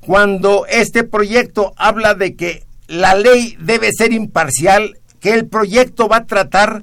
cuando 0.00 0.66
este 0.66 1.04
proyecto 1.04 1.72
habla 1.76 2.14
de 2.14 2.36
que 2.36 2.64
la 2.86 3.14
ley 3.14 3.56
debe 3.60 3.90
ser 3.92 4.12
imparcial, 4.12 4.98
que 5.20 5.32
el 5.32 5.46
proyecto 5.46 6.08
va 6.08 6.18
a 6.18 6.26
tratar 6.26 6.82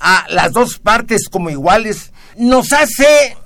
a 0.00 0.24
las 0.30 0.52
dos 0.52 0.78
partes 0.78 1.28
como 1.28 1.50
iguales, 1.50 2.12
nos 2.36 2.72
hace 2.72 3.36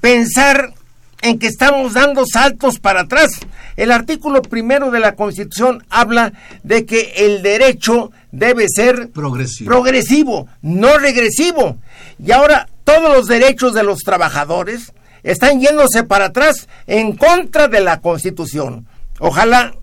pensar 0.00 0.74
en 1.22 1.38
que 1.38 1.46
estamos 1.46 1.94
dando 1.94 2.24
saltos 2.26 2.78
para 2.78 3.02
atrás. 3.02 3.30
El 3.76 3.92
artículo 3.92 4.42
primero 4.42 4.90
de 4.90 5.00
la 5.00 5.14
Constitución 5.14 5.84
habla 5.90 6.32
de 6.62 6.86
que 6.86 7.12
el 7.16 7.42
derecho 7.42 8.10
debe 8.32 8.66
ser 8.68 9.10
progresivo, 9.10 9.70
progresivo 9.70 10.48
no 10.62 10.98
regresivo. 10.98 11.78
Y 12.18 12.32
ahora 12.32 12.68
todos 12.84 13.14
los 13.14 13.26
derechos 13.26 13.74
de 13.74 13.82
los 13.82 14.00
trabajadores 14.00 14.92
están 15.22 15.60
yéndose 15.60 16.04
para 16.04 16.26
atrás 16.26 16.68
en 16.86 17.16
contra 17.16 17.68
de 17.68 17.80
la 17.80 18.00
Constitución. 18.00 18.86
Ojalá 19.18 19.74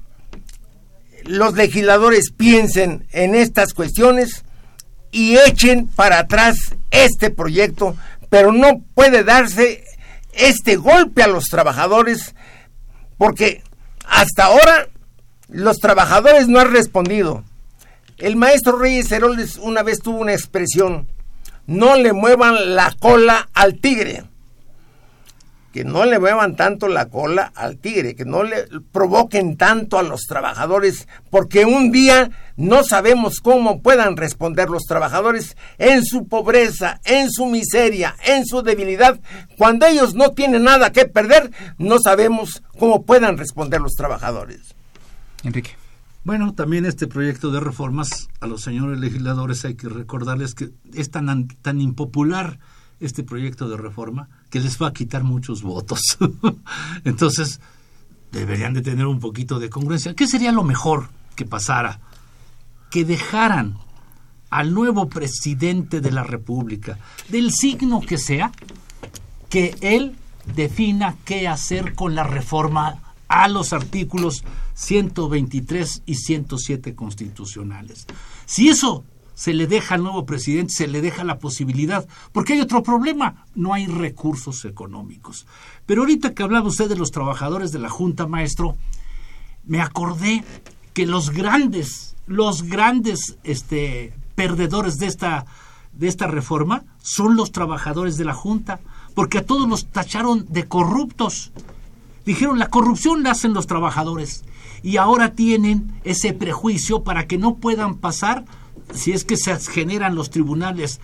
los 1.24 1.56
legisladores 1.56 2.32
piensen 2.32 3.06
en 3.12 3.36
estas 3.36 3.74
cuestiones 3.74 4.44
y 5.12 5.38
echen 5.38 5.88
para 5.88 6.20
atrás 6.20 6.58
este 6.92 7.30
proyecto, 7.30 7.96
pero 8.30 8.52
no 8.52 8.82
puede 8.94 9.24
darse 9.24 9.84
este 10.38 10.76
golpe 10.76 11.24
a 11.24 11.28
los 11.28 11.46
trabajadores 11.46 12.36
porque 13.18 13.64
hasta 14.06 14.46
ahora 14.46 14.90
los 15.50 15.78
trabajadores 15.78 16.48
no 16.48 16.60
han 16.60 16.72
respondido. 16.72 17.44
El 18.18 18.36
maestro 18.36 18.78
Reyes 18.78 19.12
Heroles 19.12 19.58
una 19.58 19.84
vez 19.84 20.00
tuvo 20.00 20.20
una 20.20 20.34
expresión, 20.34 21.08
no 21.66 21.96
le 21.96 22.14
muevan 22.14 22.76
la 22.76 22.94
cola 23.00 23.50
al 23.54 23.80
tigre 23.80 24.24
que 25.78 25.84
no 25.84 26.06
le 26.06 26.18
muevan 26.18 26.56
tanto 26.56 26.88
la 26.88 27.08
cola 27.08 27.52
al 27.54 27.78
tigre, 27.78 28.16
que 28.16 28.26
no 28.26 28.42
le 28.42 28.66
provoquen 28.92 29.58
tanto 29.58 30.00
a 30.00 30.04
los 30.04 30.22
trabajadores, 30.22 31.08
porque 31.30 31.66
un 31.66 31.92
día 31.92 32.32
no 32.56 32.84
sabemos 32.84 33.42
cómo 33.42 33.84
puedan 33.84 34.18
responder 34.18 34.72
los 34.72 34.86
trabajadores 34.86 35.56
en 35.78 36.04
su 36.04 36.28
pobreza, 36.28 37.00
en 37.06 37.30
su 37.30 37.46
miseria, 37.46 38.16
en 38.26 38.48
su 38.48 38.64
debilidad. 38.64 39.20
Cuando 39.56 39.86
ellos 39.86 40.16
no 40.16 40.32
tienen 40.32 40.64
nada 40.64 40.92
que 40.92 41.06
perder, 41.06 41.52
no 41.78 42.00
sabemos 42.00 42.64
cómo 42.80 43.04
puedan 43.04 43.38
responder 43.38 43.80
los 43.80 43.94
trabajadores. 43.94 44.74
Enrique. 45.44 45.76
Bueno, 46.24 46.56
también 46.56 46.88
este 46.88 47.06
proyecto 47.06 47.52
de 47.52 47.60
reformas 47.60 48.30
a 48.40 48.48
los 48.48 48.64
señores 48.64 49.00
legisladores 49.00 49.64
hay 49.64 49.76
que 49.76 49.90
recordarles 49.90 50.56
que 50.56 50.72
es 50.96 51.12
tan, 51.12 51.48
tan 51.62 51.82
impopular 51.82 52.58
este 53.00 53.24
proyecto 53.24 53.70
de 53.70 53.78
reforma 53.78 54.30
que 54.50 54.60
les 54.60 54.82
va 54.82 54.88
a 54.88 54.94
quitar 54.94 55.24
muchos 55.24 55.62
votos. 55.62 56.18
Entonces, 57.04 57.60
deberían 58.32 58.74
de 58.74 58.82
tener 58.82 59.06
un 59.06 59.20
poquito 59.20 59.60
de 59.60 59.70
congruencia. 59.70 60.14
¿Qué 60.14 60.28
sería 60.28 60.52
lo 60.52 60.64
mejor 60.64 61.10
que 61.36 61.46
pasara? 61.46 62.00
Que 62.90 63.06
dejaran 63.06 63.78
al 64.50 64.74
nuevo 64.74 65.10
presidente 65.10 66.02
de 66.02 66.12
la 66.12 66.24
República, 66.24 66.98
del 67.30 67.52
signo 67.52 68.02
que 68.02 68.18
sea, 68.18 68.52
que 69.50 69.76
él 69.82 70.16
defina 70.56 71.16
qué 71.26 71.48
hacer 71.48 71.94
con 71.94 72.16
la 72.16 72.24
reforma 72.24 73.02
a 73.28 73.48
los 73.48 73.74
artículos 73.74 74.44
123 74.76 76.04
y 76.06 76.16
107 76.16 76.96
constitucionales. 76.96 78.06
Si 78.46 78.70
eso 78.70 79.04
se 79.38 79.54
le 79.54 79.68
deja 79.68 79.94
al 79.94 80.02
nuevo 80.02 80.26
presidente, 80.26 80.74
se 80.74 80.88
le 80.88 81.00
deja 81.00 81.24
la 81.24 81.38
posibilidad, 81.38 82.08
porque 82.32 82.54
hay 82.54 82.60
otro 82.60 82.82
problema, 82.82 83.46
no 83.54 83.72
hay 83.72 83.86
recursos 83.86 84.66
económicos. 84.66 85.46
Pero 85.86 86.02
ahorita 86.02 86.34
que 86.34 86.42
hablaba 86.42 86.68
usted 86.68 86.90
de 86.90 86.96
los 86.96 87.12
trabajadores 87.12 87.72
de 87.72 87.78
la 87.78 87.88
Junta, 87.88 88.26
maestro, 88.26 88.76
me 89.64 89.80
acordé 89.80 90.44
que 90.96 91.06
los 91.06 91.30
grandes, 91.30 92.16
los 92.26 92.64
grandes 92.64 93.38
este, 93.44 94.12
perdedores 94.34 94.98
de 94.98 95.06
esta, 95.06 95.46
de 95.94 96.08
esta 96.08 96.26
reforma 96.26 96.86
son 96.98 97.36
los 97.36 97.52
trabajadores 97.52 98.18
de 98.18 98.26
la 98.26 98.34
Junta, 98.34 98.80
porque 99.14 99.38
a 99.38 99.46
todos 99.46 99.70
los 99.70 99.86
tacharon 99.86 100.48
de 100.50 100.68
corruptos. 100.68 101.52
Dijeron, 102.26 102.58
la 102.58 102.70
corrupción 102.70 103.22
la 103.22 103.32
hacen 103.32 103.54
los 103.54 103.68
trabajadores. 103.68 104.46
Y 104.82 104.98
ahora 104.98 105.34
tienen 105.34 105.94
ese 106.04 106.34
prejuicio 106.34 107.04
para 107.04 107.28
que 107.28 107.38
no 107.38 107.58
puedan 107.58 107.98
pasar 107.98 108.46
si 108.94 109.12
es 109.12 109.24
que 109.24 109.38
se 109.38 109.58
generan 109.60 110.16
los 110.16 110.30
tribunales 110.30 111.00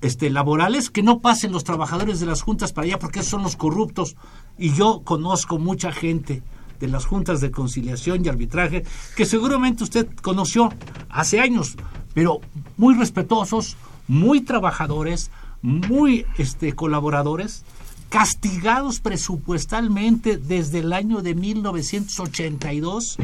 este, 0.00 0.28
laborales, 0.30 0.90
que 0.90 1.02
no 1.02 1.20
pasen 1.20 1.52
los 1.52 1.64
trabajadores 1.64 2.20
de 2.20 2.26
las 2.26 2.42
juntas 2.42 2.72
para 2.72 2.86
allá 2.86 2.98
porque 2.98 3.22
son 3.22 3.42
los 3.42 3.56
corruptos. 3.56 4.16
Y 4.58 4.74
yo 4.74 5.02
conozco 5.02 5.58
mucha 5.58 5.92
gente 5.92 6.42
de 6.78 6.88
las 6.88 7.06
juntas 7.06 7.40
de 7.40 7.50
conciliación 7.50 8.24
y 8.24 8.28
arbitraje 8.28 8.84
que 9.16 9.24
seguramente 9.26 9.84
usted 9.84 10.06
conoció 10.20 10.70
hace 11.08 11.40
años, 11.40 11.76
pero 12.12 12.40
muy 12.76 12.94
respetuosos, 12.94 13.76
muy 14.06 14.42
trabajadores, 14.42 15.30
muy 15.62 16.26
este, 16.36 16.74
colaboradores, 16.74 17.64
castigados 18.10 19.00
presupuestalmente 19.00 20.36
desde 20.36 20.80
el 20.80 20.92
año 20.92 21.22
de 21.22 21.34
1982 21.34 23.16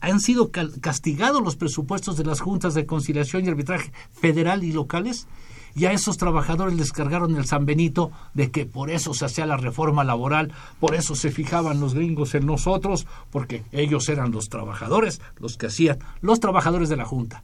han 0.00 0.20
sido 0.20 0.50
castigados 0.50 1.42
los 1.42 1.56
presupuestos 1.56 2.16
de 2.16 2.24
las 2.24 2.40
juntas 2.40 2.74
de 2.74 2.86
conciliación 2.86 3.44
y 3.44 3.48
arbitraje 3.48 3.92
federal 4.12 4.64
y 4.64 4.72
locales 4.72 5.26
y 5.74 5.86
a 5.86 5.92
esos 5.92 6.18
trabajadores 6.18 6.74
les 6.74 6.92
cargaron 6.92 7.36
el 7.36 7.46
San 7.46 7.64
Benito 7.64 8.10
de 8.34 8.50
que 8.50 8.66
por 8.66 8.90
eso 8.90 9.14
se 9.14 9.24
hacía 9.24 9.46
la 9.46 9.56
reforma 9.56 10.04
laboral, 10.04 10.52
por 10.80 10.94
eso 10.94 11.14
se 11.14 11.30
fijaban 11.30 11.80
los 11.80 11.94
gringos 11.94 12.34
en 12.34 12.46
nosotros, 12.46 13.06
porque 13.30 13.64
ellos 13.72 14.08
eran 14.08 14.32
los 14.32 14.48
trabajadores, 14.48 15.20
los 15.38 15.56
que 15.56 15.66
hacían, 15.66 15.98
los 16.20 16.40
trabajadores 16.40 16.88
de 16.88 16.96
la 16.96 17.04
Junta. 17.04 17.42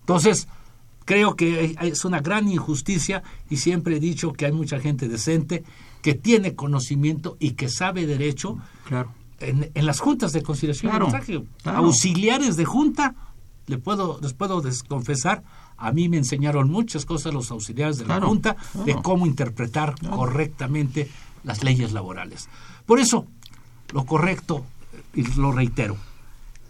Entonces, 0.00 0.46
creo 1.04 1.34
que 1.34 1.76
es 1.80 2.04
una 2.04 2.20
gran 2.20 2.48
injusticia 2.48 3.22
y 3.50 3.56
siempre 3.56 3.96
he 3.96 4.00
dicho 4.00 4.32
que 4.32 4.46
hay 4.46 4.52
mucha 4.52 4.78
gente 4.78 5.08
decente 5.08 5.64
que 6.02 6.14
tiene 6.14 6.54
conocimiento 6.54 7.36
y 7.40 7.52
que 7.52 7.68
sabe 7.68 8.06
derecho 8.06 8.58
claro. 8.86 9.12
En, 9.40 9.86
las 9.86 10.00
juntas 10.00 10.32
de 10.32 10.42
conciliación. 10.42 10.90
Claro, 10.90 11.08
auxiliares 11.64 12.56
de 12.56 12.64
junta, 12.64 13.14
le 13.66 13.78
puedo, 13.78 14.18
les 14.22 14.32
puedo 14.32 14.60
desconfesar, 14.60 15.42
a 15.76 15.92
mí 15.92 16.08
me 16.08 16.16
enseñaron 16.16 16.70
muchas 16.70 17.04
cosas 17.04 17.34
los 17.34 17.50
auxiliares 17.50 17.98
de 17.98 18.06
la 18.06 18.20
Junta 18.20 18.56
de 18.84 18.94
cómo 19.02 19.26
interpretar 19.26 19.94
correctamente 20.08 21.10
las 21.44 21.62
leyes 21.62 21.92
laborales. 21.92 22.48
Por 22.86 22.98
eso, 22.98 23.26
lo 23.92 24.06
correcto, 24.06 24.64
y 25.14 25.22
lo 25.38 25.52
reitero, 25.52 25.96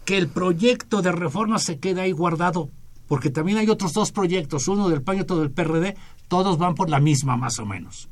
que 0.04 0.18
el 0.18 0.28
proyecto 0.28 1.02
de 1.02 1.12
reforma 1.12 1.58
se 1.58 1.78
quede 1.78 2.00
ahí 2.00 2.12
guardado, 2.12 2.70
porque 3.06 3.30
también 3.30 3.58
hay 3.58 3.68
otros 3.68 3.92
dos 3.92 4.10
proyectos, 4.10 4.66
uno 4.66 4.88
del 4.88 5.02
PAN 5.02 5.18
y 5.18 5.20
otro 5.20 5.38
del 5.38 5.50
PRD, 5.50 5.96
todos 6.28 6.58
van 6.58 6.74
por 6.74 6.90
la 6.90 6.98
misma 6.98 7.36
más 7.36 7.58
o 7.58 7.66
menos. 7.66 8.08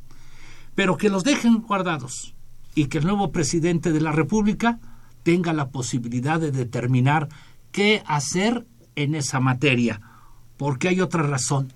Pero 0.75 0.97
que 0.97 1.09
los 1.09 1.25
dejen 1.25 1.63
guardados 1.63 2.34
y 2.75 2.87
que 2.87 2.99
el 2.99 3.05
nuevo 3.05 3.31
presidente 3.33 3.93
de 3.93 4.01
la 4.01 4.13
República 4.13 4.79
tenga 5.23 5.53
la 5.53 5.69
posibilidad 5.71 6.41
de 6.41 6.51
determinar 6.51 7.29
qué 7.73 8.03
hacer 8.07 8.67
en 8.97 9.15
esa 9.15 9.41
materia 9.41 10.01
porque 10.57 10.89
hay 10.89 11.01
otra 11.01 11.23
razón. 11.23 11.73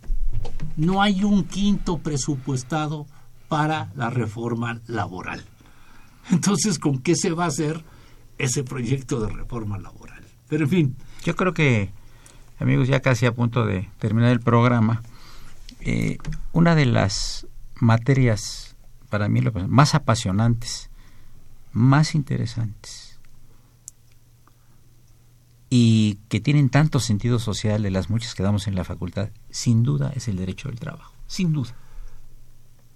No 0.77 1.03
hay 1.03 1.25
un 1.25 1.45
quinto 1.45 1.99
presupuestado 1.99 3.07
para 3.49 3.91
la 3.97 4.11
reforma 4.11 4.81
laboral. 4.87 5.45
Entonces, 6.31 6.79
¿con 6.79 6.99
qué 6.99 7.17
se 7.17 7.33
va 7.33 7.45
a 7.45 7.49
hacer 7.49 7.85
ese 8.37 8.63
proyecto 8.63 9.21
de 9.21 9.33
reforma 9.33 9.79
laboral? 9.79 10.23
Pero 10.49 10.65
en 10.65 10.71
fin. 10.71 10.97
Yo 11.25 11.35
creo 11.35 11.55
que, 11.55 11.91
amigos, 12.61 12.89
ya 12.89 13.01
casi 13.01 13.27
a 13.27 13.35
punto 13.35 13.65
de 13.65 13.89
terminar 13.99 14.31
el 14.31 14.41
programa, 14.41 15.03
eh, 15.81 16.19
una 16.53 16.75
de 16.75 16.87
las 16.87 17.47
materias 17.81 18.77
para 19.09 19.29
mí 19.29 19.41
más 19.69 19.95
apasionantes, 19.95 20.88
más 21.73 22.15
interesantes, 22.15 23.19
y 25.71 26.19
que 26.29 26.41
tienen 26.41 26.71
tanto 26.71 26.99
sentido 26.99 27.39
social 27.39 27.83
de 27.83 27.91
las 27.91 28.09
muchas 28.09 28.35
que 28.35 28.43
damos 28.43 28.67
en 28.67 28.75
la 28.75 28.85
facultad, 28.85 29.31
sin 29.51 29.83
duda 29.83 30.13
es 30.15 30.29
el 30.29 30.37
derecho 30.37 30.69
del 30.69 30.81
trabajo, 30.81 31.15
sin 31.27 31.53
duda. 31.53 31.75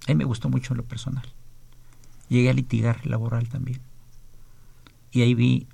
A 0.07 0.13
me 0.13 0.25
gustó 0.25 0.49
mucho 0.49 0.73
lo 0.75 0.83
personal. 0.83 1.25
Llegué 2.29 2.49
a 2.49 2.53
litigar 2.53 3.05
laboral 3.05 3.47
también. 3.47 3.79
Y 5.11 5.21
ahí 5.21 5.33
vi 5.33 5.67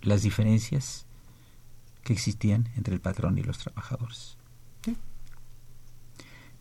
las 0.00 0.22
diferencias 0.22 1.06
que 2.02 2.12
existían 2.12 2.70
entre 2.76 2.94
el 2.94 3.00
patrón 3.00 3.36
y 3.38 3.42
los 3.42 3.58
trabajadores. 3.58 4.36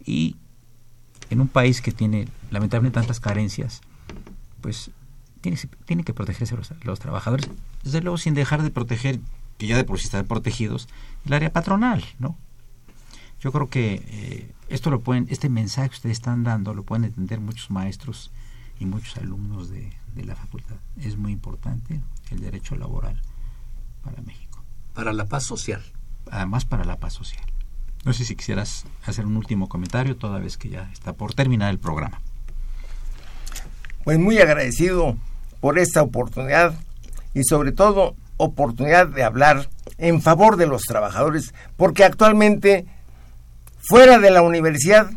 Y 0.06 0.36
en 1.30 1.42
un 1.42 1.48
país 1.48 1.82
que 1.82 1.92
tiene 1.92 2.28
lamentablemente 2.52 3.00
tantas 3.00 3.20
carencias, 3.20 3.82
pues 4.62 4.92
tiene, 5.42 5.58
tiene 5.86 6.04
que 6.04 6.14
protegerse 6.14 6.56
los, 6.56 6.74
los 6.84 7.00
trabajadores, 7.00 7.50
desde 7.84 8.02
luego 8.02 8.18
sin 8.18 8.34
dejar 8.34 8.64
de 8.64 8.70
proteger 8.70 9.20
que 9.58 9.68
ya 9.68 9.78
de 9.78 9.84
por 9.84 10.00
sí 10.00 10.06
están 10.06 10.26
protegidos, 10.26 10.88
el 11.26 11.34
área 11.34 11.52
patronal, 11.52 12.04
¿no? 12.20 12.38
Yo 13.40 13.52
creo 13.52 13.70
que 13.70 14.04
eh, 14.08 14.52
esto 14.70 14.90
lo 14.90 15.02
pueden, 15.02 15.28
este 15.30 15.50
mensaje 15.50 15.90
que 15.90 15.96
ustedes 15.96 16.18
están 16.18 16.44
dando 16.44 16.74
lo 16.74 16.84
pueden 16.84 17.06
entender 17.06 17.40
muchos 17.40 17.70
maestros 17.70 18.32
y 18.80 18.86
muchos 18.86 19.18
alumnos 19.18 19.70
de, 19.70 19.94
de 20.16 20.26
la 20.26 20.36
facultad. 20.36 20.76
Es 20.98 21.18
muy 21.18 21.32
importante 21.32 22.02
el 22.32 22.40
derecho 22.40 22.76
laboral 22.76 23.22
para 24.04 24.22
México. 24.22 24.64
Para 24.94 25.14
la 25.14 25.26
paz 25.26 25.44
social. 25.44 25.84
Además 26.32 26.66
para 26.66 26.84
la 26.84 27.00
paz 27.00 27.14
social. 27.14 27.46
No 28.06 28.14
sé 28.14 28.26
si 28.26 28.36
quisieras 28.36 28.86
hacer 29.06 29.26
un 29.26 29.38
último 29.38 29.70
comentario 29.70 30.18
toda 30.18 30.40
vez 30.40 30.58
que 30.58 30.70
ya 30.70 30.90
está 30.92 31.14
por 31.14 31.34
terminar 31.34 31.70
el 31.70 31.80
programa. 31.80 32.22
Pues 34.08 34.20
muy 34.20 34.40
agradecido 34.40 35.18
por 35.60 35.78
esta 35.78 36.02
oportunidad 36.02 36.74
y 37.34 37.44
sobre 37.44 37.74
todo 37.74 38.16
oportunidad 38.38 39.08
de 39.08 39.26
hablar 39.26 39.68
en 39.98 40.22
favor 40.22 40.56
de 40.56 40.66
los 40.66 40.84
trabajadores, 40.84 41.54
porque 41.76 42.06
actualmente 42.06 42.86
fuera 43.82 44.18
de 44.18 44.32
la 44.32 44.44
universidad 44.44 45.12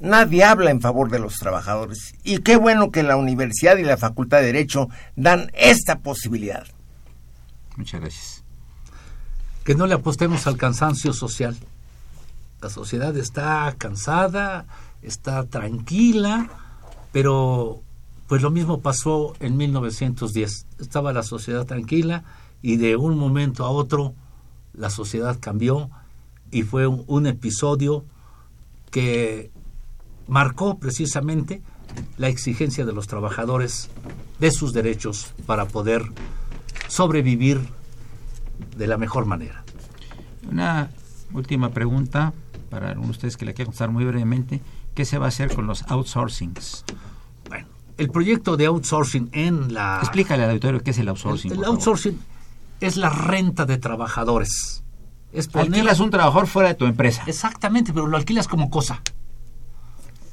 nadie 0.00 0.44
habla 0.44 0.70
en 0.70 0.80
favor 0.80 1.10
de 1.10 1.18
los 1.18 1.34
trabajadores. 1.34 2.14
Y 2.24 2.38
qué 2.38 2.56
bueno 2.56 2.90
que 2.90 3.02
la 3.02 3.18
universidad 3.18 3.76
y 3.76 3.82
la 3.82 3.98
Facultad 3.98 4.38
de 4.38 4.46
Derecho 4.46 4.88
dan 5.14 5.50
esta 5.52 5.98
posibilidad. 5.98 6.64
Muchas 7.76 8.00
gracias. 8.00 8.44
Que 9.62 9.74
no 9.74 9.86
le 9.86 9.92
apostemos 9.92 10.46
al 10.46 10.56
cansancio 10.56 11.12
social. 11.12 11.54
La 12.62 12.70
sociedad 12.70 13.14
está 13.14 13.74
cansada, 13.76 14.64
está 15.02 15.44
tranquila, 15.44 16.48
pero 17.12 17.82
pues 18.26 18.42
lo 18.42 18.50
mismo 18.50 18.80
pasó 18.80 19.34
en 19.40 19.56
1910. 19.56 20.66
Estaba 20.78 21.12
la 21.12 21.22
sociedad 21.22 21.66
tranquila 21.66 22.24
y 22.62 22.76
de 22.76 22.96
un 22.96 23.18
momento 23.18 23.64
a 23.64 23.70
otro 23.70 24.14
la 24.74 24.90
sociedad 24.90 25.38
cambió 25.40 25.90
y 26.50 26.62
fue 26.62 26.86
un, 26.86 27.26
episodio 27.26 28.04
que 28.90 29.50
marcó 30.28 30.78
precisamente 30.78 31.62
la 32.18 32.28
exigencia 32.28 32.84
de 32.84 32.92
los 32.92 33.06
trabajadores 33.06 33.90
de 34.38 34.50
sus 34.50 34.72
derechos 34.72 35.32
para 35.46 35.66
poder 35.66 36.02
sobrevivir 36.88 37.60
de 38.76 38.86
la 38.86 38.96
mejor 38.96 39.26
manera. 39.26 39.64
Una 40.50 40.90
última 41.32 41.70
pregunta 41.70 42.32
para 42.70 42.98
ustedes 43.00 43.36
que 43.36 43.46
la 43.46 43.52
quieran 43.52 43.66
contestar 43.66 43.90
muy 43.90 44.04
brevemente. 44.04 44.60
¿Qué 44.94 45.04
se 45.04 45.18
va 45.18 45.26
a 45.26 45.28
hacer 45.28 45.54
con 45.54 45.66
los 45.66 45.82
outsourcings? 45.84 46.84
El 47.98 48.10
proyecto 48.10 48.56
de 48.56 48.66
outsourcing 48.66 49.30
en 49.32 49.72
la... 49.72 49.98
Explícale 50.02 50.44
al 50.44 50.50
auditorio 50.50 50.82
qué 50.82 50.90
es 50.90 50.98
el 50.98 51.08
outsourcing. 51.08 51.52
El, 51.52 51.64
outsourcing 51.64 52.18
es 52.80 52.96
la 52.96 53.08
renta 53.08 53.64
de 53.64 53.78
trabajadores. 53.78 54.82
Es 55.32 55.48
Alquilas 55.54 56.00
un 56.00 56.10
trabajador 56.10 56.46
fuera 56.46 56.68
de 56.70 56.74
tu 56.74 56.86
empresa. 56.86 57.22
Exactamente, 57.26 57.92
pero 57.92 58.06
lo 58.06 58.16
alquilas 58.16 58.48
como 58.48 58.70
cosa. 58.70 59.02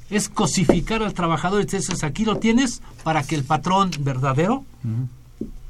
Es 0.10 0.30
cosificar 0.30 1.02
al 1.02 1.14
trabajador 1.14 1.62
y 1.62 1.66
dices, 1.66 2.04
aquí 2.04 2.26
lo 2.26 2.38
tienes 2.38 2.82
para 3.04 3.24
que 3.24 3.36
el 3.36 3.44
patrón 3.44 3.92
verdadero 4.00 4.64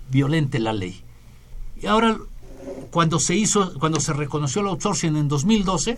violente 0.09 0.59
la 0.59 0.73
ley. 0.73 1.03
Y 1.81 1.85
ahora, 1.85 2.17
cuando 2.91 3.19
se 3.19 3.35
hizo, 3.35 3.77
cuando 3.79 3.99
se 3.99 4.13
reconoció 4.13 4.61
el 4.61 4.67
outsourcing 4.67 5.15
en 5.15 5.27
2012, 5.27 5.97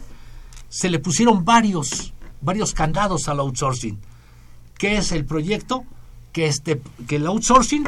se 0.70 0.89
le 0.89 1.00
pusieron 1.00 1.43
varios, 1.46 2.14
varios 2.41 2.74
candados 2.74 3.28
al 3.28 3.39
outsourcing 3.39 3.98
¿Qué 4.78 4.97
es 4.97 5.11
el 5.11 5.26
proyecto? 5.26 5.84
Que, 6.32 6.47
este, 6.47 6.82
que 7.07 7.15
el 7.15 7.28
outsourcing 7.28 7.88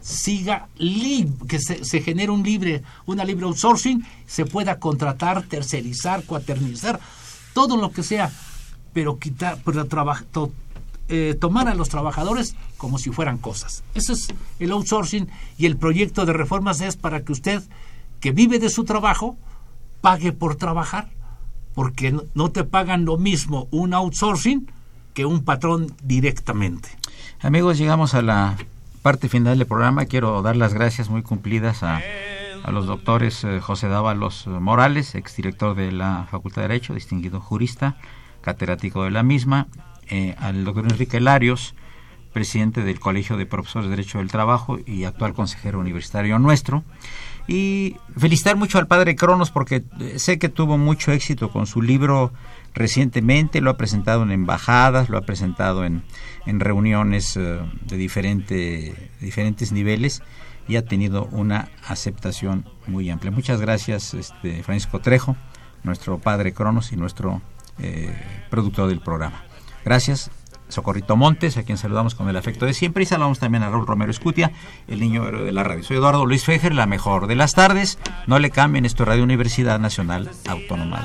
siga 0.00 0.68
libre, 0.76 1.46
que 1.48 1.58
se, 1.58 1.84
se, 1.84 2.00
genere 2.02 2.30
un 2.30 2.42
libre, 2.42 2.82
una 3.06 3.24
libre 3.24 3.46
outsourcing, 3.46 4.04
se 4.26 4.44
pueda 4.44 4.78
contratar, 4.78 5.44
tercerizar, 5.44 6.24
cuaternizar, 6.24 7.00
todo 7.54 7.76
lo 7.76 7.90
que 7.90 8.02
sea, 8.02 8.30
pero 8.92 9.18
quitar, 9.18 9.58
pero 9.64 9.88
eh, 11.08 11.36
tomar 11.38 11.68
a 11.68 11.74
los 11.74 11.88
trabajadores 11.88 12.56
como 12.76 12.98
si 12.98 13.10
fueran 13.10 13.38
cosas. 13.38 13.82
Ese 13.94 14.14
es 14.14 14.28
el 14.58 14.72
outsourcing 14.72 15.28
y 15.56 15.66
el 15.66 15.76
proyecto 15.76 16.26
de 16.26 16.32
reformas 16.32 16.80
es 16.80 16.96
para 16.96 17.24
que 17.24 17.32
usted, 17.32 17.62
que 18.20 18.32
vive 18.32 18.58
de 18.58 18.70
su 18.70 18.84
trabajo, 18.84 19.36
pague 20.00 20.32
por 20.32 20.56
trabajar, 20.56 21.10
porque 21.74 22.16
no 22.34 22.50
te 22.50 22.64
pagan 22.64 23.04
lo 23.04 23.18
mismo 23.18 23.68
un 23.70 23.94
outsourcing 23.94 24.70
que 25.14 25.24
un 25.24 25.44
patrón 25.44 25.94
directamente. 26.02 26.90
Amigos, 27.40 27.78
llegamos 27.78 28.14
a 28.14 28.22
la 28.22 28.56
parte 29.02 29.28
final 29.28 29.58
del 29.58 29.66
programa. 29.66 30.06
Quiero 30.06 30.42
dar 30.42 30.56
las 30.56 30.74
gracias 30.74 31.08
muy 31.08 31.22
cumplidas 31.22 31.82
a, 31.82 32.02
los 32.70 32.86
doctores 32.86 33.44
eh, 33.44 33.60
José 33.60 33.88
Dávalos 33.88 34.46
Morales, 34.46 35.14
exdirector 35.14 35.76
de 35.76 35.92
la 35.92 36.26
Facultad 36.30 36.62
de 36.62 36.68
Derecho, 36.68 36.94
distinguido 36.94 37.40
jurista, 37.40 37.96
catedrático 38.40 39.04
de 39.04 39.10
la 39.10 39.22
misma, 39.22 39.66
eh, 40.08 40.34
al 40.38 40.64
doctor 40.64 40.84
Enrique 40.84 41.20
Larios, 41.20 41.74
presidente 42.34 42.82
del 42.82 43.00
Colegio 43.00 43.38
de 43.38 43.46
Profesores 43.46 43.88
de 43.88 43.96
Derecho 43.96 44.18
del 44.18 44.28
Trabajo 44.28 44.78
y 44.84 45.04
actual 45.04 45.32
consejero 45.32 45.80
universitario 45.80 46.38
nuestro. 46.38 46.84
Y 47.46 47.96
felicitar 48.18 48.56
mucho 48.56 48.78
al 48.78 48.86
padre 48.86 49.16
Cronos 49.16 49.50
porque 49.50 49.84
eh, 50.00 50.18
sé 50.18 50.38
que 50.38 50.50
tuvo 50.50 50.76
mucho 50.76 51.12
éxito 51.12 51.50
con 51.50 51.66
su 51.66 51.80
libro 51.80 52.32
recientemente, 52.74 53.60
lo 53.60 53.70
ha 53.70 53.76
presentado 53.76 54.22
en 54.22 54.32
embajadas, 54.32 55.08
lo 55.08 55.16
ha 55.16 55.22
presentado 55.22 55.84
en, 55.84 56.02
en 56.44 56.60
reuniones 56.60 57.36
eh, 57.36 57.60
de 57.86 57.96
diferente, 57.96 59.10
diferentes 59.20 59.72
niveles 59.72 60.22
y 60.66 60.76
ha 60.76 60.84
tenido 60.84 61.26
una 61.26 61.68
aceptación 61.86 62.66
muy 62.86 63.10
amplia. 63.10 63.30
Muchas 63.30 63.60
gracias, 63.60 64.14
este, 64.14 64.62
Francisco 64.62 65.00
Trejo, 65.00 65.36
nuestro 65.82 66.18
padre 66.18 66.52
Cronos 66.52 66.92
y 66.92 66.96
nuestro 66.96 67.42
eh, 67.78 68.14
productor 68.50 68.88
del 68.88 69.00
programa. 69.00 69.44
Gracias, 69.84 70.30
Socorrito 70.74 71.16
Montes, 71.16 71.56
a 71.56 71.62
quien 71.62 71.78
saludamos 71.78 72.14
con 72.14 72.28
el 72.28 72.36
afecto 72.36 72.66
de 72.66 72.74
siempre, 72.74 73.04
y 73.04 73.06
saludamos 73.06 73.38
también 73.38 73.62
a 73.62 73.70
Raúl 73.70 73.86
Romero 73.86 74.10
Escutia, 74.10 74.52
el 74.88 75.00
niño 75.00 75.24
de 75.24 75.52
la 75.52 75.62
radio. 75.62 75.82
Soy 75.82 75.96
Eduardo 75.96 76.26
Luis 76.26 76.44
Fejer, 76.44 76.74
la 76.74 76.86
mejor 76.86 77.26
de 77.26 77.36
las 77.36 77.54
tardes. 77.54 77.98
No 78.26 78.38
le 78.38 78.50
cambien 78.50 78.84
esto 78.84 79.04
Radio 79.04 79.22
Universidad 79.22 79.78
Nacional 79.78 80.30
Autónoma. 80.48 81.04